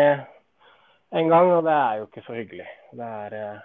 en 1.14 1.30
gang, 1.30 1.52
og 1.58 1.62
det 1.68 1.76
er 1.78 2.00
jo 2.00 2.08
ikke 2.10 2.26
så 2.26 2.38
hyggelig. 2.38 2.68
Det 2.98 3.12
er 3.20 3.38
uh, 3.38 3.64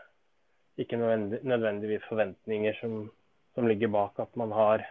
ikke 0.85 1.01
nødvendigvis 1.01 2.07
forventninger 2.09 2.77
som, 2.81 3.01
som 3.57 3.69
ligger 3.69 3.93
bak 3.93 4.21
at 4.23 4.37
man 4.37 4.53
har 4.55 4.85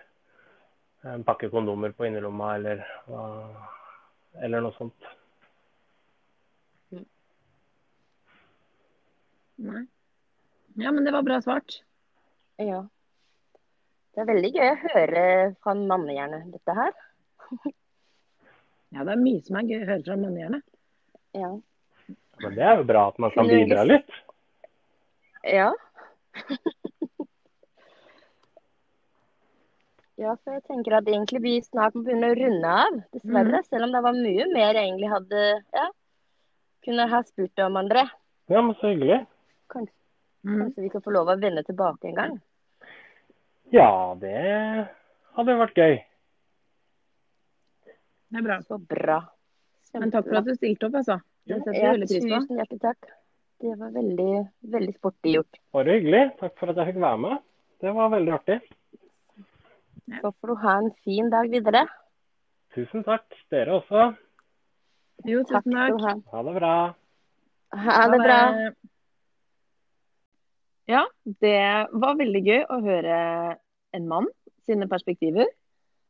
en 1.05 1.23
pakke 1.23 1.49
kondomer 1.53 1.93
på 1.95 2.07
innerlomma 2.07 2.55
eller, 2.55 2.83
eller 4.41 4.63
noe 4.65 4.75
sånt. 4.77 5.09
Nei. 9.57 9.87
Ja, 10.77 10.91
men 10.91 11.05
det 11.05 11.11
var 11.11 11.25
bra 11.25 11.41
svart. 11.41 11.81
ja. 12.61 12.85
Det 14.13 14.23
er 14.23 14.29
veldig 14.31 14.49
gøy 14.49 14.67
å 14.71 14.77
høre 14.81 15.23
fra 15.61 15.73
mannehjernet, 15.77 16.47
dette 16.49 16.73
her. 16.73 16.95
Ja, 18.89 19.03
det 19.03 19.11
er 19.13 19.19
mye 19.21 19.43
som 19.45 19.59
er 19.59 19.67
gøy 19.67 19.81
å 19.83 19.87
høre 19.91 20.03
fra 20.07 20.15
mannehjernet. 20.17 20.63
Ja. 21.37 21.49
Men 22.41 22.55
det 22.55 22.63
er 22.65 22.79
jo 22.79 22.87
bra 22.89 23.03
at 23.11 23.19
man 23.21 23.33
kan 23.35 23.49
bidra 23.51 23.83
litt. 23.85 24.15
Ja. 25.45 25.67
Ja, 30.17 30.33
for 30.41 30.55
jeg 30.55 30.63
tenker 30.65 30.95
at 30.97 31.05
egentlig 31.11 31.41
vi 31.43 31.53
snart 31.61 31.93
må 31.93 32.01
begynne 32.07 32.31
å 32.33 32.37
runde 32.39 32.69
av, 32.73 32.95
dessverre. 33.13 33.59
Selv 33.69 33.85
om 33.85 33.91
det 33.93 34.01
var 34.01 34.15
mye 34.17 34.47
mer 34.49 34.73
jeg 34.73 34.87
egentlig 34.87 35.11
hadde 35.11 35.43
ja, 35.77 35.85
kunne 36.87 37.05
ha 37.11 37.19
spurt 37.27 37.61
om, 37.67 37.77
André. 37.83 38.07
Ja, 38.49 38.61
men 38.65 38.73
så 38.81 38.93
hyggelig. 38.93 39.25
Kanskje, 39.69 39.93
Mm. 40.47 40.59
kanskje 40.61 40.81
vi 40.85 40.89
kan 40.93 41.01
få 41.01 41.11
lov 41.11 41.27
å 41.27 41.35
vende 41.41 41.63
tilbake 41.65 42.07
en 42.07 42.15
gang. 42.15 42.35
Ja, 43.73 44.15
det 44.21 44.87
hadde 45.35 45.55
vært 45.59 45.75
gøy. 45.75 45.95
Det 48.29 48.37
er 48.39 48.45
bra. 48.45 48.57
Så 48.61 48.77
bra. 48.79 49.17
Men 49.97 50.11
takk 50.11 50.27
for 50.29 50.37
at 50.39 50.45
du 50.47 50.53
stilte 50.55 50.87
opp, 50.87 50.97
altså. 51.01 51.17
Det 51.47 51.57
setter 51.59 51.71
vi 51.73 51.81
Ja, 51.81 51.91
veldig 51.93 52.07
pris 52.07 52.23
på. 52.23 52.39
tusen 52.39 52.57
hjertelig 52.61 52.81
takk. 52.81 53.09
Det 53.59 53.73
var 53.79 53.91
veldig, 53.91 54.33
veldig 54.69 54.93
sportig 54.97 55.33
gjort. 55.35 55.59
Bare 55.73 55.95
hyggelig. 55.97 56.23
Takk 56.39 56.57
for 56.59 56.69
at 56.69 56.75
jeg 56.77 56.93
fikk 56.93 57.01
være 57.01 57.17
med. 57.19 57.39
Det 57.81 57.93
var 57.93 58.09
veldig 58.09 58.33
artig. 58.33 58.61
Så 60.07 60.31
får 60.31 60.47
du 60.47 60.55
ha 60.63 60.73
en 60.81 60.91
fin 61.03 61.29
dag 61.29 61.49
videre. 61.51 61.83
Tusen 62.75 63.03
takk. 63.03 63.25
Dere 63.51 63.75
også. 63.81 64.05
Jo, 65.27 65.41
Takk 65.49 65.65
tusen 65.65 65.75
skal 65.75 65.99
takk. 65.99 66.21
ha. 66.31 66.43
Det 66.47 66.53
bra. 66.59 66.73
Ha 67.87 68.01
det 68.13 68.19
bra. 68.21 68.39
Ja, 70.87 71.03
det 71.43 71.57
var 71.99 72.15
veldig 72.19 72.41
gøy 72.45 72.61
å 72.71 72.77
høre 72.85 73.15
en 73.97 74.05
mann 74.07 74.27
sine 74.67 74.87
perspektiver. 74.87 75.49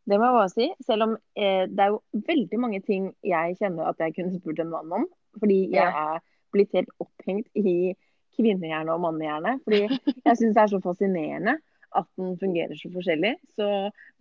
Det 0.07 0.19
må 0.19 0.27
jeg 0.29 0.35
bare 0.37 0.51
si. 0.53 0.67
Selv 0.85 1.07
om 1.07 1.15
eh, 1.35 1.65
det 1.67 1.81
er 1.83 1.95
jo 1.95 2.01
veldig 2.27 2.59
mange 2.61 2.81
ting 2.85 3.09
jeg 3.25 3.57
kjenner 3.59 3.89
at 3.89 4.03
jeg 4.03 4.13
kunne 4.15 4.37
spurt 4.37 4.61
en 4.63 4.69
mann 4.71 4.93
om. 5.01 5.07
Fordi 5.39 5.57
jeg 5.73 5.89
er 5.89 6.21
blitt 6.53 6.75
helt 6.77 6.93
opphengt 7.03 7.49
i 7.57 7.95
kvinnehjerne 8.37 8.93
og 8.93 9.01
mannehjerne. 9.07 9.57
Fordi 9.65 9.81
jeg 9.89 10.37
syns 10.37 10.53
det 10.55 10.61
er 10.63 10.71
så 10.75 10.81
fascinerende 10.85 11.57
at 11.97 12.07
den 12.19 12.37
fungerer 12.39 12.77
så 12.77 12.91
forskjellig. 12.93 13.33
Så 13.57 13.67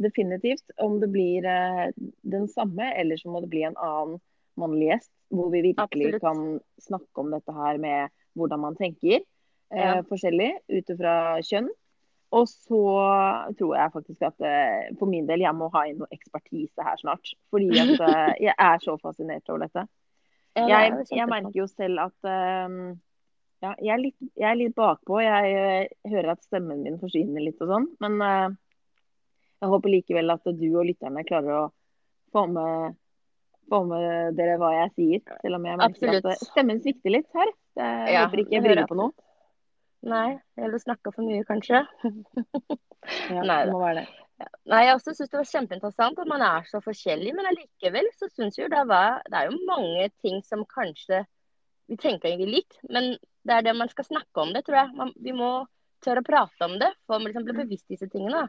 definitivt, 0.02 0.64
om 0.82 0.98
det 1.02 1.10
blir 1.12 1.46
eh, 1.50 1.88
den 2.22 2.48
samme, 2.52 2.90
eller 2.96 3.20
så 3.20 3.32
må 3.32 3.42
det 3.44 3.52
bli 3.52 3.64
en 3.68 3.78
annen 3.78 4.20
mannlig 4.56 4.90
gjest, 4.90 5.10
hvor 5.36 5.50
vi 5.52 5.64
virkelig 5.68 6.12
Absolutt. 6.14 6.22
kan 6.22 6.44
snakke 6.80 7.22
om 7.22 7.32
dette 7.34 7.52
her 7.52 7.80
med 7.82 8.14
hvordan 8.36 8.62
man 8.62 8.78
tenker 8.78 9.20
eh, 9.20 10.00
forskjellig 10.08 10.52
ut 10.72 10.94
ifra 10.94 11.16
kjønn. 11.44 11.68
Og 12.34 12.48
så 12.50 12.82
tror 13.58 13.76
jeg 13.78 13.92
faktisk 13.94 14.24
at 14.26 14.44
eh, 14.44 14.88
for 14.98 15.08
min 15.10 15.28
del 15.28 15.44
jeg 15.44 15.54
må 15.56 15.68
ha 15.74 15.84
inn 15.86 16.00
noe 16.02 16.10
ekspertise 16.14 16.82
her 16.82 16.98
snart. 17.00 17.36
Fordi 17.54 17.70
at 17.78 17.94
eh, 18.08 18.32
jeg 18.48 18.56
er 18.56 18.82
så 18.82 18.96
fascinert 19.02 19.48
over 19.52 19.66
dette. 19.68 19.86
Ja, 20.56 20.64
det 20.64 20.76
Jeg, 21.12 21.18
jeg 21.18 21.28
merker 21.28 21.52
jo 21.52 21.66
selv 21.68 22.00
at 22.00 22.28
eh, 22.32 22.76
ja, 23.64 23.72
jeg, 23.80 23.92
er 23.94 24.02
litt, 24.02 24.16
jeg 24.36 24.48
er 24.50 24.58
litt 24.60 24.76
bakpå. 24.76 25.18
Jeg 25.24 25.50
jeg 25.52 26.12
hører 26.12 26.34
at 26.34 26.44
stemmen 26.44 26.82
min 26.84 26.98
forsvinner 27.00 27.44
litt 27.44 27.60
og 27.64 27.72
sånn. 27.72 27.88
Men 28.04 28.18
uh, 28.20 28.48
jeg 29.62 29.72
håper 29.72 29.94
likevel 29.94 30.34
at 30.34 30.48
du 30.58 30.66
og 30.74 30.86
lytterne 30.88 31.24
klarer 31.28 31.60
å 31.62 31.66
få 32.34 32.44
med, 32.52 32.98
få 33.72 33.82
med 33.88 34.36
dere 34.38 34.58
hva 34.60 34.72
jeg 34.74 34.92
sier. 34.96 35.38
Selv 35.40 35.60
om 35.60 35.68
jeg 35.70 35.80
merker 35.80 35.94
Absolutt. 35.94 36.26
at 36.26 36.34
eh, 36.34 36.50
stemmen 36.50 36.82
svikter 36.84 37.16
litt 37.16 37.30
her. 37.38 37.54
Jeg 37.80 38.12
Ja, 38.12 38.26
håper 38.26 38.44
ikke 38.44 38.56
jeg 38.56 38.66
bryr 38.66 38.82
meg 38.82 38.90
på 38.90 38.98
noe. 38.98 39.14
Nei, 40.06 40.36
eller 40.60 40.78
snakka 40.78 41.10
for 41.14 41.26
mye, 41.26 41.46
kanskje. 41.48 41.84
Ja, 43.30 43.38
Nei 43.46 43.60
det 43.68 43.70
må 43.70 43.78
være 43.78 44.00
det. 44.00 44.06
Nei, 44.66 44.80
jeg 44.82 44.96
også 44.96 45.12
syns 45.14 45.30
det 45.30 45.38
var 45.38 45.46
kjempeinteressant 45.46 46.16
at 46.18 46.28
man 46.28 46.42
er 46.42 46.64
så 46.66 46.80
forskjellig, 46.82 47.30
men 47.36 47.46
allikevel 47.46 48.08
så 48.18 48.26
syns 48.32 48.58
jo 48.58 48.66
det 48.72 48.80
var 48.90 49.20
Det 49.30 49.38
er 49.38 49.52
jo 49.52 49.60
mange 49.68 50.08
ting 50.24 50.40
som 50.44 50.64
kanskje 50.66 51.20
Vi 51.86 51.96
tenker 52.00 52.30
egentlig 52.30 52.60
likt, 52.60 52.78
men 52.90 53.12
det 53.46 53.54
er 53.54 53.66
det 53.66 53.76
man 53.78 53.90
skal 53.92 54.08
snakke 54.08 54.42
om 54.42 54.52
det, 54.54 54.64
tror 54.66 54.80
jeg. 54.80 54.94
Man, 54.98 55.12
vi 55.22 55.34
må 55.36 55.50
tørre 56.04 56.22
å 56.22 56.26
prate 56.26 56.66
om 56.66 56.74
det 56.80 56.90
for 57.06 57.18
å 57.18 57.26
liksom 57.26 57.46
bli 57.46 57.54
bevisst 57.60 57.86
disse 57.92 58.08
tingene. 58.10 58.46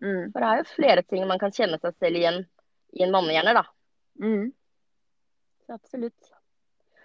Mm. 0.00 0.32
For 0.32 0.40
det 0.40 0.48
er 0.48 0.60
jo 0.60 0.72
flere 0.72 1.04
ting 1.06 1.26
man 1.28 1.40
kan 1.42 1.54
kjenne 1.54 1.78
seg 1.82 1.94
selv 2.00 2.18
igjen 2.20 2.42
i 2.98 3.04
en 3.06 3.14
mannehjerne, 3.14 3.54
da. 3.60 3.64
Mm. 4.20 4.50
Så 5.66 5.76
absolutt. 5.76 6.32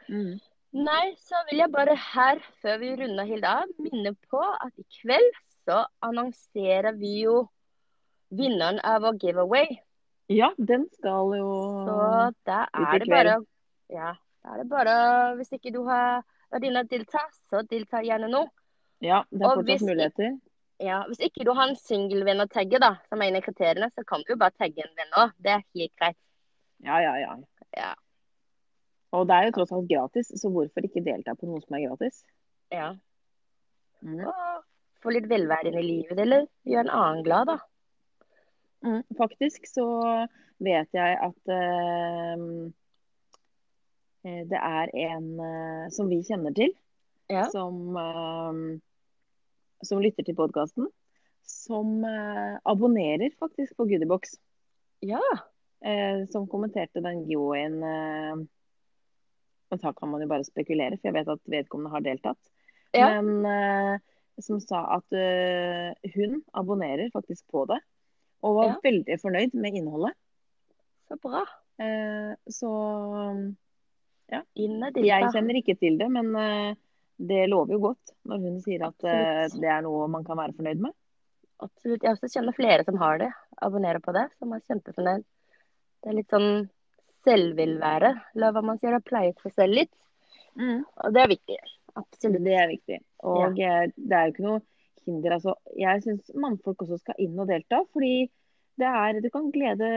Mm. 0.10 0.38
Nei, 0.76 1.04
så 1.22 1.40
vil 1.50 1.62
jeg 1.62 1.72
bare 1.72 1.96
her, 2.12 2.42
før 2.64 2.80
vi 2.82 2.94
runder 3.00 3.30
helt 3.30 3.48
av, 3.48 3.70
minne 3.80 4.12
på 4.32 4.42
at 4.42 4.74
i 4.82 4.86
kveld 4.98 5.38
så 5.66 5.86
annonserer 6.06 6.98
vi 6.98 7.22
jo 7.24 7.46
vinneren 8.36 8.82
av 8.84 9.06
vår 9.06 9.20
giveaway. 9.22 9.78
Ja, 10.34 10.50
den 10.58 10.88
skal 10.98 11.36
jo 11.38 11.50
Så 11.86 11.96
da 12.50 12.66
er 12.74 12.98
det 13.00 13.06
bare 13.06 13.10
bare 13.14 13.36
Ja, 13.94 14.16
da 14.46 14.54
er 14.54 14.62
det 14.62 14.70
bare 14.70 14.96
Hvis 15.40 15.54
ikke 15.58 15.74
du 15.74 15.82
har 15.90 16.22
vært 16.54 16.92
delta, 16.92 17.24
så 17.50 17.64
delta 17.66 18.04
gjerne 18.06 18.30
nå. 18.30 18.46
Ja, 19.04 19.24
det 19.32 19.42
er 19.42 19.58
fortsatt 19.58 19.88
muligheter. 19.88 20.38
Ja, 20.84 21.02
Hvis 21.08 21.24
ikke 21.24 21.46
du 21.48 21.54
har 21.56 21.72
en 21.72 21.80
singelvenn 21.80 22.44
å 22.44 22.48
tagge, 22.52 22.80
da, 22.84 22.96
som 23.10 23.22
er 23.22 23.32
en 23.32 23.40
av 23.40 23.46
kriteriene, 23.48 23.90
så 23.96 24.04
kan 24.08 24.24
du 24.24 24.34
jo 24.34 24.40
bare 24.40 24.56
tagge 24.60 24.84
en 24.84 24.94
venn 24.98 25.18
òg. 25.18 25.34
Det 25.42 25.52
er 25.56 25.64
helt 25.76 25.94
greit. 25.98 26.20
Ja, 26.86 27.00
ja, 27.02 27.16
ja. 27.20 27.34
Ja. 27.76 27.92
Og 29.16 29.28
det 29.28 29.36
er 29.36 29.48
jo 29.48 29.56
tross 29.56 29.74
alt 29.76 29.90
gratis, 29.90 30.32
så 30.36 30.52
hvorfor 30.52 30.86
ikke 30.86 31.04
delta 31.04 31.36
på 31.36 31.50
noe 31.50 31.64
som 31.64 31.78
er 31.78 31.88
gratis? 31.88 32.24
ja. 32.74 32.94
Mm. 34.06 34.26
Få 35.02 35.14
litt 35.14 35.28
velvære 35.30 35.72
inn 35.72 35.80
i 35.80 35.86
livet, 35.86 36.20
eller 36.20 36.46
gjøre 36.68 36.86
en 36.86 36.94
annen 36.94 37.24
glad, 37.26 37.50
da. 37.50 37.58
Mm. 38.86 39.02
Faktisk 39.18 39.66
så 39.70 39.88
vet 40.62 40.92
jeg 40.94 41.18
at 41.26 41.54
eh, 41.56 42.44
det 44.26 44.58
er 44.58 44.90
en 45.08 45.28
eh, 45.40 45.86
som 45.94 46.10
vi 46.10 46.22
kjenner 46.26 46.54
til, 46.58 46.72
Ja. 47.30 47.44
som, 47.54 47.78
eh, 47.98 48.80
som 49.86 50.02
lytter 50.02 50.26
til 50.26 50.36
podkasten, 50.38 50.88
som 51.46 52.04
eh, 52.06 52.58
abonnerer 52.66 53.30
faktisk 53.40 53.76
på 53.78 53.86
Goodiebox. 53.90 54.38
Ja. 55.06 55.22
eh, 55.86 56.26
som 56.32 56.48
kommenterte 56.50 57.02
den 57.06 57.26
giveawayen. 57.28 57.76
Eh, 57.84 58.36
og 59.72 59.80
da 59.82 59.92
kan 59.94 60.10
man 60.10 60.22
jo 60.24 60.28
bare 60.32 60.46
spekulere, 60.48 60.98
for 60.98 61.10
jeg 61.12 61.14
vet 61.20 61.30
at 61.30 61.42
vedkommende 61.52 61.92
har 61.94 62.02
deltatt. 62.06 62.40
Ja. 62.96 63.10
Men 63.22 63.46
eh, 63.46 64.00
som 64.42 64.60
sa 64.64 64.82
at 64.98 65.14
eh, 65.14 65.94
hun 66.16 66.42
abonnerer 66.54 67.12
faktisk 67.14 67.46
på 67.54 67.66
det, 67.70 67.78
og 68.42 68.56
var 68.58 68.66
Ja. 68.72 68.76
veldig 68.84 69.20
fornøyd 69.22 69.54
med 69.54 69.74
innholdet. 69.78 70.14
Så 71.10 71.18
bra. 71.22 71.44
Eh, 71.78 72.34
så 72.50 72.72
Og 75.02 75.08
jeg 75.08 75.32
kjenner 75.34 75.60
ikke 75.60 75.78
til 75.80 75.98
det, 76.00 76.08
men 76.12 76.32
eh, 76.40 76.78
det 77.16 77.46
lover 77.52 77.78
jo 77.78 77.82
godt 77.90 78.14
når 78.28 78.44
hun 78.44 78.62
sier 78.64 78.86
at 78.88 79.08
eh, 79.08 79.46
Absolutt. 79.46 79.62
det 79.64 79.72
er 79.72 79.84
noe 79.86 80.08
man 80.12 80.26
kan 80.28 80.40
være 80.40 80.56
fornøyd 80.58 80.86
med. 80.88 80.96
Absolutt. 81.64 82.04
Jeg 82.04 82.16
også 82.16 82.32
kjenner 82.34 82.58
flere 82.58 82.86
som 82.88 82.98
har 83.00 83.22
det. 83.22 83.32
Abonnerer 83.64 84.02
på 84.04 84.16
det, 84.16 84.26
som 84.40 84.52
er 84.52 84.64
kjempefornøyd. 84.66 85.24
Det 86.04 86.12
er 86.12 86.18
litt 86.18 86.34
sånn 86.34 86.50
selvvillvære. 87.26 88.12
eller 88.36 88.56
hva 88.56 88.64
man 88.66 88.82
sier. 88.82 88.98
Det 88.98 89.08
pleier 89.08 89.38
seg 89.42 89.56
selv 89.56 89.80
litt. 89.80 89.94
Mm. 90.60 90.84
Og 90.84 91.16
det 91.16 91.24
er 91.24 91.32
viktig. 91.32 91.60
Absolutt. 91.96 92.44
Det 92.44 92.58
er 92.60 92.72
viktig. 92.74 93.00
Og 93.32 93.60
ja. 93.62 93.86
det 93.96 94.18
er 94.18 94.28
jo 94.28 94.36
ikke 94.36 94.48
noe 94.50 94.62
hinder. 95.06 95.38
Altså, 95.38 95.56
jeg 95.80 96.04
syns 96.04 96.36
mannfolk 96.36 96.84
også 96.84 97.00
skal 97.00 97.24
inn 97.24 97.40
og 97.40 97.50
delta, 97.50 97.82
fordi 97.94 98.28
det 98.76 98.92
er 98.92 99.22
Du 99.24 99.30
kan 99.32 99.48
glede 99.56 99.90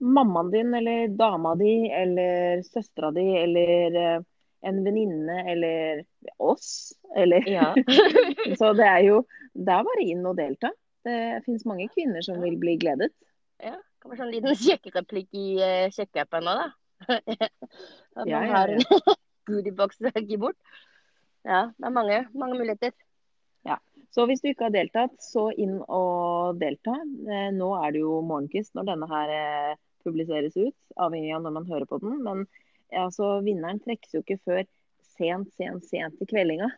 mammaen 0.00 0.50
din 0.52 0.74
eller 0.74 1.08
dama 1.08 1.54
di 1.58 1.88
eller 1.90 2.62
søstera 2.66 3.10
di 3.14 3.24
eller 3.42 3.96
eh, 4.02 4.20
en 4.68 4.82
venninne 4.84 5.38
eller 5.50 6.04
oss. 6.36 6.92
Eller 7.16 7.46
Ja. 7.48 7.74
Så 8.58 8.72
det 8.74 8.86
er 8.86 9.00
jo 9.06 9.24
Det 9.54 9.72
er 9.74 9.86
bare 9.86 10.04
inn 10.06 10.26
og 10.26 10.36
delta. 10.38 10.70
Det 11.04 11.42
finnes 11.46 11.64
mange 11.66 11.88
kvinner 11.94 12.22
som 12.22 12.40
vil 12.42 12.56
bli 12.60 12.76
gledet. 12.78 13.12
ja. 13.62 13.76
Kan 13.98 14.12
være 14.12 14.20
sånn 14.20 14.30
liten 14.30 14.54
sjekkereplikk 14.54 15.32
i 15.34 15.46
uh, 15.58 15.88
sjekkeappen 15.90 16.44
nå, 16.46 16.52
da. 16.54 16.68
At 17.18 18.22
man 18.22 18.28
Ja, 18.30 18.42
ja, 18.46 18.52
har 18.52 18.70
en 18.70 18.84
goodiebox 19.50 19.98
å 20.06 20.12
gi 20.22 20.36
bort. 20.38 20.58
Ja, 21.42 21.64
det 21.74 21.88
er 21.88 21.94
mange, 21.96 22.20
mange 22.38 22.58
muligheter. 22.60 22.94
Så 24.14 24.24
hvis 24.24 24.40
du 24.40 24.46
ikke 24.48 24.64
har 24.68 24.72
deltatt, 24.72 25.18
så 25.20 25.50
inn 25.52 25.82
og 25.84 26.56
delta. 26.62 26.94
Eh, 27.28 27.50
Nå 27.52 27.66
er 27.76 27.92
det 27.92 28.00
jo 28.00 28.22
morgenkvist 28.24 28.72
når 28.78 28.86
denne 28.88 29.08
her 29.10 29.32
publiseres 30.08 30.56
ut, 30.56 30.74
avhengig 30.96 31.34
av 31.36 31.44
når 31.46 31.54
man 31.60 31.68
hører 31.70 31.86
på 31.90 32.00
den. 32.02 32.18
Men 32.24 32.46
ja, 32.90 33.04
altså, 33.06 33.38
vinneren 33.46 33.80
trekkes 33.84 34.16
jo 34.16 34.22
ikke 34.24 34.40
før 34.48 34.64
sent, 35.18 35.52
sent, 35.58 35.84
sent 35.88 36.20
i 36.24 36.26
kveldinga. 36.30 36.70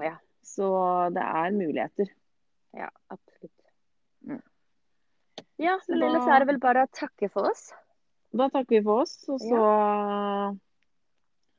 Ja, 0.00 0.16
Så 0.44 0.66
det 1.14 1.22
er 1.24 1.54
muligheter. 1.56 2.10
ja 2.76 2.88
absolutt. 3.10 3.64
Mm. 4.26 4.42
Ja, 5.58 5.78
Så 5.84 5.92
men 5.94 6.00
da- 6.00 6.06
ellers 6.08 6.26
er 6.28 6.38
det 6.44 6.48
vel 6.48 6.58
bare 6.60 6.84
å 6.86 6.90
takke 6.92 7.30
for 7.30 7.50
oss. 7.50 7.72
Da 8.34 8.48
takker 8.50 8.80
vi 8.80 8.82
for 8.82 9.02
oss, 9.04 9.12
og 9.30 9.38
så, 9.40 10.58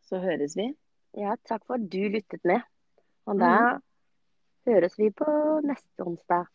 så 0.09 0.19
høres 0.21 0.55
vi. 0.59 0.69
Ja, 1.15 1.35
takk 1.47 1.63
for 1.65 1.77
at 1.79 1.87
du 1.89 2.01
lyttet 2.11 2.43
med. 2.43 2.61
Og 3.29 3.39
da 3.39 3.79
høres 4.67 4.97
vi 4.99 5.07
på 5.15 5.27
neste 5.65 6.03
onsdag. 6.05 6.49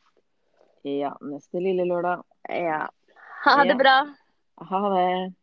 Ja, 0.85 1.15
neste 1.25 1.61
lille 1.63 1.87
lørdag. 1.89 2.23
Ja. 2.49 2.87
Ha 3.47 3.57
det 3.65 3.75
Ja. 3.75 3.79
bra. 3.81 3.97
Ha 4.69 4.79
det. 4.95 5.35